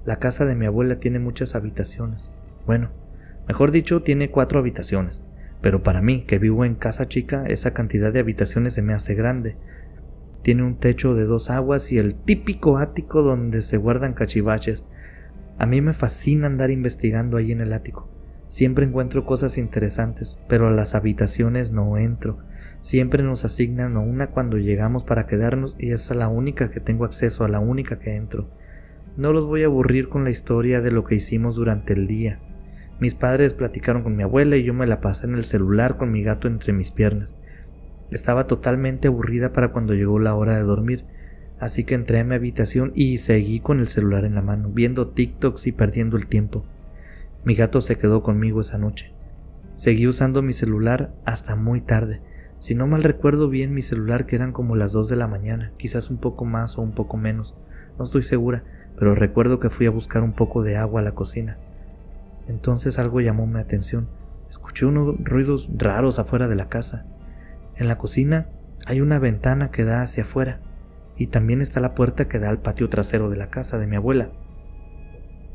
La 0.04 0.18
casa 0.18 0.46
de 0.46 0.56
mi 0.56 0.66
abuela 0.66 0.98
tiene 0.98 1.20
muchas 1.20 1.54
habitaciones. 1.54 2.30
Bueno, 2.66 2.89
mejor 3.48 3.72
dicho, 3.72 4.02
tiene 4.02 4.32
cuatro 4.32 4.60
habitaciones. 4.60 5.22
Pero 5.62 5.84
para 5.84 6.02
mí, 6.02 6.24
que 6.24 6.39
vivo 6.39 6.66
en 6.66 6.74
casa 6.74 7.08
chica, 7.08 7.44
esa 7.46 7.72
cantidad 7.74 8.12
de 8.12 8.20
habitaciones 8.20 8.74
se 8.74 8.82
me 8.82 8.94
hace 8.94 9.14
grande. 9.14 9.58
Tiene 10.42 10.64
un 10.64 10.80
techo 10.80 11.14
de 11.14 11.26
dos 11.26 11.52
aguas 11.52 11.92
y 11.92 12.00
el 12.00 12.16
típico 12.16 12.80
ático 12.80 13.22
donde 13.22 13.62
se 13.62 13.78
guardan 13.78 14.14
cachivaches. 14.14 14.88
A 15.58 15.66
mí 15.66 15.82
me 15.82 15.93
fascina 15.93 16.47
andar 16.47 16.72
investigando 16.72 17.38
ahí 17.38 17.52
en 17.52 17.62
el 17.62 17.74
ático. 17.74 18.10
Siempre 18.47 18.86
encuentro 18.86 19.26
cosas 19.26 19.58
interesantes, 19.58 20.38
pero 20.49 20.68
a 20.68 20.72
las 20.72 20.95
habitaciones 20.95 21.72
no 21.72 21.97
entro. 21.97 22.39
Siempre 22.82 23.24
nos 23.24 23.45
asignan 23.45 23.95
a 23.95 23.99
una 23.99 24.32
cuando 24.32 24.58
llegamos 24.58 25.04
para 25.04 25.28
quedarnos 25.28 25.76
y 25.78 25.91
es 25.91 26.10
a 26.12 26.16
la 26.16 26.28
única 26.28 26.70
que 26.70 26.80
tengo 26.80 27.06
acceso, 27.06 27.45
a 27.45 27.47
la 27.47 27.60
única 27.60 27.99
que 27.99 28.16
entro. 28.16 28.49
No 29.18 29.34
los 29.34 29.45
voy 29.45 29.64
a 29.64 29.68
aburrir 29.68 30.10
con 30.10 30.24
la 30.24 30.32
historia 30.32 30.82
de 30.82 30.91
lo 30.91 31.04
que 31.04 31.16
hicimos 31.16 31.56
durante 31.56 31.93
el 31.93 32.08
día. 32.08 32.39
Mis 32.99 33.16
padres 33.16 33.54
platicaron 33.54 34.04
con 34.04 34.16
mi 34.16 34.24
abuela 34.24 34.58
y 34.58 34.64
yo 34.64 34.74
me 34.74 34.88
la 34.88 35.02
pasé 35.02 35.28
en 35.28 35.36
el 35.36 35.43
celular 35.43 35.97
con 35.97 36.12
mi 36.12 36.24
gato 36.24 36.47
entre 36.47 36.74
mis 36.74 36.91
piernas. 36.91 37.36
Estaba 38.10 38.47
totalmente 38.47 39.08
aburrida 39.08 39.54
para 39.54 39.72
cuando 39.72 39.93
llegó 39.93 40.20
la 40.20 40.36
hora 40.36 40.56
de 40.56 40.64
dormir, 40.64 41.06
así 41.62 41.84
que 41.84 41.93
entré 41.93 42.20
a 42.20 42.24
mi 42.24 42.34
habitación 42.34 42.91
y 42.95 43.20
seguí 43.20 43.59
con 43.59 43.80
el 43.80 43.88
celular 43.88 44.26
en 44.26 44.34
la 44.34 44.41
mano, 44.41 44.72
viendo 44.74 45.09
TikToks 45.09 45.68
y 45.68 45.72
perdiendo 45.72 46.18
el 46.18 46.26
tiempo. 46.26 46.66
Mi 47.45 47.53
gato 47.53 47.82
se 47.82 47.99
quedó 47.99 48.24
conmigo 48.24 48.62
esa 48.62 48.80
noche. 48.80 49.14
Seguí 49.76 50.07
usando 50.07 50.41
mi 50.41 50.53
celular 50.53 51.14
hasta 51.24 51.55
muy 51.55 51.80
tarde. 51.80 52.20
Si 52.57 52.74
no 52.74 52.88
mal 52.88 53.03
recuerdo 53.03 53.47
bien 53.47 53.76
mi 53.76 53.84
celular 53.84 54.26
que 54.26 54.36
eran 54.36 54.53
como 54.53 54.76
las 54.76 54.91
dos 54.91 55.07
de 55.07 55.16
la 55.16 55.28
mañana, 55.28 55.72
quizás 55.78 56.09
un 56.09 56.18
poco 56.18 56.45
más 56.45 56.80
o 56.80 56.82
un 56.82 56.93
poco 56.93 57.16
menos, 57.16 57.55
no 57.95 58.05
estoy 58.05 58.24
segura, 58.24 58.64
pero 58.97 59.14
recuerdo 59.14 59.59
que 59.59 59.70
fui 59.70 59.86
a 59.86 59.91
buscar 59.91 60.24
un 60.24 60.34
poco 60.34 60.64
de 60.64 60.78
agua 60.78 61.01
a 61.01 61.03
la 61.03 61.14
cocina. 61.14 61.59
Entonces 62.47 62.97
algo 62.97 63.22
llamó 63.22 63.45
mi 63.45 63.59
atención. 63.59 64.07
Escuché 64.49 64.88
unos 64.88 65.16
ruidos 65.24 65.70
raros 65.78 66.18
afuera 66.18 66.47
de 66.47 66.55
la 66.55 66.70
casa. 66.70 67.05
En 67.76 67.88
la 67.88 67.99
cocina 67.99 68.49
hay 68.88 68.99
una 68.99 69.20
ventana 69.20 69.70
que 69.70 69.84
da 69.84 70.01
hacia 70.01 70.24
afuera 70.24 70.59
y 71.22 71.28
también 71.28 71.61
está 71.61 71.80
la 71.82 71.93
puerta 71.93 72.28
que 72.28 72.39
da 72.39 72.49
al 72.49 72.63
patio 72.63 72.89
trasero 72.89 73.30
de 73.30 73.38
la 73.38 73.51
casa 73.51 73.78
de 73.78 73.86
mi 73.86 73.95
abuela. 73.95 74.32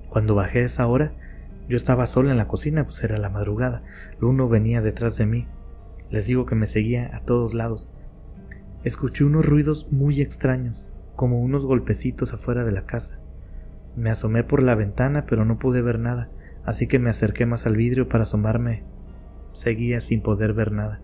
Cuando 0.08 0.36
bajé 0.36 0.62
esa 0.62 0.86
hora, 0.86 1.12
yo 1.68 1.76
estaba 1.76 2.06
sola 2.06 2.30
en 2.30 2.36
la 2.36 2.46
cocina, 2.46 2.84
pues 2.84 3.02
era 3.02 3.18
la 3.18 3.30
madrugada. 3.30 3.82
Luno 4.20 4.48
venía 4.48 4.80
detrás 4.80 5.16
de 5.16 5.26
mí. 5.26 5.48
Les 6.08 6.28
digo 6.28 6.46
que 6.46 6.54
me 6.54 6.68
seguía 6.68 7.10
a 7.16 7.24
todos 7.24 7.52
lados. 7.52 7.90
Escuché 8.84 9.24
unos 9.24 9.44
ruidos 9.44 9.88
muy 9.90 10.20
extraños, 10.20 10.92
como 11.16 11.40
unos 11.40 11.66
golpecitos 11.66 12.32
afuera 12.32 12.62
de 12.62 12.70
la 12.70 12.86
casa. 12.86 13.18
Me 13.96 14.10
asomé 14.10 14.44
por 14.44 14.62
la 14.62 14.76
ventana, 14.76 15.26
pero 15.26 15.44
no 15.44 15.58
pude 15.58 15.82
ver 15.82 15.98
nada, 15.98 16.30
así 16.64 16.86
que 16.86 17.00
me 17.00 17.10
acerqué 17.10 17.44
más 17.44 17.66
al 17.66 17.74
vidrio 17.74 18.08
para 18.08 18.22
asomarme. 18.22 18.84
Seguía 19.50 20.00
sin 20.00 20.22
poder 20.22 20.52
ver 20.52 20.70
nada. 20.70 21.00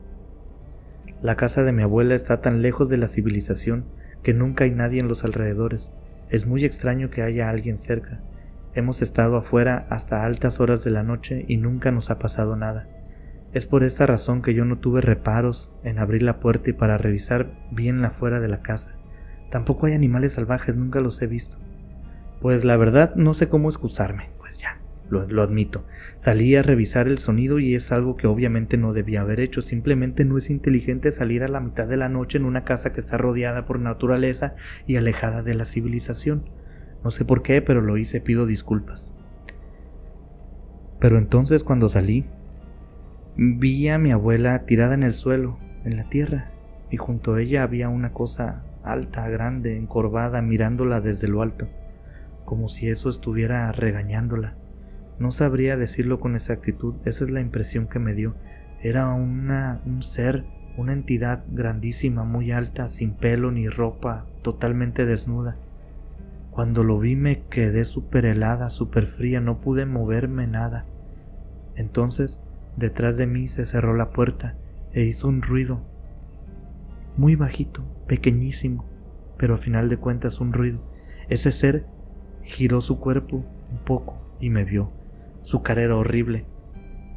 La 1.20 1.34
casa 1.34 1.64
de 1.64 1.72
mi 1.72 1.82
abuela 1.82 2.14
está 2.14 2.40
tan 2.40 2.62
lejos 2.62 2.88
de 2.88 2.98
la 2.98 3.08
civilización 3.08 3.86
que 4.22 4.34
nunca 4.34 4.64
hay 4.64 4.70
nadie 4.70 5.00
en 5.00 5.08
los 5.08 5.24
alrededores. 5.24 5.92
Es 6.30 6.46
muy 6.46 6.64
extraño 6.64 7.10
que 7.10 7.22
haya 7.22 7.50
alguien 7.50 7.78
cerca. 7.78 8.20
Hemos 8.74 9.02
estado 9.02 9.36
afuera 9.36 9.86
hasta 9.90 10.24
altas 10.24 10.60
horas 10.60 10.82
de 10.84 10.90
la 10.90 11.02
noche 11.02 11.44
y 11.46 11.58
nunca 11.58 11.90
nos 11.90 12.10
ha 12.10 12.18
pasado 12.18 12.56
nada. 12.56 12.88
Es 13.52 13.66
por 13.66 13.84
esta 13.84 14.06
razón 14.06 14.40
que 14.40 14.54
yo 14.54 14.64
no 14.64 14.78
tuve 14.78 15.02
reparos 15.02 15.70
en 15.84 15.98
abrir 15.98 16.22
la 16.22 16.40
puerta 16.40 16.70
y 16.70 16.72
para 16.72 16.96
revisar 16.96 17.52
bien 17.70 18.00
la 18.00 18.10
fuera 18.10 18.40
de 18.40 18.48
la 18.48 18.62
casa. 18.62 18.96
Tampoco 19.50 19.86
hay 19.86 19.92
animales 19.92 20.32
salvajes, 20.32 20.74
nunca 20.74 21.00
los 21.00 21.20
he 21.20 21.26
visto. 21.26 21.58
Pues 22.40 22.64
la 22.64 22.78
verdad 22.78 23.14
no 23.14 23.34
sé 23.34 23.48
cómo 23.48 23.68
excusarme, 23.68 24.30
pues 24.38 24.58
ya. 24.58 24.81
Lo, 25.12 25.42
admito. 25.42 25.84
Salí 26.16 26.56
a 26.56 26.62
revisar 26.62 27.06
el 27.06 27.18
sonido 27.18 27.58
y 27.58 27.74
es 27.74 27.92
algo 27.92 28.16
que 28.16 28.26
obviamente 28.26 28.76
no 28.76 28.92
debía 28.92 29.20
haber 29.20 29.40
hecho. 29.40 29.62
Simplemente 29.62 30.24
no 30.24 30.38
es 30.38 30.50
inteligente 30.50 31.12
salir 31.12 31.42
a 31.42 31.48
la 31.48 31.60
mitad 31.60 31.86
de 31.86 31.96
la 31.96 32.08
noche 32.08 32.38
en 32.38 32.44
una 32.44 32.64
casa 32.64 32.92
que 32.92 33.00
está 33.00 33.18
rodeada 33.18 33.66
por 33.66 33.78
naturaleza 33.78 34.54
y 34.86 34.96
alejada 34.96 35.42
de 35.42 35.54
la 35.54 35.64
civilización. 35.64 36.48
No 37.04 37.10
sé 37.10 37.24
por 37.24 37.42
qué, 37.42 37.62
pero 37.62 37.80
lo 37.80 37.96
hice, 37.96 38.20
pido 38.20 38.46
disculpas. 38.46 39.12
Pero 40.98 41.18
entonces 41.18 41.64
cuando 41.64 41.88
salí, 41.88 42.26
vi 43.36 43.88
a 43.88 43.98
mi 43.98 44.12
abuela 44.12 44.64
tirada 44.64 44.94
en 44.94 45.02
el 45.02 45.14
suelo, 45.14 45.58
en 45.84 45.96
la 45.96 46.08
tierra, 46.08 46.52
y 46.90 46.96
junto 46.96 47.34
a 47.34 47.40
ella 47.42 47.64
había 47.64 47.88
una 47.88 48.12
cosa 48.12 48.64
alta, 48.84 49.28
grande, 49.28 49.76
encorvada, 49.76 50.42
mirándola 50.42 51.00
desde 51.00 51.28
lo 51.28 51.42
alto 51.42 51.68
como 52.44 52.68
si 52.68 52.88
eso 52.88 53.08
estuviera 53.08 53.72
regañándola. 53.72 54.56
No 55.22 55.30
sabría 55.30 55.76
decirlo 55.76 56.18
con 56.18 56.34
exactitud, 56.34 56.96
esa 57.04 57.24
es 57.24 57.30
la 57.30 57.40
impresión 57.40 57.86
que 57.86 58.00
me 58.00 58.12
dio. 58.12 58.34
Era 58.80 59.14
un 59.14 60.02
ser, 60.02 60.44
una 60.76 60.92
entidad 60.92 61.44
grandísima, 61.46 62.24
muy 62.24 62.50
alta, 62.50 62.88
sin 62.88 63.12
pelo 63.12 63.52
ni 63.52 63.68
ropa, 63.68 64.26
totalmente 64.42 65.06
desnuda. 65.06 65.58
Cuando 66.50 66.82
lo 66.82 66.98
vi 66.98 67.14
me 67.14 67.44
quedé 67.44 67.84
súper 67.84 68.26
helada, 68.26 68.68
súper 68.68 69.06
fría, 69.06 69.40
no 69.40 69.60
pude 69.60 69.86
moverme 69.86 70.48
nada. 70.48 70.86
Entonces, 71.76 72.40
detrás 72.76 73.16
de 73.16 73.28
mí 73.28 73.46
se 73.46 73.64
cerró 73.64 73.94
la 73.94 74.10
puerta 74.10 74.56
e 74.90 75.04
hizo 75.04 75.28
un 75.28 75.42
ruido, 75.42 75.86
muy 77.16 77.36
bajito, 77.36 77.84
pequeñísimo, 78.08 78.88
pero 79.38 79.54
a 79.54 79.58
final 79.58 79.88
de 79.88 79.98
cuentas 79.98 80.40
un 80.40 80.52
ruido. 80.52 80.82
Ese 81.28 81.52
ser 81.52 81.86
Giró 82.42 82.80
su 82.80 82.98
cuerpo 82.98 83.36
un 83.70 83.78
poco 83.84 84.20
y 84.40 84.50
me 84.50 84.64
vio. 84.64 85.01
Su 85.42 85.62
cara 85.62 85.82
era 85.82 85.96
horrible. 85.96 86.46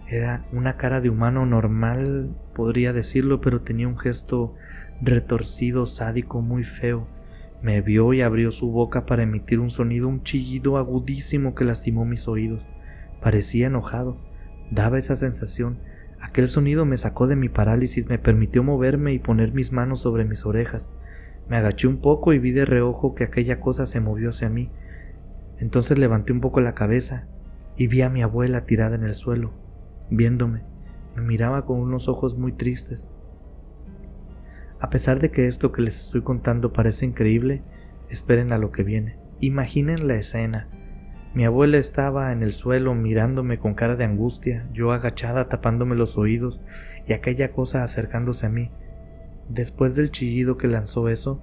Era 0.07 0.47
una 0.51 0.77
cara 0.77 0.99
de 0.99 1.09
humano 1.09 1.45
normal, 1.45 2.35
podría 2.55 2.91
decirlo, 2.91 3.39
pero 3.39 3.61
tenía 3.61 3.87
un 3.87 3.97
gesto 3.97 4.55
retorcido, 5.01 5.85
sádico, 5.85 6.41
muy 6.41 6.63
feo. 6.63 7.07
Me 7.61 7.81
vio 7.81 8.13
y 8.13 8.21
abrió 8.21 8.51
su 8.51 8.71
boca 8.71 9.05
para 9.05 9.23
emitir 9.23 9.59
un 9.59 9.69
sonido, 9.69 10.07
un 10.07 10.23
chillido 10.23 10.77
agudísimo 10.77 11.53
que 11.53 11.65
lastimó 11.65 12.05
mis 12.05 12.27
oídos. 12.27 12.67
Parecía 13.21 13.67
enojado. 13.67 14.17
Daba 14.71 14.97
esa 14.97 15.15
sensación. 15.15 15.79
Aquel 16.19 16.47
sonido 16.47 16.85
me 16.85 16.97
sacó 16.97 17.27
de 17.27 17.35
mi 17.35 17.49
parálisis, 17.49 18.09
me 18.09 18.17
permitió 18.17 18.63
moverme 18.63 19.13
y 19.13 19.19
poner 19.19 19.53
mis 19.53 19.71
manos 19.71 20.01
sobre 20.01 20.25
mis 20.25 20.45
orejas. 20.45 20.91
Me 21.47 21.57
agaché 21.57 21.87
un 21.87 21.97
poco 21.97 22.33
y 22.33 22.39
vi 22.39 22.51
de 22.51 22.65
reojo 22.65 23.13
que 23.13 23.23
aquella 23.23 23.59
cosa 23.59 23.85
se 23.85 23.99
movió 23.99 24.29
hacia 24.29 24.49
mí. 24.49 24.71
Entonces 25.59 25.99
levanté 25.99 26.33
un 26.33 26.41
poco 26.41 26.59
la 26.59 26.73
cabeza 26.73 27.27
y 27.77 27.87
vi 27.87 28.01
a 28.01 28.09
mi 28.09 28.21
abuela 28.21 28.65
tirada 28.65 28.95
en 28.95 29.03
el 29.03 29.15
suelo, 29.15 29.53
viéndome. 30.09 30.63
Me 31.15 31.21
miraba 31.21 31.65
con 31.65 31.79
unos 31.79 32.07
ojos 32.07 32.37
muy 32.37 32.51
tristes. 32.51 33.09
A 34.79 34.89
pesar 34.89 35.19
de 35.19 35.31
que 35.31 35.47
esto 35.47 35.71
que 35.71 35.81
les 35.81 36.05
estoy 36.05 36.21
contando 36.21 36.73
parece 36.73 37.05
increíble, 37.05 37.63
esperen 38.09 38.51
a 38.51 38.57
lo 38.57 38.71
que 38.71 38.83
viene. 38.83 39.17
Imaginen 39.39 40.07
la 40.07 40.15
escena. 40.15 40.69
Mi 41.33 41.43
abuela 41.43 41.77
estaba 41.77 42.31
en 42.31 42.43
el 42.43 42.53
suelo 42.53 42.93
mirándome 42.95 43.59
con 43.59 43.73
cara 43.73 43.95
de 43.95 44.05
angustia, 44.05 44.69
yo 44.73 44.91
agachada 44.91 45.49
tapándome 45.49 45.95
los 45.95 46.17
oídos 46.17 46.61
y 47.07 47.13
aquella 47.13 47.51
cosa 47.51 47.83
acercándose 47.83 48.45
a 48.45 48.49
mí. 48.49 48.71
Después 49.49 49.95
del 49.95 50.11
chillido 50.11 50.57
que 50.57 50.67
lanzó 50.67 51.09
eso, 51.09 51.41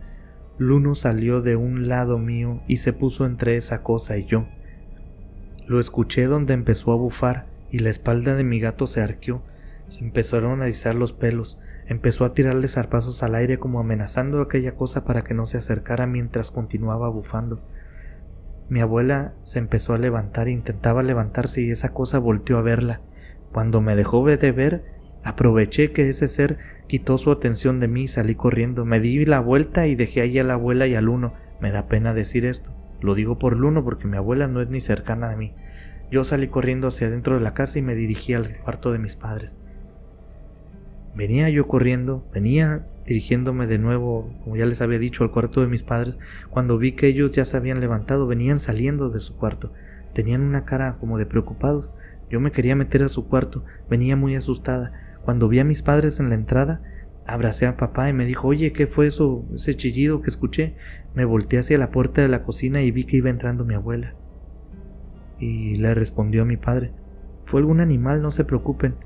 Luno 0.59 0.95
salió 0.95 1.43
de 1.43 1.57
un 1.57 1.89
lado 1.89 2.18
mío 2.18 2.62
y 2.66 2.78
se 2.78 2.93
puso 2.93 3.26
entre 3.26 3.57
esa 3.57 3.83
cosa 3.83 4.16
y 4.16 4.24
yo. 4.24 4.47
Lo 5.73 5.81
escuché 5.81 6.27
donde 6.27 6.53
empezó 6.53 6.93
a 6.93 6.97
bufar 6.97 7.47
y 7.70 7.79
la 7.79 7.89
espalda 7.89 8.37
de 8.37 8.45
mi 8.45 8.61
gato 8.61 8.87
se 8.87 9.01
arqueó, 9.01 9.41
se 9.89 10.05
empezaron 10.05 10.61
a 10.61 10.68
izar 10.68 10.95
los 10.95 11.14
pelos, 11.14 11.59
empezó 11.87 12.27
a 12.27 12.35
tirarle 12.35 12.68
zarpazos 12.68 13.23
al 13.23 13.35
aire 13.35 13.57
como 13.57 13.81
amenazando 13.81 14.41
a 14.41 14.43
aquella 14.43 14.77
cosa 14.77 15.07
para 15.07 15.25
que 15.25 15.33
no 15.33 15.47
se 15.47 15.57
acercara 15.57 16.07
mientras 16.07 16.51
continuaba 16.51 17.09
bufando. 17.09 17.62
Mi 18.68 18.81
abuela 18.81 19.33
se 19.41 19.61
empezó 19.61 19.95
a 19.95 19.99
levantar 19.99 20.47
e 20.47 20.51
intentaba 20.51 21.03
levantarse 21.03 21.62
y 21.62 21.70
esa 21.70 21.95
cosa 21.95 22.18
volteó 22.18 22.59
a 22.59 22.62
verla. 22.62 23.01
Cuando 23.51 23.81
me 23.81 23.97
dejó 23.97 24.27
de 24.27 24.53
ver, 24.53 24.85
aproveché 25.25 25.91
que 25.93 26.11
ese 26.11 26.29
ser 26.29 26.59
quitó 26.87 27.16
su 27.16 27.33
atención 27.33 27.81
de 27.81 27.89
mí 27.89 28.03
y 28.03 28.09
salí 28.09 28.35
corriendo. 28.35 28.85
Me 28.85 29.01
di 29.01 29.25
la 29.25 29.41
vuelta 29.41 29.87
y 29.87 29.95
dejé 29.95 30.20
ahí 30.20 30.39
a 30.39 30.45
la 30.45 30.53
abuela 30.53 30.87
y 30.87 30.97
al 30.97 31.09
uno. 31.09 31.33
Me 31.62 31.70
da 31.70 31.89
pena 31.89 32.12
decir 32.12 32.45
esto. 32.45 32.75
Lo 33.03 33.14
digo 33.14 33.38
por 33.38 33.57
Luno 33.57 33.84
porque 33.84 34.07
mi 34.07 34.16
abuela 34.16 34.48
no 34.48 34.61
es 34.61 34.68
ni 34.68 34.80
cercana 34.80 35.30
a 35.30 35.36
mí. 35.36 35.55
Yo 36.11 36.24
salí 36.24 36.48
corriendo 36.48 36.88
hacia 36.88 37.09
adentro 37.09 37.34
de 37.34 37.40
la 37.40 37.55
casa 37.55 37.78
y 37.78 37.82
me 37.82 37.94
dirigí 37.94 38.32
al 38.32 38.59
cuarto 38.59 38.92
de 38.92 38.98
mis 38.98 39.16
padres. 39.16 39.59
Venía 41.14 41.48
yo 41.50 41.66
corriendo, 41.66 42.24
venía 42.32 42.86
dirigiéndome 43.05 43.66
de 43.66 43.78
nuevo, 43.78 44.32
como 44.44 44.57
ya 44.57 44.66
les 44.66 44.80
había 44.80 44.98
dicho, 44.98 45.24
al 45.24 45.30
cuarto 45.30 45.61
de 45.61 45.66
mis 45.66 45.82
padres, 45.82 46.18
cuando 46.50 46.78
vi 46.78 46.92
que 46.92 47.09
ellos 47.09 47.32
ya 47.32 47.44
se 47.44 47.57
habían 47.57 47.80
levantado, 47.80 48.26
venían 48.26 48.59
saliendo 48.59 49.11
de 49.11 49.20
su 49.20 49.36
cuarto. 49.36 49.72
Tenían 50.14 50.42
una 50.42 50.64
cara 50.64 50.96
como 50.98 51.18
de 51.18 51.26
preocupados. 51.26 51.90
Yo 52.30 52.40
me 52.40 52.53
quería 52.53 52.76
meter 52.76 53.03
a 53.03 53.09
su 53.09 53.28
cuarto, 53.28 53.64
venía 53.90 54.16
muy 54.16 54.36
asustada. 54.36 54.92
Cuando 55.24 55.48
vi 55.48 55.59
a 55.59 55.64
mis 55.64 55.82
padres 55.82 56.20
en 56.20 56.28
la 56.28 56.34
entrada, 56.34 56.82
abracé 57.26 57.66
a 57.66 57.76
papá 57.76 58.09
y 58.09 58.12
me 58.12 58.24
dijo, 58.24 58.48
oye, 58.48 58.72
¿qué 58.72 58.86
fue 58.86 59.07
eso, 59.07 59.44
ese 59.55 59.76
chillido 59.76 60.22
que 60.22 60.30
escuché? 60.30 60.76
Me 61.14 61.24
volteé 61.24 61.58
hacia 61.58 61.78
la 61.78 61.90
puerta 61.90 62.22
de 62.22 62.28
la 62.28 62.42
cocina 62.42 62.82
y 62.82 62.90
vi 62.90 63.04
que 63.04 63.18
iba 63.18 63.30
entrando 63.30 63.64
mi 63.64 63.74
abuela. 63.74 64.14
Y 65.38 65.76
le 65.76 65.94
respondió 65.94 66.42
a 66.42 66.46
mi 66.46 66.56
padre, 66.56 66.92
fue 67.44 67.60
algún 67.60 67.80
animal, 67.80 68.22
no 68.22 68.30
se 68.30 68.44
preocupen, 68.44 68.96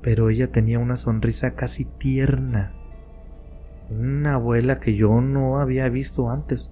pero 0.00 0.30
ella 0.30 0.50
tenía 0.50 0.78
una 0.78 0.96
sonrisa 0.96 1.54
casi 1.54 1.84
tierna. 1.84 2.72
Una 3.90 4.34
abuela 4.34 4.78
que 4.78 4.94
yo 4.94 5.20
no 5.20 5.60
había 5.60 5.88
visto 5.88 6.30
antes. 6.30 6.70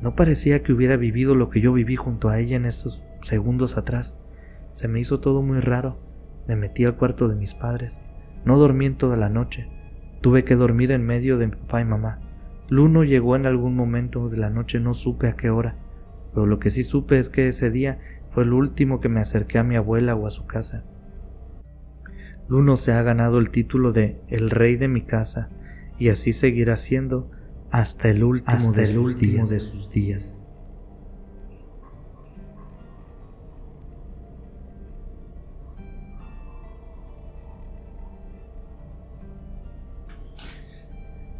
No 0.00 0.16
parecía 0.16 0.62
que 0.62 0.72
hubiera 0.72 0.96
vivido 0.96 1.34
lo 1.34 1.50
que 1.50 1.60
yo 1.60 1.72
viví 1.72 1.96
junto 1.96 2.28
a 2.28 2.38
ella 2.38 2.56
en 2.56 2.64
esos 2.64 3.04
segundos 3.22 3.76
atrás. 3.76 4.18
Se 4.72 4.88
me 4.88 5.00
hizo 5.00 5.20
todo 5.20 5.42
muy 5.42 5.60
raro. 5.60 6.00
Me 6.46 6.56
metí 6.56 6.84
al 6.84 6.96
cuarto 6.96 7.28
de 7.28 7.36
mis 7.36 7.54
padres. 7.54 8.00
No 8.44 8.58
dormí 8.58 8.86
en 8.86 8.96
toda 8.96 9.16
la 9.16 9.28
noche. 9.28 9.68
Tuve 10.22 10.44
que 10.44 10.56
dormir 10.56 10.90
en 10.90 11.04
medio 11.04 11.36
de 11.36 11.48
papá 11.48 11.80
y 11.80 11.84
mamá. 11.84 12.20
Luno 12.68 13.02
llegó 13.04 13.36
en 13.36 13.46
algún 13.46 13.74
momento 13.74 14.28
de 14.28 14.36
la 14.36 14.50
noche, 14.50 14.80
no 14.80 14.94
supe 14.94 15.28
a 15.28 15.36
qué 15.36 15.50
hora, 15.50 15.76
pero 16.32 16.46
lo 16.46 16.58
que 16.58 16.70
sí 16.70 16.82
supe 16.82 17.18
es 17.18 17.30
que 17.30 17.48
ese 17.48 17.70
día 17.70 17.98
fue 18.30 18.44
el 18.44 18.52
último 18.52 19.00
que 19.00 19.08
me 19.08 19.20
acerqué 19.20 19.58
a 19.58 19.64
mi 19.64 19.76
abuela 19.76 20.14
o 20.14 20.26
a 20.26 20.30
su 20.30 20.46
casa. 20.46 20.84
Luno 22.48 22.76
se 22.76 22.92
ha 22.92 23.02
ganado 23.02 23.38
el 23.38 23.50
título 23.50 23.92
de 23.92 24.20
el 24.28 24.50
rey 24.50 24.76
de 24.76 24.88
mi 24.88 25.02
casa 25.02 25.50
y 25.98 26.10
así 26.10 26.32
seguirá 26.32 26.76
siendo 26.76 27.30
hasta 27.70 28.08
el 28.08 28.24
último, 28.24 28.72
de, 28.72 28.98
último 28.98 29.46
de 29.46 29.60
sus 29.60 29.90
días. 29.90 30.37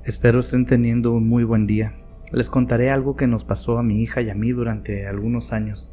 Espero 0.09 0.41
estén 0.41 0.65
teniendo 0.65 1.13
un 1.13 1.29
muy 1.29 1.45
buen 1.45 1.67
día. 1.67 1.93
Les 2.33 2.49
contaré 2.49 2.89
algo 2.89 3.15
que 3.15 3.27
nos 3.27 3.45
pasó 3.45 3.77
a 3.77 3.83
mi 3.83 4.03
hija 4.03 4.23
y 4.23 4.31
a 4.31 4.35
mí 4.35 4.53
durante 4.53 5.07
algunos 5.07 5.53
años. 5.53 5.93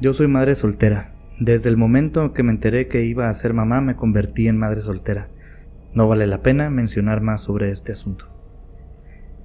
Yo 0.00 0.14
soy 0.14 0.28
madre 0.28 0.54
soltera. 0.54 1.16
Desde 1.40 1.68
el 1.68 1.76
momento 1.76 2.32
que 2.32 2.44
me 2.44 2.52
enteré 2.52 2.86
que 2.86 3.02
iba 3.02 3.28
a 3.28 3.34
ser 3.34 3.54
mamá 3.54 3.80
me 3.80 3.96
convertí 3.96 4.46
en 4.46 4.56
madre 4.56 4.82
soltera. 4.82 5.30
No 5.94 6.06
vale 6.06 6.28
la 6.28 6.42
pena 6.42 6.70
mencionar 6.70 7.22
más 7.22 7.40
sobre 7.40 7.72
este 7.72 7.90
asunto. 7.90 8.26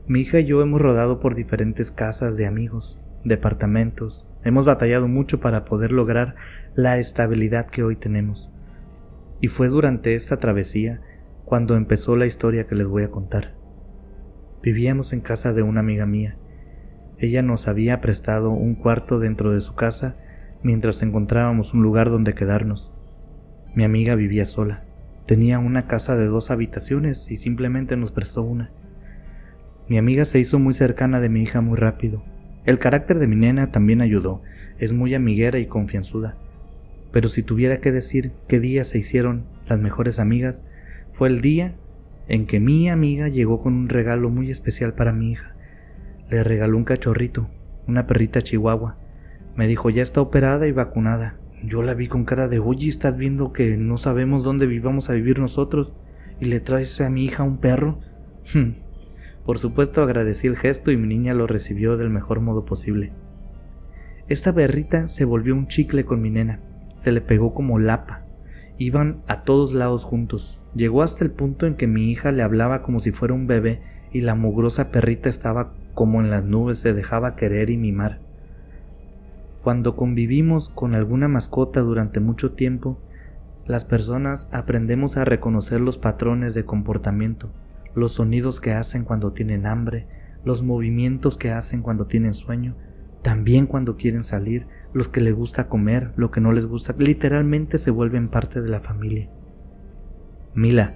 Mi 0.05 0.20
hija 0.20 0.41
y 0.41 0.45
yo 0.45 0.62
hemos 0.62 0.80
rodado 0.80 1.20
por 1.20 1.34
diferentes 1.34 1.91
casas 1.91 2.38
de 2.38 2.45
amigos, 2.45 2.99
departamentos, 3.24 4.28
hemos 4.43 4.66
batallado 4.66 5.07
mucho 5.07 5.39
para 5.39 5.66
poder 5.66 5.91
lograr 5.91 6.36
la 6.76 6.99
estabilidad 6.99 7.66
que 7.72 7.82
hoy 7.82 7.95
tenemos. 7.95 8.51
Y 9.41 9.47
fue 9.47 9.68
durante 9.68 10.14
esta 10.14 10.38
travesía 10.38 11.01
cuando 11.50 11.76
empezó 11.76 12.16
la 12.16 12.28
historia 12.28 12.68
que 12.68 12.76
les 12.76 12.86
voy 12.86 13.02
a 13.02 13.10
contar. 13.10 13.56
Vivíamos 14.62 15.14
en 15.14 15.22
casa 15.22 15.52
de 15.52 15.64
una 15.64 15.80
amiga 15.80 16.06
mía. 16.06 16.38
Ella 17.18 17.41
nos 17.41 17.68
había 17.68 18.02
prestado 18.02 18.52
un 18.52 18.76
cuarto 18.76 19.18
dentro 19.18 19.52
de 19.52 19.60
su 19.62 19.74
casa 19.74 20.16
mientras 20.62 21.02
encontrábamos 21.02 21.74
un 21.74 21.82
lugar 21.82 22.12
donde 22.12 22.36
quedarnos. 22.36 22.93
Mi 23.74 23.84
amiga 23.84 24.14
vivía 24.14 24.45
sola. 24.45 24.86
Tenía 25.26 25.58
una 25.58 25.88
casa 25.88 26.16
de 26.16 26.28
dos 26.28 26.52
habitaciones 26.52 27.32
y 27.32 27.38
simplemente 27.38 27.97
nos 27.97 28.12
prestó 28.12 28.43
una. 28.43 28.72
Mi 29.88 29.97
amiga 29.97 30.26
se 30.26 30.38
hizo 30.38 30.60
muy 30.60 30.76
cercana 30.76 31.20
de 31.20 31.30
mi 31.30 31.41
hija 31.41 31.62
muy 31.62 31.80
rápido. 31.80 32.24
El 32.64 32.78
carácter 32.78 33.18
de 33.18 33.26
mi 33.26 33.38
nena 33.38 33.72
también 33.72 34.02
ayudó. 34.02 34.43
Es 34.78 34.93
muy 34.93 35.16
amiguera 35.16 35.58
y 35.58 35.66
confianzuda. 35.66 36.38
Pero 37.12 37.28
si 37.28 37.41
tuviera 37.41 37.80
que 37.80 37.91
decir 37.91 38.34
qué 38.47 38.60
día 38.60 38.84
se 38.84 39.00
hicieron 39.00 39.45
las 39.68 39.80
mejores 39.80 40.20
amigas, 40.20 40.64
fue 41.12 41.28
el 41.30 41.41
día 41.41 41.76
en 42.28 42.45
que 42.45 42.60
mi 42.60 42.89
amiga 42.89 43.28
llegó 43.28 43.62
con 43.62 43.74
un 43.74 43.89
regalo 43.89 44.30
muy 44.30 44.51
especial 44.51 44.93
para 44.93 45.14
mi 45.14 45.32
hija. 45.32 45.55
Le 46.30 46.43
regaló 46.43 46.78
un 46.78 46.84
cachorrito, 46.84 47.49
una 47.88 48.05
perrita 48.05 48.41
chihuahua. 48.41 48.97
Me 49.55 49.68
dijo, 49.68 49.89
ya 49.89 50.03
está 50.03 50.22
operada 50.22 50.68
y 50.68 50.72
vacunada. 50.72 51.39
Yo 51.64 51.84
la 51.84 51.93
vi 51.93 52.07
con 52.07 52.24
cara 52.24 52.47
de, 52.47 52.60
oye, 52.60 52.88
estás 52.88 53.18
viendo 53.18 53.51
que 53.51 53.78
no 53.78 53.97
sabemos 53.97 54.43
dónde 54.43 54.68
vivamos 54.68 55.10
a 55.10 55.14
vivir 55.14 55.39
nosotros 55.39 55.93
y 56.39 56.45
le 56.45 56.60
traes 56.60 57.01
a 57.01 57.10
mi 57.10 57.26
hija 57.26 57.43
un 57.43 57.57
perro. 57.57 57.99
Por 59.45 59.57
supuesto 59.57 60.03
agradecí 60.03 60.47
el 60.47 60.55
gesto 60.55 60.91
y 60.91 60.97
mi 60.97 61.07
niña 61.07 61.34
lo 61.34 61.47
recibió 61.47 61.97
del 61.97 62.12
mejor 62.12 62.39
modo 62.39 62.66
posible. 62.66 63.12
Esta 64.28 64.51
berrita 64.51 65.07
se 65.07 65.26
volvió 65.26 65.55
un 65.55 65.68
chicle 65.68 66.05
con 66.05 66.22
mi 66.22 66.30
nena, 66.30 66.62
se 66.95 67.12
le 67.12 67.22
pegó 67.22 67.55
como 67.55 67.80
lapa. 67.80 68.26
Iban 68.78 69.24
a 69.28 69.43
todos 69.43 69.74
lados 69.74 70.03
juntos. 70.03 70.59
Llegó 70.76 71.01
hasta 71.01 71.24
el 71.24 71.32
punto 71.32 71.65
en 71.65 71.76
que 71.76 71.88
mi 71.88 72.11
hija 72.11 72.32
le 72.32 72.43
hablaba 72.43 72.82
como 72.82 72.99
si 72.99 73.11
fuera 73.11 73.34
un 73.34 73.47
bebé 73.47 73.82
y 74.11 74.22
la 74.22 74.36
mugrosa 74.36 74.91
perrita 74.91 75.30
estaba 75.30 75.74
como 75.93 76.22
en 76.22 76.30
las 76.30 76.43
nubes, 76.43 76.80
se 76.80 76.93
dejaba 76.93 77.36
querer 77.36 77.70
y 77.70 77.78
mimar. 77.78 78.20
Cuando 79.63 79.95
convivimos 79.95 80.70
con 80.70 80.95
alguna 80.95 81.28
mascota 81.28 81.82
durante 81.82 82.20
mucho 82.20 82.53
tiempo, 82.53 82.99
las 83.65 83.84
personas 83.84 84.49
aprendemos 84.51 85.17
a 85.17 85.26
reconocer 85.26 85.82
los 85.82 85.97
patrones 85.97 86.53
de 86.53 86.65
comportamiento, 86.65 87.51
los 87.93 88.13
sonidos 88.13 88.61
que 88.61 88.74
hacen 88.74 89.03
cuando 89.03 89.34
tienen 89.34 89.65
hambre, 89.65 90.07
los 90.45 90.63
movimientos 90.63 91.38
que 91.38 91.51
hacen 91.51 91.82
cuando 91.82 92.05
tienen 92.07 92.34
sueño, 92.34 92.76
también 93.22 93.67
cuando 93.67 93.97
quieren 93.97 94.24
salir, 94.24 94.67
los 94.93 95.09
que 95.09 95.22
les 95.22 95.36
gusta 95.36 95.67
comer, 95.67 96.13
lo 96.15 96.32
que 96.32 96.41
no 96.41 96.51
les 96.51 96.65
gusta, 96.65 96.95
literalmente 96.97 97.78
se 97.78 97.91
vuelven 97.91 98.30
parte 98.30 98.61
de 98.61 98.70
la 98.70 98.80
familia. 98.80 99.30
Mila, 100.54 100.95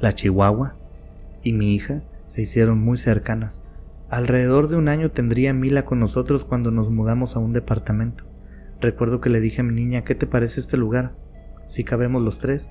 la 0.00 0.12
chihuahua, 0.12 0.76
y 1.42 1.52
mi 1.52 1.74
hija 1.74 2.02
se 2.26 2.42
hicieron 2.42 2.78
muy 2.78 2.96
cercanas. 2.96 3.62
Alrededor 4.10 4.68
de 4.68 4.76
un 4.76 4.88
año 4.88 5.10
tendría 5.10 5.52
Mila 5.52 5.84
con 5.84 5.98
nosotros 5.98 6.44
cuando 6.44 6.70
nos 6.70 6.90
mudamos 6.90 7.34
a 7.34 7.38
un 7.38 7.52
departamento. 7.52 8.24
Recuerdo 8.80 9.20
que 9.20 9.30
le 9.30 9.40
dije 9.40 9.60
a 9.60 9.64
mi 9.64 9.74
niña, 9.74 10.04
¿qué 10.04 10.14
te 10.14 10.26
parece 10.26 10.60
este 10.60 10.76
lugar? 10.76 11.14
Si 11.66 11.84
cabemos 11.84 12.22
los 12.22 12.38
tres. 12.38 12.70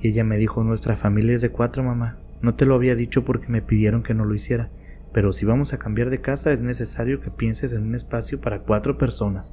Y 0.00 0.08
ella 0.08 0.24
me 0.24 0.36
dijo, 0.36 0.64
nuestra 0.64 0.96
familia 0.96 1.34
es 1.34 1.40
de 1.40 1.50
cuatro, 1.50 1.82
mamá. 1.82 2.18
No 2.42 2.54
te 2.54 2.64
lo 2.64 2.74
había 2.74 2.94
dicho 2.94 3.24
porque 3.24 3.48
me 3.48 3.62
pidieron 3.62 4.02
que 4.02 4.14
no 4.14 4.24
lo 4.24 4.34
hiciera, 4.34 4.70
pero 5.12 5.32
si 5.32 5.44
vamos 5.44 5.72
a 5.72 5.78
cambiar 5.78 6.10
de 6.10 6.20
casa 6.20 6.52
es 6.52 6.60
necesario 6.60 7.20
que 7.20 7.30
pienses 7.30 7.72
en 7.72 7.82
un 7.82 7.94
espacio 7.94 8.40
para 8.40 8.60
cuatro 8.60 8.96
personas. 8.96 9.52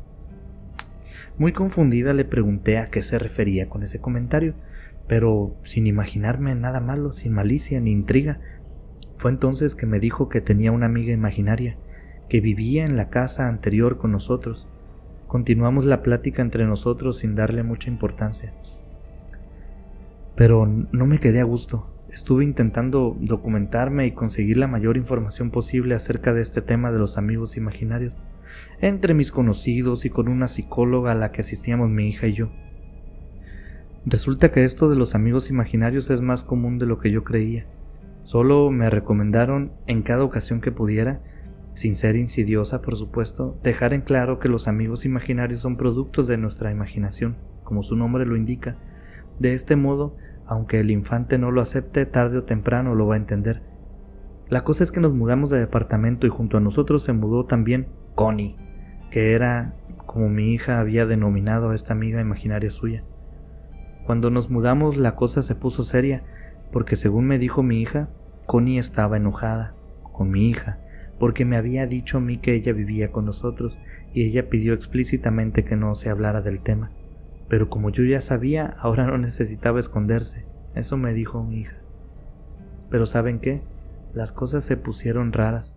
Muy 1.38 1.52
confundida 1.52 2.14
le 2.14 2.26
pregunté 2.26 2.78
a 2.78 2.90
qué 2.90 3.02
se 3.02 3.20
refería 3.20 3.68
con 3.68 3.84
ese 3.84 4.00
comentario, 4.00 4.56
pero 5.08 5.56
sin 5.64 5.88
imaginarme 5.88 6.54
nada 6.56 6.80
malo, 6.80 7.12
sin 7.12 7.34
malicia 7.34 7.80
ni 7.80 7.92
intriga. 7.92 8.40
Fue 9.18 9.32
entonces 9.32 9.76
que 9.76 9.86
me 9.86 10.00
dijo 10.00 10.30
que 10.30 10.42
tenía 10.42 10.72
una 10.72 10.86
amiga 10.86 11.14
imaginaria, 11.14 11.78
que 12.30 12.42
vivía 12.42 12.84
en 12.84 12.98
la 12.98 13.10
casa 13.10 13.48
anterior 13.48 13.98
con 13.98 14.12
nosotros. 14.12 14.68
Continuamos 15.28 15.86
la 15.86 16.04
plática 16.04 16.42
entre 16.42 16.66
nosotros 16.66 17.20
sin 17.20 17.36
darle 17.36 17.64
mucha 17.64 17.90
importancia. 17.90 18.54
Pero 20.36 20.66
no 20.66 21.06
me 21.06 21.20
quedé 21.20 21.40
a 21.42 21.46
gusto. 21.46 21.90
Estuve 22.10 22.44
intentando 22.44 23.18
documentarme 23.20 24.06
y 24.06 24.12
conseguir 24.12 24.58
la 24.58 24.68
mayor 24.68 24.98
información 24.98 25.52
posible 25.52 25.96
acerca 25.96 26.34
de 26.34 26.42
este 26.42 26.62
tema 26.62 26.92
de 26.92 27.00
los 27.00 27.18
amigos 27.18 27.58
imaginarios, 27.58 28.18
entre 28.80 29.14
mis 29.14 29.32
conocidos 29.32 30.06
y 30.06 30.10
con 30.10 30.28
una 30.28 30.48
psicóloga 30.48 31.12
a 31.12 31.16
la 31.16 31.32
que 31.32 31.42
asistíamos 31.42 31.90
mi 31.90 32.08
hija 32.08 32.28
y 32.28 32.34
yo. 32.34 32.50
Resulta 34.06 34.52
que 34.52 34.64
esto 34.64 34.90
de 34.90 34.96
los 34.96 35.16
amigos 35.16 35.50
imaginarios 35.50 36.10
es 36.10 36.22
más 36.22 36.44
común 36.44 36.78
de 36.78 36.86
lo 36.86 37.00
que 37.00 37.12
yo 37.12 37.24
creía. 37.24 37.68
Solo 38.24 38.72
me 38.72 38.90
recomendaron, 38.90 39.72
en 39.86 40.02
cada 40.02 40.24
ocasión 40.24 40.62
que 40.62 40.72
pudiera, 40.72 41.22
sin 41.74 41.96
ser 41.96 42.16
insidiosa 42.16 42.82
por 42.82 42.96
supuesto, 42.96 43.60
dejar 43.64 43.94
en 43.94 44.02
claro 44.02 44.40
que 44.40 44.50
los 44.50 44.68
amigos 44.68 45.06
imaginarios 45.06 45.60
son 45.60 45.78
productos 45.78 46.28
de 46.28 46.38
nuestra 46.38 46.72
imaginación, 46.72 47.38
como 47.64 47.84
su 47.84 47.96
nombre 47.96 48.26
lo 48.26 48.36
indica. 48.36 48.78
De 49.40 49.54
este 49.54 49.76
modo, 49.76 50.16
aunque 50.46 50.80
el 50.80 50.92
infante 50.92 51.38
no 51.38 51.52
lo 51.52 51.62
acepte, 51.62 52.06
tarde 52.06 52.40
o 52.40 52.44
temprano 52.44 52.96
lo 52.96 53.08
va 53.08 53.16
a 53.16 53.20
entender. 53.20 53.62
La 54.50 54.62
cosa 54.62 54.84
es 54.84 54.92
que 54.92 55.02
nos 55.02 55.14
mudamos 55.14 55.50
de 55.50 55.60
departamento 55.60 56.26
y 56.26 56.30
junto 56.30 56.58
a 56.58 56.62
nosotros 56.62 57.04
se 57.04 57.14
mudó 57.14 57.46
también 57.46 57.90
Connie, 58.16 58.56
que 59.12 59.34
era 59.34 59.76
como 60.06 60.30
mi 60.30 60.54
hija 60.54 60.80
había 60.80 61.06
denominado 61.06 61.70
a 61.70 61.76
esta 61.76 61.94
amiga 61.94 62.22
imaginaria 62.22 62.72
suya. 62.72 63.04
Cuando 64.08 64.30
nos 64.30 64.50
mudamos 64.50 64.96
la 64.96 65.18
cosa 65.18 65.44
se 65.44 65.54
puso 65.54 65.84
seria, 65.84 66.24
porque 66.72 66.96
según 66.96 67.26
me 67.26 67.38
dijo 67.38 67.62
mi 67.62 67.82
hija, 67.82 68.08
Connie 68.46 68.78
estaba 68.78 69.18
enojada 69.18 69.76
con 70.14 70.32
mi 70.32 70.48
hija, 70.48 70.80
porque 71.20 71.44
me 71.44 71.58
había 71.58 71.88
dicho 71.88 72.20
a 72.20 72.22
mí 72.22 72.38
que 72.38 72.56
ella 72.56 72.72
vivía 72.72 73.12
con 73.12 73.26
nosotros 73.26 73.78
y 74.14 74.24
ella 74.24 74.48
pidió 74.50 74.74
explícitamente 74.74 75.66
que 75.66 75.76
no 75.76 75.94
se 75.94 76.10
hablara 76.10 76.42
del 76.42 76.62
tema. 76.62 76.94
Pero 77.50 77.70
como 77.70 77.90
yo 77.90 78.06
ya 78.06 78.22
sabía, 78.22 78.78
ahora 78.80 79.06
no 79.06 79.18
necesitaba 79.18 79.82
esconderse. 79.82 80.48
Eso 80.74 80.96
me 80.96 81.14
dijo 81.14 81.44
mi 81.44 81.60
hija. 81.60 81.82
Pero 82.90 83.06
¿saben 83.08 83.40
qué? 83.42 83.62
Las 84.14 84.32
cosas 84.32 84.64
se 84.64 84.78
pusieron 84.78 85.34
raras. 85.34 85.76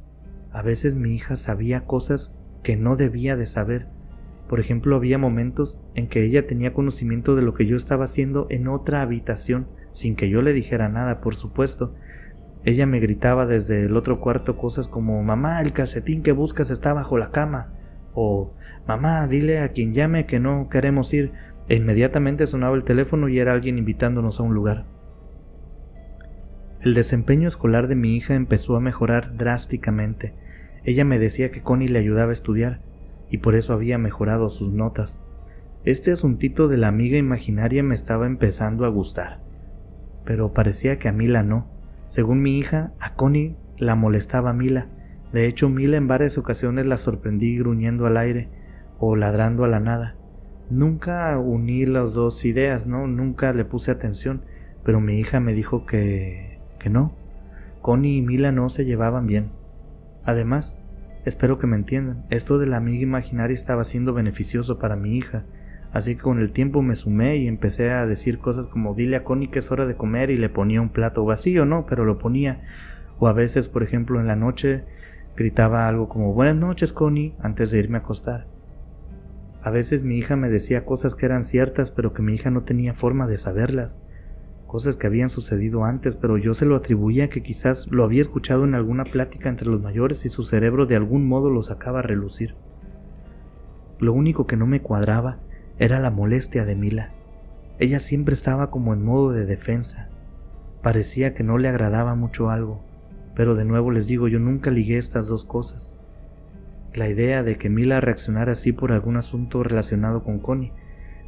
A 0.53 0.63
veces 0.63 0.95
mi 0.95 1.17
hija 1.17 1.35
sabía 1.35 1.85
cosas 1.85 2.37
que 2.63 2.77
no 2.77 2.95
debía 2.95 3.35
de 3.35 3.49
saber. 3.49 3.89
Por 4.51 4.59
ejemplo, 4.59 4.97
había 4.97 5.17
momentos 5.17 5.79
en 5.95 6.09
que 6.09 6.25
ella 6.25 6.45
tenía 6.45 6.75
conocimiento 6.75 7.37
de 7.37 7.43
lo 7.43 7.55
que 7.55 7.67
yo 7.67 7.77
estaba 7.77 8.07
haciendo 8.07 8.49
en 8.51 8.67
otra 8.67 9.01
habitación, 9.01 9.69
sin 9.93 10.17
que 10.17 10.29
yo 10.29 10.43
le 10.43 10.53
dijera 10.53 10.89
nada, 10.89 11.21
por 11.21 11.37
supuesto. 11.37 11.95
Ella 12.65 12.85
me 12.85 12.99
gritaba 12.99 13.47
desde 13.47 13.85
el 13.85 13.97
otro 13.97 14.19
cuarto 14.19 14.57
cosas 14.57 14.89
como 14.89 15.23
Mamá, 15.23 15.61
el 15.61 15.73
calcetín 15.73 16.25
que 16.25 16.33
buscas 16.33 16.73
está 16.73 16.93
bajo 16.93 17.17
la 17.17 17.31
cama. 17.31 17.75
o 18.13 18.53
Mamá, 18.89 19.29
dile 19.29 19.61
a 19.61 19.69
quien 19.69 19.95
llame 19.95 20.27
que 20.27 20.41
no 20.41 20.69
queremos 20.69 21.15
ir 21.15 21.31
e 21.69 21.77
inmediatamente 21.77 22.45
sonaba 22.49 22.75
el 22.75 22.83
teléfono 22.83 23.29
y 23.29 23.39
era 23.39 23.53
alguien 23.53 23.79
invitándonos 23.79 24.41
a 24.41 24.43
un 24.43 24.53
lugar. 24.53 24.85
El 26.81 26.95
desempeño 26.95 27.47
escolar 27.47 27.87
de 27.87 27.95
mi 27.95 28.17
hija 28.17 28.35
empezó 28.35 28.75
a 28.75 28.81
mejorar 28.81 29.37
drásticamente. 29.37 30.35
Ella 30.83 31.05
me 31.05 31.21
decía 31.21 31.53
que 31.53 31.63
Connie 31.63 31.89
le 31.89 32.01
ayudaba 32.01 32.31
a 32.31 32.33
estudiar, 32.33 32.81
y 33.31 33.39
por 33.39 33.55
eso 33.55 33.73
había 33.73 33.99
mejorado 33.99 34.49
sus 34.49 34.73
notas. 34.73 35.23
Este 35.85 36.13
asuntito 36.13 36.69
de 36.69 36.77
la 36.77 36.89
amiga 36.89 37.17
imaginaria 37.17 37.83
me 37.83 37.95
estaba 37.95 38.27
empezando 38.27 38.85
a 38.85 38.89
gustar. 38.89 39.41
Pero 40.25 40.53
parecía 40.53 40.99
que 40.99 41.09
a 41.09 41.13
Mila 41.13 41.43
no. 41.43 41.69
Según 42.09 42.43
mi 42.43 42.59
hija, 42.59 42.93
a 43.01 43.15
Connie 43.15 43.57
la 43.79 43.95
molestaba 43.95 44.53
Mila. 44.53 44.89
De 45.33 45.47
hecho, 45.47 45.69
Mila 45.69 45.97
en 45.97 46.09
varias 46.09 46.37
ocasiones 46.37 46.87
la 46.87 46.99
sorprendí 46.99 47.57
gruñendo 47.57 48.07
al 48.07 48.17
aire 48.17 48.49
o 48.99 49.17
ladrando 49.17 49.65
a 49.65 49.69
la 49.69 49.81
nada. 49.81 50.17
Nunca 50.69 51.39
uní 51.39 51.87
las 51.87 52.15
dos 52.15 52.45
ideas, 52.45 52.87
¿no? 52.87 53.07
Nunca 53.07 53.53
le 53.53 53.65
puse 53.65 53.91
atención, 53.91 54.43
pero 54.85 55.01
mi 55.01 55.19
hija 55.19 55.41
me 55.41 55.55
dijo 55.55 55.87
que... 55.87 56.61
que 56.79 56.91
no. 56.91 57.13
Connie 57.81 58.19
y 58.19 58.23
Mila 58.23 58.53
no 58.53 58.69
se 58.69 58.85
llevaban 58.85 59.27
bien. 59.27 59.51
Además, 60.25 60.79
espero 61.25 61.59
que 61.59 61.67
me 61.67 61.77
entiendan, 61.77 62.25
esto 62.31 62.59
de 62.59 62.67
la 62.67 62.77
amiga 62.77 63.03
imaginaria 63.03 63.55
estaba 63.55 63.85
siendo 63.85 64.15
beneficioso 64.15 64.79
para 64.79 64.97
mi 64.97 65.17
hija, 65.17 65.45
así 65.93 66.17
que 66.17 66.23
con 66.23 66.39
el 66.39 66.53
tiempo 66.53 66.83
me 66.83 66.95
sumé 66.95 67.37
y 67.37 67.47
empecé 67.47 67.91
a 67.91 68.07
decir 68.07 68.39
cosas 68.39 68.67
como 68.67 68.95
dile 68.95 69.17
a 69.17 69.25
Connie 69.25 69.51
que 69.51 69.59
es 69.59 69.71
hora 69.71 69.87
de 69.87 69.97
comer 69.97 70.31
y 70.31 70.37
le 70.37 70.49
ponía 70.49 70.81
un 70.81 70.91
plato 70.91 71.25
vacío, 71.25 71.65
¿no? 71.65 71.87
Pero 71.87 72.05
lo 72.05 72.19
ponía. 72.19 72.63
O 73.19 73.29
a 73.29 73.33
veces, 73.33 73.69
por 73.69 73.83
ejemplo, 73.83 74.19
en 74.21 74.27
la 74.27 74.37
noche 74.37 74.85
gritaba 75.37 75.89
algo 75.89 76.09
como 76.09 76.33
buenas 76.33 76.57
noches, 76.57 76.93
Connie, 76.93 77.35
antes 77.41 77.71
de 77.71 77.79
irme 77.79 77.99
a 77.99 78.01
acostar. 78.01 78.47
A 79.63 79.71
veces 79.71 80.03
mi 80.03 80.17
hija 80.17 80.37
me 80.37 80.49
decía 80.49 80.87
cosas 80.87 81.15
que 81.15 81.27
eran 81.27 81.45
ciertas, 81.45 81.91
pero 81.91 82.15
que 82.15 82.23
mi 82.23 82.35
hija 82.35 82.51
no 82.51 82.63
tenía 82.63 82.95
forma 82.95 83.27
de 83.27 83.37
saberlas. 83.37 84.01
Cosas 84.71 84.95
que 84.95 85.09
habían 85.09 85.31
sucedido 85.31 85.85
antes, 85.85 86.15
pero 86.15 86.39
yo 86.39 86.55
se 86.55 86.65
lo 86.65 86.77
atribuía 86.77 87.29
que 87.29 87.43
quizás 87.43 87.89
lo 87.91 88.05
había 88.05 88.23
escuchado 88.23 88.63
en 88.63 88.77
alguna 88.77 89.03
plática 89.03 89.49
entre 89.49 89.67
los 89.67 89.81
mayores 89.81 90.25
y 90.25 90.29
su 90.29 90.45
cerebro 90.45 90.87
de 90.87 90.95
algún 90.95 91.27
modo 91.27 91.51
lo 91.51 91.65
sacaba 91.65 91.99
a 91.99 92.03
relucir. 92.03 92.55
Lo 93.99 94.13
único 94.13 94.47
que 94.47 94.57
no 94.57 94.69
me 94.69 94.81
cuadraba 94.81 95.41
era 95.81 95.99
la 95.99 96.13
molestia 96.13 96.65
de 96.65 96.77
Mila. 96.77 97.13
Ella 97.81 97.99
siempre 97.99 98.33
estaba 98.33 98.71
como 98.71 98.95
en 98.95 99.05
modo 99.05 99.33
de 99.33 99.45
defensa. 99.45 100.09
Parecía 100.83 101.35
que 101.35 101.43
no 101.43 101.59
le 101.59 101.67
agradaba 101.67 102.15
mucho 102.15 102.49
algo, 102.49 102.85
pero 103.35 103.57
de 103.57 103.65
nuevo 103.65 103.91
les 103.91 104.07
digo, 104.07 104.29
yo 104.29 104.39
nunca 104.39 104.71
ligué 104.71 104.99
estas 104.99 105.27
dos 105.27 105.45
cosas 105.45 105.97
la 106.97 107.09
idea 107.09 107.43
de 107.43 107.57
que 107.57 107.71
Mila 107.71 108.01
reaccionara 108.01 108.53
así 108.53 108.73
por 108.73 108.93
algún 108.93 109.17
asunto 109.17 109.63
relacionado 109.63 110.25
con 110.25 110.41
Connie. 110.41 110.73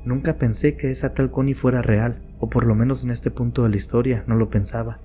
Nunca 0.05 0.37
pensé 0.37 0.77
que 0.77 0.91
esa 0.91 1.15
tal 1.15 1.31
Connie 1.31 1.55
fuera 1.55 1.81
real, 1.81 2.23
o 2.41 2.51
por 2.51 2.67
lo 2.67 2.75
menos 2.75 3.05
en 3.05 3.11
este 3.11 3.31
punto 3.31 3.63
de 3.63 3.69
la 3.69 3.77
historia 3.77 4.25
no 4.27 4.35
lo 4.35 4.51
pensaba. 4.51 5.01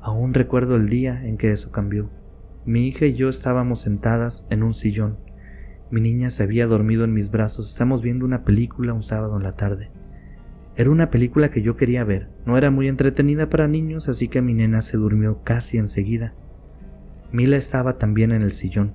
Aún 0.00 0.34
recuerdo 0.34 0.76
el 0.76 0.88
día 0.88 1.26
en 1.26 1.36
que 1.36 1.50
eso 1.50 1.72
cambió. 1.72 2.10
Mi 2.64 2.86
hija 2.86 3.06
y 3.06 3.14
yo 3.14 3.28
estábamos 3.28 3.80
sentadas 3.80 4.46
en 4.50 4.62
un 4.62 4.72
sillón. 4.72 5.18
Mi 5.90 6.00
niña 6.00 6.30
se 6.30 6.42
había 6.42 6.66
dormido 6.66 7.04
en 7.04 7.12
mis 7.12 7.30
brazos. 7.30 7.68
Estamos 7.68 8.02
viendo 8.02 8.24
una 8.24 8.44
película 8.44 8.92
un 8.92 9.02
sábado 9.02 9.36
en 9.36 9.42
la 9.42 9.52
tarde. 9.52 9.90
Era 10.76 10.90
una 10.90 11.10
película 11.10 11.50
que 11.50 11.62
yo 11.62 11.76
quería 11.76 12.04
ver. 12.04 12.28
No 12.46 12.56
era 12.56 12.70
muy 12.70 12.88
entretenida 12.88 13.48
para 13.48 13.68
niños, 13.68 14.08
así 14.08 14.28
que 14.28 14.42
mi 14.42 14.54
nena 14.54 14.82
se 14.82 14.96
durmió 14.96 15.42
casi 15.42 15.78
enseguida. 15.78 16.34
Mila 17.32 17.56
estaba 17.56 17.98
también 17.98 18.32
en 18.32 18.42
el 18.42 18.52
sillón. 18.52 18.94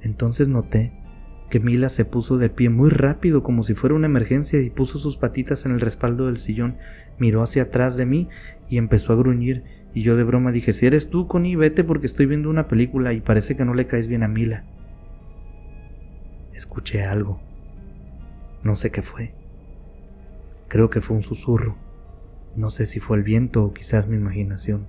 Entonces 0.00 0.48
noté 0.48 0.92
que 1.54 1.60
Mila 1.60 1.88
se 1.88 2.04
puso 2.04 2.36
de 2.36 2.50
pie 2.50 2.68
muy 2.68 2.90
rápido 2.90 3.44
como 3.44 3.62
si 3.62 3.74
fuera 3.74 3.94
una 3.94 4.08
emergencia 4.08 4.60
y 4.60 4.70
puso 4.70 4.98
sus 4.98 5.16
patitas 5.16 5.64
en 5.66 5.70
el 5.70 5.80
respaldo 5.80 6.26
del 6.26 6.36
sillón, 6.36 6.78
miró 7.16 7.44
hacia 7.44 7.62
atrás 7.62 7.96
de 7.96 8.06
mí 8.06 8.28
y 8.68 8.76
empezó 8.76 9.12
a 9.12 9.16
gruñir 9.16 9.62
y 9.94 10.02
yo 10.02 10.16
de 10.16 10.24
broma 10.24 10.50
dije, 10.50 10.72
si 10.72 10.84
eres 10.84 11.10
tú, 11.10 11.28
Connie, 11.28 11.54
vete 11.54 11.84
porque 11.84 12.06
estoy 12.06 12.26
viendo 12.26 12.50
una 12.50 12.66
película 12.66 13.12
y 13.12 13.20
parece 13.20 13.54
que 13.54 13.64
no 13.64 13.72
le 13.72 13.86
caes 13.86 14.08
bien 14.08 14.24
a 14.24 14.26
Mila. 14.26 14.64
Escuché 16.52 17.04
algo. 17.04 17.40
No 18.64 18.74
sé 18.74 18.90
qué 18.90 19.02
fue. 19.02 19.32
Creo 20.66 20.90
que 20.90 21.02
fue 21.02 21.16
un 21.16 21.22
susurro. 21.22 21.76
No 22.56 22.70
sé 22.70 22.86
si 22.86 22.98
fue 22.98 23.16
el 23.16 23.22
viento 23.22 23.62
o 23.62 23.72
quizás 23.72 24.08
mi 24.08 24.16
imaginación, 24.16 24.88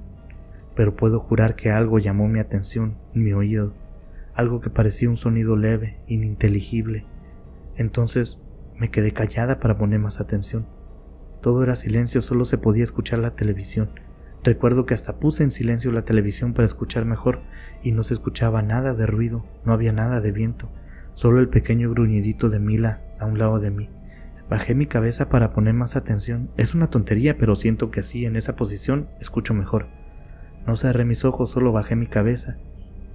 pero 0.76 0.95
puedo 0.95 1.20
jurar 1.20 1.55
que 1.55 1.70
algo 1.70 1.99
llamó 1.99 2.28
mi 2.28 2.39
atención, 2.39 2.97
mi 3.13 3.34
oído 3.34 3.76
algo 4.36 4.59
que 4.59 4.69
parecía 4.69 5.09
un 5.09 5.17
sonido 5.17 5.55
leve, 5.55 5.97
ininteligible. 6.07 7.05
Entonces 7.77 8.39
me 8.77 8.91
quedé 8.91 9.13
callada 9.13 9.59
para 9.59 9.77
poner 9.77 9.99
más 9.99 10.19
atención. 10.19 10.67
Todo 11.41 11.63
era 11.63 11.75
silencio, 11.75 12.21
solo 12.21 12.43
se 12.45 12.57
podía 12.57 12.83
escuchar 12.83 13.19
la 13.19 13.36
televisión. 13.36 13.89
Recuerdo 14.43 14.86
que 14.86 14.93
hasta 14.93 15.19
puse 15.19 15.43
en 15.43 15.51
silencio 15.51 15.91
la 15.91 16.03
televisión 16.03 16.53
para 16.53 16.65
escuchar 16.65 17.05
mejor 17.05 17.41
y 17.81 17.93
no 17.93 18.03
se 18.03 18.13
escuchaba 18.13 18.61
nada 18.61 18.93
de 18.93 19.05
ruido, 19.05 19.45
no 19.63 19.73
había 19.73 19.91
nada 19.91 20.21
de 20.21 20.31
viento, 20.31 20.69
solo 21.13 21.39
el 21.39 21.49
pequeño 21.49 21.89
gruñidito 21.89 22.49
de 22.49 22.59
Mila 22.59 23.01
a 23.19 23.25
un 23.25 23.39
lado 23.39 23.59
de 23.59 23.71
mí. 23.71 23.89
Bajé 24.49 24.75
mi 24.75 24.86
cabeza 24.86 25.29
para 25.29 25.53
poner 25.53 25.73
más 25.73 25.95
atención. 25.95 26.49
Es 26.57 26.75
una 26.75 26.91
tontería, 26.91 27.38
pero 27.38 27.55
siento 27.55 27.89
que 27.89 28.01
así, 28.01 28.25
en 28.25 28.36
esa 28.36 28.55
posición, 28.55 29.09
escucho 29.19 29.55
mejor. 29.55 29.88
No 30.67 30.75
cerré 30.75 31.05
mis 31.05 31.25
ojos, 31.25 31.49
solo 31.49 31.71
bajé 31.71 31.95
mi 31.95 32.05
cabeza 32.05 32.57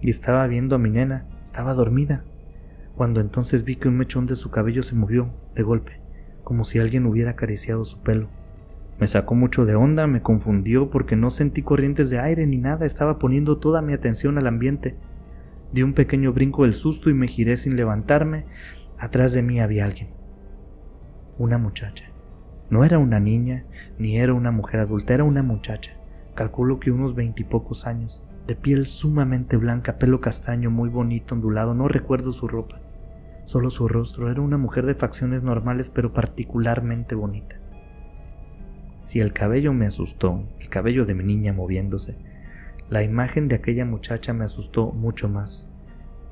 y 0.01 0.11
estaba 0.11 0.46
viendo 0.46 0.74
a 0.74 0.78
mi 0.78 0.90
nena, 0.90 1.26
estaba 1.44 1.74
dormida, 1.74 2.24
cuando 2.96 3.20
entonces 3.20 3.64
vi 3.64 3.76
que 3.76 3.88
un 3.88 3.96
mechón 3.96 4.26
de 4.26 4.36
su 4.36 4.51
cabello 4.51 4.82
se 4.82 4.94
movió 4.94 5.32
de 5.55 5.62
golpe, 5.62 6.01
como 6.44 6.64
si 6.64 6.78
alguien 6.78 7.07
hubiera 7.07 7.32
acariciado 7.32 7.84
su 7.84 8.01
pelo. 8.03 8.28
Me 8.98 9.07
sacó 9.07 9.34
mucho 9.34 9.64
de 9.64 9.74
onda, 9.74 10.07
me 10.07 10.20
confundió 10.20 10.90
porque 10.90 11.16
no 11.16 11.30
sentí 11.30 11.62
corrientes 11.62 12.11
de 12.11 12.18
aire 12.18 12.46
ni 12.46 12.59
nada, 12.59 12.84
estaba 12.84 13.18
poniendo 13.18 13.59
toda 13.59 13.80
mi 13.80 13.94
atención 13.94 14.36
al 14.36 14.46
ambiente. 14.46 14.98
Di 15.72 15.82
un 15.82 15.94
pequeño 15.94 16.34
brinco 16.34 16.64
del 16.64 16.74
susto 16.74 17.09
y 17.09 17.14
me 17.14 17.26
giré 17.26 17.57
sin 17.57 17.76
levantarme. 17.76 18.44
Atrás 18.98 19.32
de 19.32 19.42
mí 19.42 19.59
había 19.59 19.86
alguien. 19.86 20.11
Una 21.38 21.57
muchacha. 21.57 22.11
No 22.68 22.84
era 22.84 22.98
una 22.98 23.20
niña, 23.20 23.64
ni 23.98 24.18
era 24.18 24.34
una 24.34 24.51
mujer 24.51 24.80
adulta, 24.80 25.14
era 25.14 25.24
una 25.24 25.42
muchacha. 25.42 25.92
Calculo 26.34 26.78
que 26.78 26.90
unos 26.90 27.14
veintipocos 27.14 27.86
años 27.86 28.22
de 28.51 28.57
piel 28.57 28.88
sumamente 28.88 29.57
blanca, 29.57 29.96
pelo 29.96 30.20
castaño, 30.20 30.72
muy 30.72 30.88
bonito, 30.88 31.36
ondulado, 31.36 31.72
no 31.72 31.86
recuerdo 31.86 32.32
su 32.32 32.48
ropa, 32.48 32.80
solo 33.44 33.70
su 33.70 33.86
rostro, 33.86 34.28
era 34.28 34.40
una 34.40 34.59
mujer 34.59 34.86
de 34.86 34.96
facciones 34.96 35.44
normales 35.44 35.88
pero 35.88 36.12
particularmente 36.12 37.14
bonita. 37.14 37.61
Si 38.98 39.20
el 39.20 39.32
cabello 39.32 39.72
me 39.72 39.86
asustó, 39.86 40.48
el 40.59 40.68
cabello 40.68 41.07
de 41.07 41.14
mi 41.14 41.22
niña 41.22 41.53
moviéndose, 41.53 42.16
la 42.88 43.05
imagen 43.05 43.46
de 43.46 43.55
aquella 43.55 43.84
muchacha 43.84 44.32
me 44.32 44.46
asustó 44.46 44.90
mucho 44.90 45.28
más. 45.28 45.70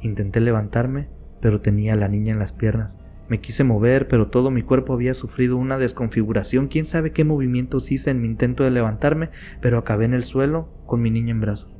Intenté 0.01 0.41
levantarme, 0.41 1.09
pero 1.41 1.61
tenía 1.61 1.93
a 1.93 1.97
la 1.97 2.09
niña 2.09 2.33
en 2.33 2.41
las 2.41 2.53
piernas. 2.53 2.99
Me 3.29 3.41
quise 3.41 3.62
mover, 3.62 4.09
pero 4.09 4.27
todo 4.27 4.51
mi 4.51 4.62
cuerpo 4.62 4.93
había 4.93 5.14
sufrido 5.14 5.57
una 5.57 5.79
desconfiguración. 5.79 6.66
Quién 6.66 6.85
sabe 6.85 7.12
qué 7.12 7.23
movimientos 7.23 7.93
hice 7.93 8.11
en 8.11 8.21
mi 8.21 8.27
intento 8.27 8.64
de 8.64 8.73
levantarme, 8.73 9.31
pero 9.61 9.79
acabé 9.79 10.07
en 10.07 10.14
el 10.14 10.25
suelo 10.25 10.69
con 10.85 11.01
mi 11.01 11.12
niña 11.12 11.31
en 11.31 11.43
brazos. 11.43 11.78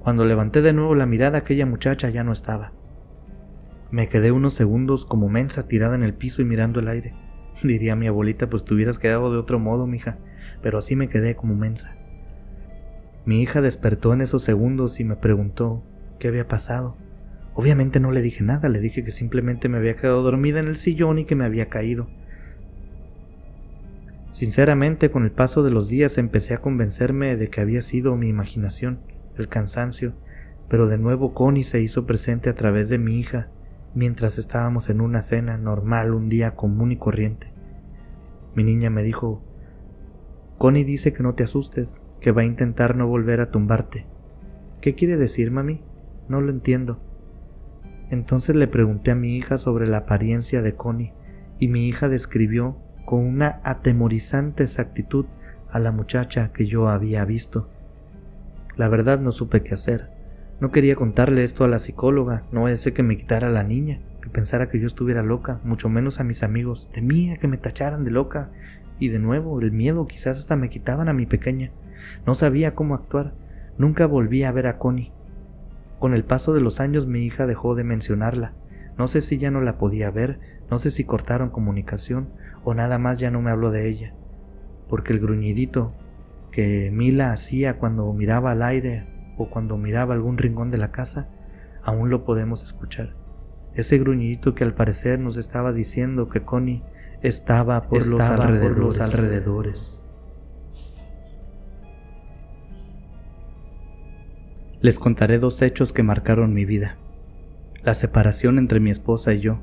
Cuando 0.00 0.24
levanté 0.24 0.62
de 0.62 0.72
nuevo 0.72 0.94
la 0.94 1.06
mirada 1.06 1.38
aquella 1.38 1.66
muchacha 1.66 2.08
ya 2.08 2.24
no 2.24 2.32
estaba. 2.32 2.72
Me 3.90 4.08
quedé 4.08 4.32
unos 4.32 4.52
segundos 4.52 5.04
como 5.04 5.28
mensa 5.28 5.66
tirada 5.66 5.94
en 5.94 6.02
el 6.02 6.14
piso 6.14 6.42
y 6.42 6.44
mirando 6.44 6.80
el 6.80 6.88
aire. 6.88 7.14
Diría 7.62 7.96
mi 7.96 8.06
abuelita, 8.06 8.48
pues 8.48 8.64
te 8.64 8.74
hubieras 8.74 8.98
quedado 8.98 9.32
de 9.32 9.38
otro 9.38 9.58
modo, 9.58 9.86
mija, 9.86 10.18
pero 10.62 10.78
así 10.78 10.94
me 10.94 11.08
quedé 11.08 11.34
como 11.36 11.54
mensa. 11.54 11.96
Mi 13.24 13.42
hija 13.42 13.60
despertó 13.60 14.12
en 14.12 14.20
esos 14.20 14.42
segundos 14.42 15.00
y 15.00 15.04
me 15.04 15.16
preguntó 15.16 15.82
qué 16.18 16.28
había 16.28 16.48
pasado. 16.48 16.96
Obviamente 17.54 17.98
no 17.98 18.12
le 18.12 18.22
dije 18.22 18.44
nada, 18.44 18.68
le 18.68 18.80
dije 18.80 19.02
que 19.02 19.10
simplemente 19.10 19.68
me 19.68 19.78
había 19.78 19.96
quedado 19.96 20.22
dormida 20.22 20.60
en 20.60 20.68
el 20.68 20.76
sillón 20.76 21.18
y 21.18 21.24
que 21.24 21.34
me 21.34 21.44
había 21.44 21.68
caído. 21.68 22.08
Sinceramente, 24.30 25.10
con 25.10 25.24
el 25.24 25.32
paso 25.32 25.62
de 25.62 25.70
los 25.70 25.88
días 25.88 26.18
empecé 26.18 26.54
a 26.54 26.60
convencerme 26.60 27.36
de 27.36 27.48
que 27.48 27.60
había 27.60 27.82
sido 27.82 28.16
mi 28.16 28.28
imaginación 28.28 29.00
el 29.42 29.48
cansancio, 29.48 30.14
pero 30.68 30.86
de 30.86 30.98
nuevo 30.98 31.34
Connie 31.34 31.64
se 31.64 31.80
hizo 31.80 32.06
presente 32.06 32.50
a 32.50 32.54
través 32.54 32.88
de 32.88 32.98
mi 32.98 33.18
hija 33.18 33.50
mientras 33.94 34.38
estábamos 34.38 34.90
en 34.90 35.00
una 35.00 35.22
cena 35.22 35.56
normal 35.56 36.14
un 36.14 36.28
día 36.28 36.54
común 36.54 36.92
y 36.92 36.96
corriente. 36.96 37.52
Mi 38.54 38.64
niña 38.64 38.90
me 38.90 39.02
dijo, 39.02 39.42
Connie 40.58 40.84
dice 40.84 41.12
que 41.12 41.22
no 41.22 41.34
te 41.34 41.44
asustes, 41.44 42.06
que 42.20 42.32
va 42.32 42.42
a 42.42 42.46
intentar 42.46 42.96
no 42.96 43.06
volver 43.06 43.40
a 43.40 43.50
tumbarte. 43.50 44.06
¿Qué 44.80 44.94
quiere 44.94 45.16
decir, 45.16 45.50
mami? 45.50 45.82
No 46.28 46.40
lo 46.40 46.50
entiendo. 46.50 47.00
Entonces 48.10 48.56
le 48.56 48.68
pregunté 48.68 49.10
a 49.10 49.14
mi 49.14 49.36
hija 49.36 49.58
sobre 49.58 49.86
la 49.86 49.98
apariencia 49.98 50.62
de 50.62 50.74
Connie, 50.74 51.14
y 51.58 51.68
mi 51.68 51.88
hija 51.88 52.08
describió 52.08 52.78
con 53.04 53.24
una 53.24 53.60
atemorizante 53.64 54.62
exactitud 54.64 55.26
a 55.70 55.78
la 55.78 55.92
muchacha 55.92 56.52
que 56.52 56.66
yo 56.66 56.88
había 56.88 57.24
visto. 57.24 57.70
La 58.78 58.88
verdad 58.88 59.18
no 59.18 59.32
supe 59.32 59.64
qué 59.64 59.74
hacer. 59.74 60.08
No 60.60 60.70
quería 60.70 60.94
contarle 60.94 61.42
esto 61.42 61.64
a 61.64 61.68
la 61.68 61.80
psicóloga, 61.80 62.44
no 62.52 62.68
ese 62.68 62.92
que 62.92 63.02
me 63.02 63.16
quitara 63.16 63.48
a 63.48 63.50
la 63.52 63.64
niña, 63.64 64.00
que 64.22 64.30
pensara 64.30 64.68
que 64.68 64.78
yo 64.78 64.86
estuviera 64.86 65.24
loca, 65.24 65.60
mucho 65.64 65.88
menos 65.88 66.20
a 66.20 66.24
mis 66.24 66.44
amigos. 66.44 66.88
Temía 66.92 67.38
que 67.38 67.48
me 67.48 67.58
tacharan 67.58 68.04
de 68.04 68.12
loca. 68.12 68.52
Y 69.00 69.08
de 69.08 69.18
nuevo, 69.18 69.60
el 69.60 69.72
miedo 69.72 70.06
quizás 70.06 70.38
hasta 70.38 70.54
me 70.54 70.70
quitaban 70.70 71.08
a 71.08 71.12
mi 71.12 71.26
pequeña. 71.26 71.72
No 72.24 72.36
sabía 72.36 72.76
cómo 72.76 72.94
actuar. 72.94 73.34
Nunca 73.78 74.06
volví 74.06 74.44
a 74.44 74.52
ver 74.52 74.68
a 74.68 74.78
Connie. 74.78 75.12
Con 75.98 76.14
el 76.14 76.22
paso 76.22 76.54
de 76.54 76.60
los 76.60 76.78
años 76.78 77.08
mi 77.08 77.24
hija 77.24 77.48
dejó 77.48 77.74
de 77.74 77.82
mencionarla. 77.82 78.54
No 78.96 79.08
sé 79.08 79.22
si 79.22 79.38
ya 79.38 79.50
no 79.50 79.60
la 79.60 79.76
podía 79.76 80.12
ver, 80.12 80.38
no 80.70 80.78
sé 80.78 80.92
si 80.92 81.02
cortaron 81.02 81.50
comunicación 81.50 82.28
o 82.62 82.74
nada 82.74 82.98
más 82.98 83.18
ya 83.18 83.32
no 83.32 83.42
me 83.42 83.50
habló 83.50 83.72
de 83.72 83.88
ella. 83.88 84.14
Porque 84.88 85.12
el 85.12 85.18
gruñidito 85.18 85.94
que 86.50 86.90
Mila 86.92 87.32
hacía 87.32 87.78
cuando 87.78 88.12
miraba 88.12 88.52
al 88.52 88.62
aire 88.62 89.06
o 89.36 89.50
cuando 89.50 89.76
miraba 89.76 90.14
algún 90.14 90.38
rincón 90.38 90.70
de 90.70 90.78
la 90.78 90.90
casa, 90.90 91.28
aún 91.82 92.10
lo 92.10 92.24
podemos 92.24 92.64
escuchar. 92.64 93.14
Ese 93.74 93.98
gruñidito 93.98 94.54
que 94.54 94.64
al 94.64 94.74
parecer 94.74 95.20
nos 95.20 95.36
estaba 95.36 95.72
diciendo 95.72 96.28
que 96.28 96.42
Connie 96.42 96.82
estaba 97.22 97.88
por, 97.88 98.06
los, 98.06 98.20
alrededores. 98.20 100.00
Les 104.80 104.98
contaré 104.98 105.38
dos 105.38 105.60
hechos 105.62 105.92
que 105.92 106.02
marcaron 106.02 106.54
mi 106.54 106.64
vida. 106.64 106.98
La 107.82 107.94
separación 107.94 108.58
entre 108.58 108.80
mi 108.80 108.90
esposa 108.90 109.32
y 109.32 109.40
yo 109.40 109.60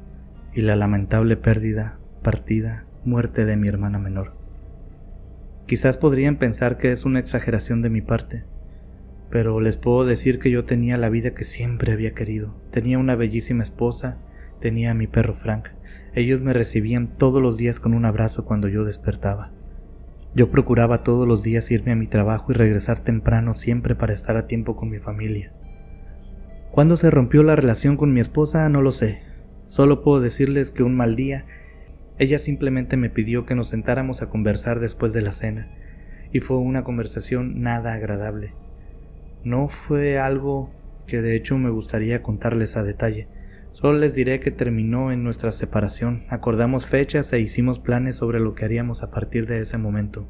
y 0.53 0.61
la 0.61 0.75
lamentable 0.75 1.37
pérdida, 1.37 1.99
partida, 2.23 2.85
muerte 3.03 3.45
de 3.45 3.57
mi 3.57 3.67
hermana 3.67 3.99
menor. 3.99 4.34
Quizás 5.67 5.97
podrían 5.97 6.37
pensar 6.37 6.77
que 6.77 6.91
es 6.91 7.05
una 7.05 7.19
exageración 7.19 7.81
de 7.81 7.89
mi 7.89 8.01
parte, 8.01 8.45
pero 9.31 9.59
les 9.59 9.77
puedo 9.77 10.05
decir 10.05 10.37
que 10.37 10.51
yo 10.51 10.63
tenía 10.63 10.95
la 10.97 11.09
vida 11.09 11.33
que 11.33 11.43
siempre 11.43 11.91
había 11.91 12.13
querido. 12.13 12.55
Tenía 12.69 12.99
una 12.99 13.15
bellísima 13.15 13.63
esposa, 13.63 14.19
tenía 14.59 14.91
a 14.91 14.93
mi 14.93 15.07
perro 15.07 15.33
Frank. 15.33 15.69
Ellos 16.13 16.39
me 16.39 16.53
recibían 16.53 17.17
todos 17.17 17.41
los 17.41 17.57
días 17.57 17.79
con 17.79 17.95
un 17.95 18.05
abrazo 18.05 18.45
cuando 18.45 18.67
yo 18.67 18.85
despertaba. 18.85 19.51
Yo 20.35 20.51
procuraba 20.51 21.01
todos 21.01 21.27
los 21.27 21.41
días 21.41 21.71
irme 21.71 21.93
a 21.93 21.95
mi 21.95 22.05
trabajo 22.05 22.51
y 22.51 22.55
regresar 22.55 22.99
temprano 22.99 23.53
siempre 23.53 23.95
para 23.95 24.13
estar 24.13 24.37
a 24.37 24.47
tiempo 24.47 24.75
con 24.75 24.89
mi 24.89 24.99
familia. 24.99 25.51
¿Cuándo 26.71 26.95
se 26.95 27.09
rompió 27.09 27.41
la 27.41 27.55
relación 27.55 27.97
con 27.97 28.13
mi 28.13 28.19
esposa? 28.19 28.69
No 28.69 28.81
lo 28.81 28.91
sé. 28.91 29.23
Solo 29.65 30.03
puedo 30.03 30.21
decirles 30.21 30.71
que 30.71 30.83
un 30.83 30.95
mal 30.95 31.15
día 31.15 31.45
ella 32.17 32.39
simplemente 32.39 32.97
me 32.97 33.09
pidió 33.09 33.45
que 33.45 33.55
nos 33.55 33.67
sentáramos 33.67 34.21
a 34.21 34.29
conversar 34.29 34.79
después 34.79 35.11
de 35.13 35.21
la 35.21 35.33
cena, 35.33 35.69
y 36.31 36.39
fue 36.39 36.57
una 36.57 36.83
conversación 36.83 37.61
nada 37.61 37.93
agradable. 37.93 38.53
No 39.43 39.67
fue 39.67 40.17
algo 40.17 40.71
que 41.07 41.21
de 41.21 41.35
hecho 41.35 41.57
me 41.57 41.69
gustaría 41.69 42.23
contarles 42.23 42.77
a 42.77 42.83
detalle. 42.83 43.27
Solo 43.73 43.97
les 43.97 44.15
diré 44.15 44.39
que 44.39 44.51
terminó 44.51 45.11
en 45.11 45.23
nuestra 45.23 45.51
separación, 45.51 46.23
acordamos 46.29 46.85
fechas 46.85 47.31
e 47.33 47.39
hicimos 47.39 47.79
planes 47.79 48.15
sobre 48.15 48.39
lo 48.39 48.55
que 48.55 48.65
haríamos 48.65 49.03
a 49.03 49.11
partir 49.11 49.45
de 49.47 49.59
ese 49.59 49.77
momento. 49.77 50.27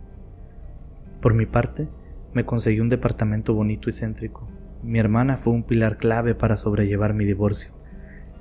Por 1.22 1.34
mi 1.34 1.46
parte, 1.46 1.88
me 2.34 2.46
conseguí 2.46 2.80
un 2.80 2.90
departamento 2.90 3.54
bonito 3.54 3.90
y 3.90 3.94
céntrico. 3.94 4.50
Mi 4.84 5.00
hermana 5.00 5.38
fue 5.38 5.54
un 5.54 5.64
pilar 5.64 5.98
clave 5.98 6.36
para 6.36 6.58
sobrellevar 6.58 7.14
mi 7.14 7.26
divorcio. 7.26 7.72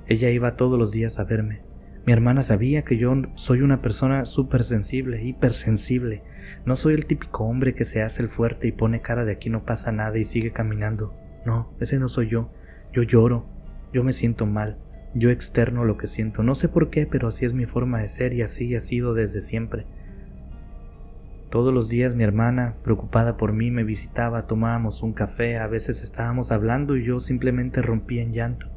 Ella 0.07 0.29
iba 0.29 0.51
todos 0.51 0.77
los 0.77 0.91
días 0.91 1.17
a 1.17 1.23
verme, 1.23 1.61
mi 2.05 2.13
hermana 2.13 2.43
sabía 2.43 2.83
que 2.83 2.97
yo 2.97 3.13
soy 3.33 3.61
una 3.61 3.81
persona 3.81 4.25
súper 4.25 4.63
sensible, 4.63 5.23
hipersensible. 5.23 6.21
No 6.63 6.75
soy 6.75 6.93
el 6.93 7.07
típico 7.07 7.45
hombre 7.45 7.73
que 7.73 7.83
se 7.83 8.03
hace 8.03 8.21
el 8.21 8.29
fuerte 8.29 8.67
y 8.67 8.71
pone 8.71 9.01
cara 9.01 9.25
de 9.25 9.31
aquí 9.31 9.49
no 9.49 9.65
pasa 9.65 9.91
nada 9.91 10.17
y 10.19 10.23
sigue 10.23 10.51
caminando. 10.51 11.15
No, 11.45 11.73
ese 11.79 11.97
no 11.97 12.07
soy 12.07 12.29
yo. 12.29 12.51
Yo 12.93 13.01
lloro, 13.01 13.47
yo 13.91 14.03
me 14.03 14.13
siento 14.13 14.45
mal, 14.45 14.77
Yo 15.15 15.31
externo 15.31 15.83
lo 15.83 15.97
que 15.97 16.07
siento. 16.07 16.43
No 16.43 16.53
sé 16.53 16.69
por 16.69 16.89
qué, 16.89 17.07
pero 17.07 17.29
así 17.29 17.45
es 17.45 17.53
mi 17.53 17.65
forma 17.65 18.01
de 18.01 18.07
ser 18.07 18.33
y 18.33 18.41
así 18.41 18.75
ha 18.75 18.81
sido 18.81 19.13
desde 19.13 19.41
siempre. 19.41 19.87
Todos 21.49 21.73
los 21.73 21.87
días 21.87 22.15
mi 22.15 22.23
hermana, 22.23 22.75
preocupada 22.83 23.37
por 23.37 23.53
mí, 23.53 23.71
me 23.71 23.83
visitaba, 23.83 24.45
tomábamos 24.45 25.01
un 25.01 25.13
café, 25.13 25.57
a 25.57 25.67
veces 25.67 26.03
estábamos 26.03 26.51
hablando 26.51 26.97
y 26.97 27.05
yo 27.05 27.19
simplemente 27.19 27.81
rompía 27.81 28.21
en 28.23 28.33
llanto. 28.33 28.67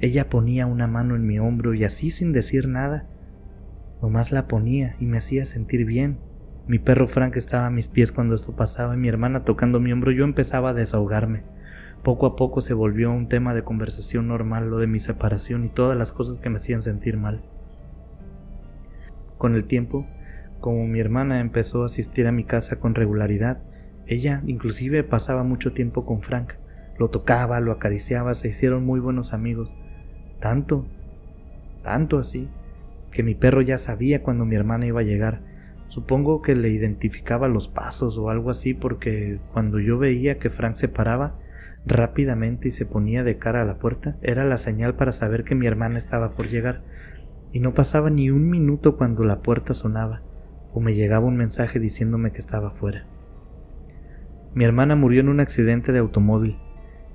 Ella 0.00 0.28
ponía 0.28 0.66
una 0.66 0.86
mano 0.86 1.16
en 1.16 1.26
mi 1.26 1.38
hombro 1.38 1.74
y 1.74 1.84
así 1.84 2.10
sin 2.10 2.32
decir 2.32 2.68
nada, 2.68 3.06
nomás 4.02 4.32
la 4.32 4.48
ponía 4.48 4.96
y 5.00 5.06
me 5.06 5.18
hacía 5.18 5.44
sentir 5.44 5.84
bien. 5.86 6.18
Mi 6.66 6.78
perro 6.78 7.06
Frank 7.06 7.36
estaba 7.36 7.66
a 7.66 7.70
mis 7.70 7.88
pies 7.88 8.10
cuando 8.10 8.34
esto 8.34 8.56
pasaba 8.56 8.94
y 8.94 8.98
mi 8.98 9.08
hermana 9.08 9.44
tocando 9.44 9.80
mi 9.80 9.92
hombro 9.92 10.12
yo 10.12 10.24
empezaba 10.24 10.70
a 10.70 10.74
desahogarme. 10.74 11.42
Poco 12.02 12.26
a 12.26 12.36
poco 12.36 12.60
se 12.60 12.74
volvió 12.74 13.10
un 13.10 13.28
tema 13.28 13.54
de 13.54 13.64
conversación 13.64 14.28
normal 14.28 14.68
lo 14.68 14.78
de 14.78 14.86
mi 14.86 15.00
separación 15.00 15.64
y 15.64 15.68
todas 15.68 15.96
las 15.96 16.12
cosas 16.12 16.38
que 16.38 16.50
me 16.50 16.56
hacían 16.56 16.82
sentir 16.82 17.16
mal. 17.16 17.42
Con 19.38 19.54
el 19.54 19.64
tiempo, 19.64 20.06
como 20.60 20.86
mi 20.86 21.00
hermana 21.00 21.40
empezó 21.40 21.82
a 21.82 21.86
asistir 21.86 22.26
a 22.26 22.32
mi 22.32 22.44
casa 22.44 22.80
con 22.80 22.94
regularidad, 22.94 23.62
ella 24.06 24.42
inclusive 24.46 25.02
pasaba 25.04 25.44
mucho 25.44 25.72
tiempo 25.72 26.04
con 26.04 26.22
Frank. 26.22 26.54
Lo 26.98 27.10
tocaba, 27.10 27.60
lo 27.60 27.72
acariciaba, 27.72 28.34
se 28.34 28.48
hicieron 28.48 28.84
muy 28.84 29.00
buenos 29.00 29.32
amigos. 29.32 29.74
Tanto, 30.40 30.86
tanto 31.82 32.18
así, 32.18 32.48
que 33.10 33.22
mi 33.22 33.34
perro 33.34 33.62
ya 33.62 33.78
sabía 33.78 34.22
cuando 34.22 34.44
mi 34.44 34.56
hermana 34.56 34.86
iba 34.86 35.00
a 35.00 35.04
llegar. 35.04 35.42
Supongo 35.86 36.42
que 36.42 36.56
le 36.56 36.70
identificaba 36.70 37.48
los 37.48 37.68
pasos 37.68 38.18
o 38.18 38.30
algo 38.30 38.50
así 38.50 38.74
porque 38.74 39.40
cuando 39.52 39.78
yo 39.78 39.98
veía 39.98 40.38
que 40.38 40.50
Frank 40.50 40.74
se 40.74 40.88
paraba, 40.88 41.38
rápidamente 41.86 42.68
y 42.68 42.70
se 42.70 42.86
ponía 42.86 43.22
de 43.24 43.38
cara 43.38 43.62
a 43.62 43.64
la 43.64 43.78
puerta, 43.78 44.16
era 44.22 44.44
la 44.44 44.58
señal 44.58 44.96
para 44.96 45.12
saber 45.12 45.44
que 45.44 45.54
mi 45.54 45.66
hermana 45.66 45.98
estaba 45.98 46.34
por 46.34 46.48
llegar, 46.48 46.82
y 47.52 47.60
no 47.60 47.74
pasaba 47.74 48.10
ni 48.10 48.30
un 48.30 48.48
minuto 48.48 48.96
cuando 48.96 49.24
la 49.24 49.42
puerta 49.42 49.74
sonaba, 49.74 50.22
o 50.72 50.80
me 50.80 50.94
llegaba 50.94 51.26
un 51.26 51.36
mensaje 51.36 51.78
diciéndome 51.78 52.32
que 52.32 52.40
estaba 52.40 52.70
fuera. 52.70 53.06
Mi 54.54 54.64
hermana 54.64 54.96
murió 54.96 55.20
en 55.20 55.28
un 55.28 55.40
accidente 55.40 55.92
de 55.92 55.98
automóvil. 55.98 56.58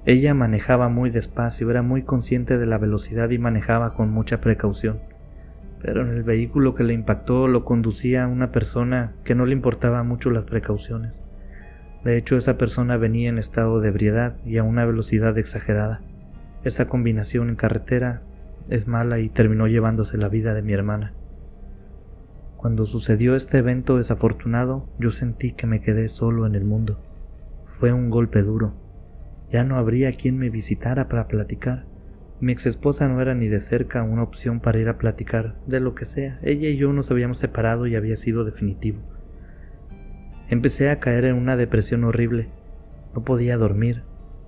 Ella 0.10 0.34
manejaba 0.34 0.90
muy 0.90 1.12
despacio, 1.12 1.70
era 1.70 1.84
muy 1.84 2.02
consciente 2.02 2.58
de 2.58 2.66
la 2.66 2.80
velocidad 2.80 3.30
y 3.30 3.38
manejaba 3.38 3.94
con 3.94 4.10
mucha 4.10 4.42
precaución. 4.42 5.00
Pero 5.84 6.02
en 6.02 6.10
el 6.10 6.24
vehículo 6.24 6.74
que 6.74 6.84
le 6.84 6.96
impactó 6.96 7.48
lo 7.48 7.64
conducía 7.64 8.26
una 8.26 8.52
persona 8.52 9.14
que 9.24 9.36
no 9.36 9.46
le 9.46 9.54
importaba 9.54 10.02
mucho 10.02 10.32
las 10.32 10.48
precauciones. 10.48 11.22
De 12.04 12.18
hecho, 12.18 12.38
esa 12.38 12.58
persona 12.58 12.98
venía 12.98 13.30
en 13.30 13.38
estado 13.38 13.82
de 13.82 13.90
ebriedad 13.90 14.36
y 14.44 14.58
a 14.58 14.64
una 14.64 14.84
velocidad 14.84 15.38
exagerada. 15.38 16.02
Esa 16.64 16.88
combinación 16.88 17.50
en 17.50 17.56
carretera 17.56 18.24
es 18.68 18.88
mala 18.88 19.20
y 19.20 19.30
terminó 19.30 19.68
llevándose 19.68 20.18
la 20.18 20.28
vida 20.28 20.56
de 20.56 20.64
mi 20.64 20.74
hermana. 20.74 21.14
Cuando 22.58 22.88
sucedió 22.88 23.36
este 23.36 23.60
evento 23.60 23.98
desafortunado, 23.98 24.90
yo 24.98 25.12
sentí 25.12 25.52
que 25.52 25.68
me 25.68 25.82
quedé 25.82 26.08
solo 26.08 26.48
en 26.48 26.56
el 26.56 26.66
mundo. 26.66 27.00
Fue 27.68 27.94
un 27.94 28.10
golpe 28.10 28.42
duro. 28.42 28.74
Ya 29.52 29.64
no 29.64 29.78
habría 29.78 30.12
quien 30.12 30.38
me 30.38 30.50
visitara 30.50 31.08
para 31.10 31.28
platicar. 31.28 31.86
Mi 32.40 32.52
ex 32.52 32.66
esposa 32.68 33.08
no 33.08 33.20
era 33.20 33.34
ni 33.34 33.48
de 33.48 33.60
cerca 33.60 34.04
una 34.04 34.24
opción 34.24 34.60
para 34.60 34.80
ir 34.80 34.88
a 34.88 34.98
platicar 34.98 35.56
de 35.66 35.80
lo 35.80 35.96
que 35.96 36.06
sea. 36.06 36.40
Ella 36.42 36.70
y 36.70 36.78
yo 36.78 36.94
nos 36.94 37.12
habíamos 37.12 37.40
separado 37.40 37.88
y 37.88 37.96
había 37.96 38.16
sido 38.16 38.46
definitivo. 38.46 39.02
Empecé 40.48 40.90
a 40.90 41.00
caer 41.00 41.26
en 41.26 41.36
una 41.36 41.58
depresión 41.58 42.04
horrible. 42.04 42.50
No 43.14 43.24
podía 43.24 43.58
dormir, 43.58 44.04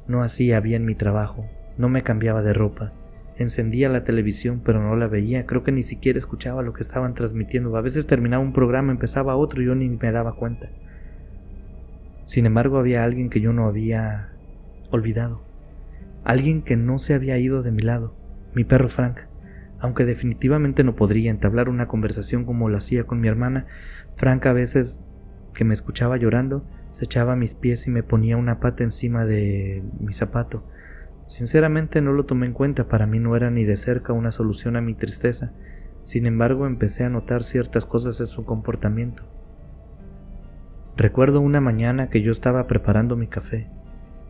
no 0.07 0.23
hacía 0.23 0.59
bien 0.59 0.85
mi 0.85 0.95
trabajo, 0.95 1.49
no 1.77 1.89
me 1.89 2.03
cambiaba 2.03 2.41
de 2.43 2.53
ropa. 2.53 2.93
Encendía 3.37 3.89
la 3.89 4.03
televisión 4.03 4.61
pero 4.63 4.81
no 4.81 4.95
la 4.95 5.07
veía, 5.07 5.45
creo 5.45 5.63
que 5.63 5.71
ni 5.71 5.83
siquiera 5.83 6.19
escuchaba 6.19 6.61
lo 6.61 6.73
que 6.73 6.83
estaban 6.83 7.13
transmitiendo. 7.13 7.75
A 7.75 7.81
veces 7.81 8.07
terminaba 8.07 8.43
un 8.43 8.53
programa, 8.53 8.91
empezaba 8.91 9.35
otro 9.35 9.61
y 9.61 9.65
yo 9.65 9.75
ni 9.75 9.89
me 9.89 10.11
daba 10.11 10.35
cuenta. 10.35 10.69
Sin 12.25 12.45
embargo, 12.45 12.77
había 12.77 13.03
alguien 13.03 13.29
que 13.29 13.41
yo 13.41 13.51
no 13.51 13.67
había 13.67 14.30
olvidado. 14.91 15.43
Alguien 16.23 16.61
que 16.61 16.77
no 16.77 16.99
se 16.99 17.13
había 17.13 17.37
ido 17.37 17.63
de 17.63 17.71
mi 17.71 17.81
lado, 17.81 18.15
mi 18.53 18.63
perro 18.63 18.89
Frank. 18.89 19.21
Aunque 19.79 20.05
definitivamente 20.05 20.83
no 20.83 20.95
podría 20.95 21.31
entablar 21.31 21.67
una 21.67 21.87
conversación 21.87 22.45
como 22.45 22.69
lo 22.69 22.77
hacía 22.77 23.05
con 23.05 23.19
mi 23.19 23.27
hermana, 23.27 23.65
Frank 24.15 24.45
a 24.45 24.53
veces 24.53 24.99
que 25.53 25.63
me 25.63 25.73
escuchaba 25.73 26.17
llorando, 26.17 26.63
se 26.91 27.05
echaba 27.05 27.33
a 27.33 27.37
mis 27.37 27.55
pies 27.55 27.87
y 27.87 27.91
me 27.91 28.03
ponía 28.03 28.37
una 28.37 28.59
pata 28.59 28.83
encima 28.83 29.25
de 29.25 29.83
mi 29.99 30.13
zapato. 30.13 30.63
Sinceramente 31.25 32.01
no 32.01 32.11
lo 32.11 32.25
tomé 32.25 32.47
en 32.47 32.53
cuenta, 32.53 32.87
para 32.87 33.07
mí 33.07 33.19
no 33.19 33.35
era 33.35 33.49
ni 33.49 33.63
de 33.63 33.77
cerca 33.77 34.13
una 34.13 34.31
solución 34.31 34.75
a 34.75 34.81
mi 34.81 34.93
tristeza. 34.93 35.53
Sin 36.03 36.25
embargo, 36.25 36.67
empecé 36.67 37.03
a 37.03 37.09
notar 37.09 37.43
ciertas 37.43 37.85
cosas 37.85 38.19
en 38.19 38.27
su 38.27 38.43
comportamiento. 38.43 39.23
Recuerdo 40.97 41.39
una 41.39 41.61
mañana 41.61 42.09
que 42.09 42.21
yo 42.21 42.31
estaba 42.31 42.67
preparando 42.67 43.15
mi 43.15 43.27
café. 43.27 43.69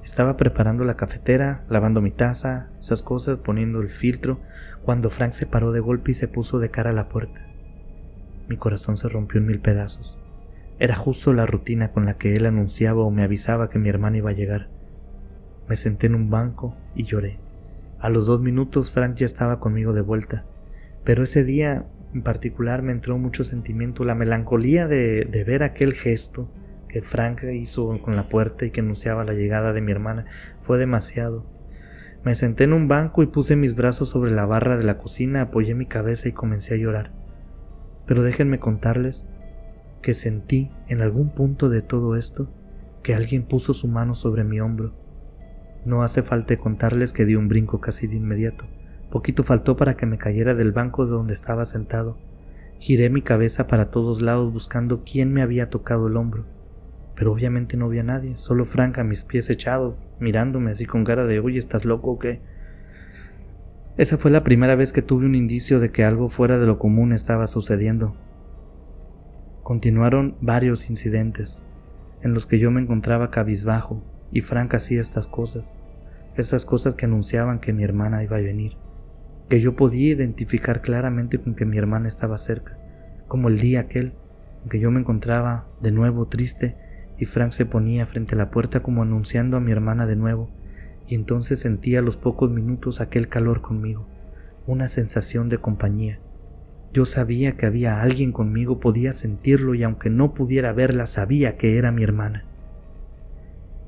Estaba 0.03 0.35
preparando 0.35 0.83
la 0.83 0.95
cafetera, 0.95 1.63
lavando 1.69 2.01
mi 2.01 2.09
taza, 2.09 2.69
esas 2.79 3.03
cosas, 3.03 3.37
poniendo 3.37 3.81
el 3.81 3.89
filtro, 3.89 4.39
cuando 4.83 5.11
Frank 5.11 5.33
se 5.33 5.45
paró 5.45 5.71
de 5.71 5.79
golpe 5.79 6.11
y 6.11 6.13
se 6.15 6.27
puso 6.27 6.57
de 6.57 6.71
cara 6.71 6.89
a 6.89 6.93
la 6.93 7.07
puerta. 7.07 7.45
Mi 8.47 8.57
corazón 8.57 8.97
se 8.97 9.09
rompió 9.09 9.39
en 9.39 9.45
mil 9.45 9.59
pedazos. 9.59 10.17
Era 10.79 10.95
justo 10.95 11.33
la 11.33 11.45
rutina 11.45 11.91
con 11.91 12.05
la 12.05 12.17
que 12.17 12.35
él 12.35 12.47
anunciaba 12.47 13.03
o 13.03 13.11
me 13.11 13.23
avisaba 13.23 13.69
que 13.69 13.77
mi 13.77 13.89
hermana 13.89 14.17
iba 14.17 14.31
a 14.31 14.33
llegar. 14.33 14.69
Me 15.69 15.75
senté 15.75 16.07
en 16.07 16.15
un 16.15 16.31
banco 16.31 16.75
y 16.95 17.03
lloré. 17.03 17.39
A 17.99 18.09
los 18.09 18.25
dos 18.25 18.41
minutos 18.41 18.91
Frank 18.91 19.15
ya 19.15 19.27
estaba 19.27 19.59
conmigo 19.59 19.93
de 19.93 20.01
vuelta, 20.01 20.45
pero 21.03 21.23
ese 21.23 21.43
día 21.43 21.85
en 22.15 22.23
particular 22.23 22.81
me 22.81 22.91
entró 22.91 23.19
mucho 23.19 23.43
sentimiento, 23.43 24.03
la 24.03 24.15
melancolía 24.15 24.87
de, 24.87 25.25
de 25.25 25.43
ver 25.43 25.61
aquel 25.61 25.93
gesto 25.93 26.49
que 26.91 27.01
Frank 27.01 27.43
hizo 27.43 27.97
con 28.01 28.17
la 28.17 28.27
puerta 28.27 28.65
y 28.65 28.71
que 28.71 28.81
anunciaba 28.81 29.23
la 29.23 29.33
llegada 29.33 29.71
de 29.71 29.81
mi 29.81 29.93
hermana 29.93 30.25
fue 30.61 30.77
demasiado. 30.77 31.45
Me 32.25 32.35
senté 32.35 32.65
en 32.65 32.73
un 32.73 32.89
banco 32.89 33.23
y 33.23 33.27
puse 33.27 33.55
mis 33.55 33.75
brazos 33.75 34.09
sobre 34.09 34.31
la 34.31 34.45
barra 34.45 34.77
de 34.77 34.83
la 34.83 34.97
cocina, 34.97 35.41
apoyé 35.41 35.73
mi 35.73 35.85
cabeza 35.85 36.27
y 36.27 36.33
comencé 36.33 36.73
a 36.73 36.77
llorar. 36.77 37.13
Pero 38.05 38.23
déjenme 38.23 38.59
contarles 38.59 39.25
que 40.01 40.13
sentí 40.13 40.69
en 40.87 41.01
algún 41.01 41.33
punto 41.33 41.69
de 41.69 41.81
todo 41.81 42.17
esto 42.17 42.51
que 43.03 43.15
alguien 43.15 43.43
puso 43.43 43.73
su 43.73 43.87
mano 43.87 44.13
sobre 44.13 44.43
mi 44.43 44.59
hombro. 44.59 44.93
No 45.85 46.03
hace 46.03 46.23
falta 46.23 46.57
contarles 46.57 47.13
que 47.13 47.25
di 47.25 47.35
un 47.35 47.47
brinco 47.47 47.79
casi 47.79 48.05
de 48.05 48.17
inmediato. 48.17 48.65
Poquito 49.09 49.43
faltó 49.43 49.77
para 49.77 49.95
que 49.95 50.05
me 50.05 50.17
cayera 50.17 50.55
del 50.55 50.73
banco 50.73 51.05
de 51.05 51.11
donde 51.11 51.33
estaba 51.33 51.65
sentado. 51.65 52.17
Giré 52.79 53.09
mi 53.09 53.21
cabeza 53.21 53.67
para 53.67 53.91
todos 53.91 54.21
lados 54.21 54.51
buscando 54.51 55.03
quién 55.05 55.31
me 55.31 55.41
había 55.41 55.69
tocado 55.69 56.07
el 56.07 56.17
hombro. 56.17 56.45
Pero 57.15 57.31
obviamente 57.31 57.77
no 57.77 57.85
había 57.85 58.03
nadie, 58.03 58.37
solo 58.37 58.65
Frank 58.65 58.97
a 58.97 59.03
mis 59.03 59.25
pies 59.25 59.49
echado, 59.49 59.97
mirándome 60.19 60.71
así 60.71 60.85
con 60.85 61.03
cara 61.03 61.25
de 61.25 61.39
oye, 61.39 61.59
¿estás 61.59 61.85
loco 61.85 62.11
o 62.11 62.19
qué? 62.19 62.41
Esa 63.97 64.17
fue 64.17 64.31
la 64.31 64.43
primera 64.43 64.75
vez 64.75 64.93
que 64.93 65.01
tuve 65.01 65.25
un 65.25 65.35
indicio 65.35 65.79
de 65.79 65.91
que 65.91 66.05
algo 66.05 66.29
fuera 66.29 66.57
de 66.57 66.65
lo 66.65 66.79
común 66.79 67.11
estaba 67.11 67.45
sucediendo. 67.45 68.15
Continuaron 69.63 70.37
varios 70.41 70.89
incidentes 70.89 71.61
en 72.21 72.33
los 72.33 72.45
que 72.45 72.57
yo 72.57 72.71
me 72.71 72.81
encontraba 72.81 73.31
cabizbajo 73.31 74.01
y 74.31 74.41
Frank 74.41 74.73
hacía 74.73 75.01
estas 75.01 75.27
cosas, 75.27 75.77
esas 76.35 76.65
cosas 76.65 76.95
que 76.95 77.05
anunciaban 77.05 77.59
que 77.59 77.73
mi 77.73 77.83
hermana 77.83 78.23
iba 78.23 78.37
a 78.37 78.41
venir, 78.41 78.77
que 79.49 79.59
yo 79.59 79.75
podía 79.75 80.13
identificar 80.13 80.81
claramente 80.81 81.39
con 81.39 81.55
que 81.55 81.65
mi 81.65 81.77
hermana 81.77 82.07
estaba 82.07 82.37
cerca, 82.37 82.77
como 83.27 83.49
el 83.49 83.59
día 83.59 83.81
aquel 83.81 84.13
en 84.63 84.69
que 84.69 84.79
yo 84.79 84.89
me 84.91 85.01
encontraba 85.01 85.67
de 85.81 85.91
nuevo 85.91 86.27
triste 86.27 86.77
y 87.21 87.25
Frank 87.25 87.53
se 87.53 87.65
ponía 87.65 88.05
frente 88.05 88.35
a 88.35 88.37
la 88.37 88.51
puerta 88.51 88.81
como 88.81 89.01
anunciando 89.01 89.55
a 89.55 89.61
mi 89.61 89.71
hermana 89.71 90.05
de 90.05 90.17
nuevo, 90.17 90.49
y 91.07 91.15
entonces 91.15 91.59
sentía 91.59 91.99
a 91.99 92.01
los 92.01 92.17
pocos 92.17 92.51
minutos 92.51 92.99
aquel 92.99 93.29
calor 93.29 93.61
conmigo, 93.61 94.07
una 94.67 94.89
sensación 94.89 95.47
de 95.47 95.59
compañía, 95.59 96.19
yo 96.93 97.05
sabía 97.05 97.55
que 97.55 97.65
había 97.65 98.01
alguien 98.01 98.33
conmigo, 98.33 98.81
podía 98.81 99.13
sentirlo 99.13 99.75
y 99.75 99.83
aunque 99.83 100.09
no 100.09 100.33
pudiera 100.33 100.73
verla, 100.73 101.07
sabía 101.07 101.55
que 101.55 101.77
era 101.77 101.91
mi 101.91 102.03
hermana. 102.03 102.43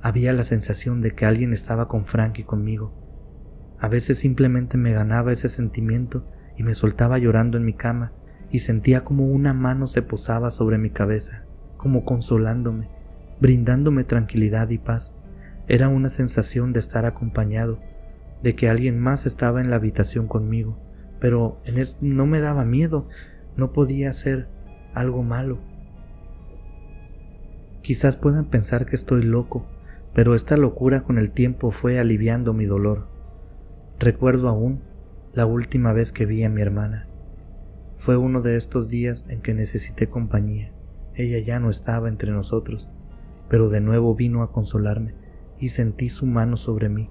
Había 0.01 0.31
la 0.31 0.45
sensación 0.45 1.01
de 1.01 1.11
que 1.11 1.25
alguien 1.25 1.51
estaba 1.51 1.89
con 1.89 2.05
Frank 2.05 2.39
y 2.39 2.43
conmigo. 2.43 2.93
A 3.77 3.89
veces 3.89 4.19
simplemente 4.19 4.77
me 4.77 4.93
ganaba 4.93 5.33
ese 5.33 5.49
sentimiento 5.49 6.25
y 6.55 6.63
me 6.63 6.75
soltaba 6.75 7.17
llorando 7.17 7.57
en 7.57 7.65
mi 7.65 7.73
cama 7.73 8.13
y 8.51 8.59
sentía 8.59 9.03
como 9.03 9.25
una 9.25 9.53
mano 9.53 9.85
se 9.85 10.01
posaba 10.01 10.49
sobre 10.49 10.77
mi 10.77 10.89
cabeza, 10.89 11.43
como 11.75 12.05
consolándome, 12.05 12.87
brindándome 13.39 14.03
tranquilidad 14.03 14.69
y 14.69 14.77
paz. 14.77 15.15
Era 15.67 15.87
una 15.87 16.09
sensación 16.09 16.73
de 16.73 16.79
estar 16.79 17.05
acompañado, 17.05 17.79
de 18.41 18.55
que 18.55 18.69
alguien 18.69 18.99
más 18.99 19.25
estaba 19.25 19.61
en 19.61 19.69
la 19.69 19.77
habitación 19.77 20.27
conmigo 20.27 20.77
pero 21.23 21.61
en 21.63 21.81
no 22.01 22.25
me 22.25 22.41
daba 22.41 22.65
miedo, 22.65 23.07
no 23.55 23.71
podía 23.71 24.09
hacer 24.09 24.49
algo 24.93 25.23
malo. 25.23 25.57
Quizás 27.81 28.17
puedan 28.17 28.49
pensar 28.49 28.85
que 28.85 28.97
estoy 28.97 29.23
loco, 29.23 29.65
pero 30.13 30.35
esta 30.35 30.57
locura 30.57 31.05
con 31.05 31.17
el 31.17 31.31
tiempo 31.31 31.71
fue 31.71 31.97
aliviando 31.97 32.53
mi 32.53 32.65
dolor. 32.65 33.07
Recuerdo 33.99 34.49
aún 34.49 34.81
la 35.31 35.45
última 35.45 35.93
vez 35.93 36.11
que 36.11 36.25
vi 36.25 36.43
a 36.43 36.49
mi 36.49 36.61
hermana. 36.61 37.07
Fue 37.95 38.17
uno 38.17 38.41
de 38.41 38.57
estos 38.57 38.89
días 38.89 39.25
en 39.29 39.41
que 39.41 39.53
necesité 39.53 40.09
compañía. 40.09 40.73
Ella 41.15 41.39
ya 41.39 41.57
no 41.61 41.69
estaba 41.69 42.09
entre 42.09 42.33
nosotros, 42.33 42.89
pero 43.49 43.69
de 43.69 43.81
nuevo 43.81 44.15
vino 44.15 44.43
a 44.43 44.51
consolarme 44.51 45.15
y 45.59 45.69
sentí 45.69 46.09
su 46.09 46.25
mano 46.25 46.57
sobre 46.57 46.89
mí. 46.89 47.09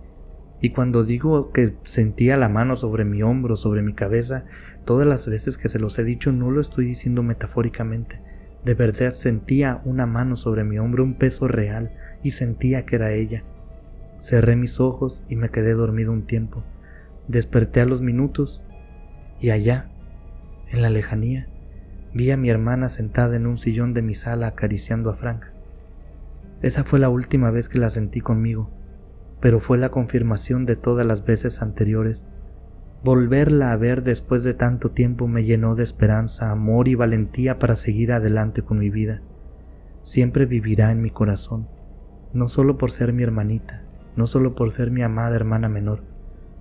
Y 0.61 0.71
cuando 0.71 1.05
digo 1.05 1.51
que 1.51 1.75
sentía 1.85 2.37
la 2.37 2.49
mano 2.49 2.77
sobre 2.77 3.05
mi 3.05 3.23
hombro, 3.23 3.57
sobre 3.57 3.83
mi 3.83 3.95
cabeza, 3.95 4.45
todas 4.85 5.07
las 5.07 5.27
veces 5.27 5.59
que 5.59 5.69
se 5.69 5.81
los 5.81 5.99
he 5.99 6.05
dicho 6.05 6.31
no 6.31 6.51
lo 6.51 6.61
estoy 6.61 6.85
diciendo 6.85 7.23
metafóricamente. 7.23 8.23
De 8.65 8.75
verdad 8.75 9.11
sentía 9.11 9.83
una 9.85 10.07
mano 10.07 10.37
sobre 10.37 10.63
mi 10.63 10.79
hombro, 10.79 11.03
un 11.03 11.15
peso 11.15 11.49
real, 11.49 11.91
y 12.23 12.31
sentía 12.31 12.87
que 12.87 12.95
era 12.95 13.13
ella. 13.13 13.43
Cerré 14.19 14.55
mis 14.55 14.79
ojos 14.79 15.25
y 15.29 15.35
me 15.35 15.49
quedé 15.49 15.75
dormido 15.75 16.13
un 16.13 16.27
tiempo. 16.27 16.63
Desperté 17.27 17.81
a 17.81 17.87
los 17.87 18.03
minutos 18.03 18.63
y 19.41 19.51
allá, 19.51 19.91
en 20.69 20.81
la 20.83 20.91
lejanía, 20.91 21.49
vi 22.15 22.31
a 22.31 22.37
mi 22.37 22.51
hermana 22.51 22.89
sentada 22.89 23.35
en 23.35 23.47
un 23.47 23.59
sillón 23.59 23.95
de 23.95 24.03
mi 24.03 24.15
sala 24.15 24.47
acariciando 24.47 25.11
a 25.11 25.15
Frank. 25.15 25.47
Esa 26.63 26.85
fue 26.85 27.01
la 27.01 27.09
última 27.09 27.51
vez 27.51 27.69
que 27.69 27.81
la 27.81 27.91
sentí 27.91 28.21
conmigo, 28.21 28.71
pero 29.41 29.59
fue 29.59 29.79
la 29.79 29.91
confirmación 29.91 30.65
de 30.65 30.77
todas 30.77 31.05
las 31.05 31.25
veces 31.25 31.61
anteriores. 31.61 32.25
Volverla 33.03 33.73
a 33.73 33.77
ver 33.77 34.05
después 34.05 34.45
de 34.45 34.55
tanto 34.55 34.93
tiempo 34.93 35.27
me 35.27 35.43
llenó 35.43 35.75
de 35.75 35.83
esperanza, 35.83 36.53
amor 36.53 36.87
y 36.87 36.95
valentía 36.95 37.59
para 37.59 37.75
seguir 37.75 38.13
adelante 38.13 38.63
con 38.63 38.79
mi 38.79 38.91
vida. 38.91 39.23
Siempre 40.03 40.47
vivirá 40.47 40.93
en 40.93 41.03
mi 41.03 41.11
corazón, 41.11 41.69
no 42.33 42.49
solo 42.49 42.79
por 42.79 42.93
ser 42.93 43.13
mi 43.13 43.25
hermanita, 43.25 43.85
no 44.15 44.29
solo 44.29 44.55
por 44.55 44.71
ser 44.71 44.93
mi 44.93 45.03
amada 45.03 45.35
hermana 45.35 45.69
menor, 45.69 46.05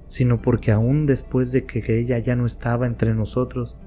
sino 0.08 0.42
porque 0.42 0.72
aún 0.72 1.06
después 1.06 1.52
de 1.52 1.66
que 1.68 2.00
ella 2.00 2.18
ya 2.18 2.36
no 2.36 2.48
estaba 2.48 2.88
entre 2.88 3.14
nosotros, 3.14 3.78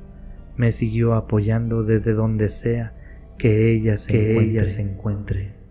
me 0.56 0.70
siguió 0.70 1.14
apoyando 1.14 1.82
desde 1.82 2.12
donde 2.12 2.48
sea 2.50 2.94
que 3.36 3.72
ella 3.72 3.96
se, 3.96 4.12
que 4.12 4.30
encuentre. 4.30 4.52
Ella 4.52 4.66
se 4.66 4.82
encuentre. 4.82 5.63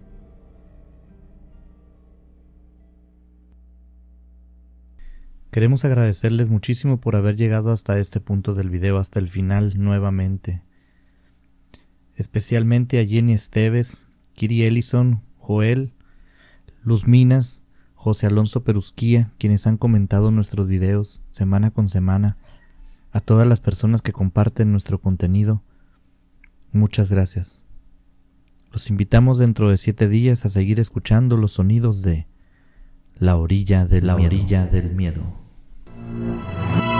Queremos 5.54 5.86
agradecerles 5.86 6.50
muchísimo 6.50 7.00
por 7.00 7.16
haber 7.16 7.36
llegado 7.36 7.72
hasta 7.72 8.00
este 8.00 8.20
punto 8.20 8.56
del 8.56 8.72
video, 8.72 8.98
hasta 8.98 9.20
el 9.20 9.30
final 9.30 9.74
nuevamente. 9.78 10.64
Especialmente 12.16 13.00
a 13.00 13.06
Jenny 13.06 13.34
Esteves, 13.34 14.08
Kiri 14.34 14.64
Ellison, 14.64 15.22
Joel, 15.38 15.94
Luz 16.82 17.06
Minas, 17.06 17.66
José 17.94 18.26
Alonso 18.26 18.64
Perusquía, 18.64 19.32
quienes 19.38 19.68
han 19.68 19.78
comentado 19.78 20.32
nuestros 20.32 20.68
videos 20.68 21.24
semana 21.30 21.70
con 21.70 21.88
semana, 21.88 22.36
a 23.12 23.20
todas 23.20 23.46
las 23.46 23.62
personas 23.62 24.02
que 24.02 24.12
comparten 24.12 24.72
nuestro 24.72 25.02
contenido, 25.02 25.62
muchas 26.72 27.12
gracias. 27.12 27.62
Los 28.72 28.90
invitamos 28.90 29.38
dentro 29.38 29.70
de 29.70 29.78
siete 29.78 30.10
días 30.10 30.46
a 30.46 30.50
seguir 30.50 30.80
escuchando 30.80 31.38
los 31.38 31.52
sonidos 31.52 32.02
de 32.02 32.26
La 33.20 33.38
orilla 33.38 33.86
de 33.86 34.02
la 34.02 34.16
orilla 34.16 34.66
del 34.66 34.96
miedo. 34.96 35.43
Thank 36.14 36.88
you. 36.88 36.93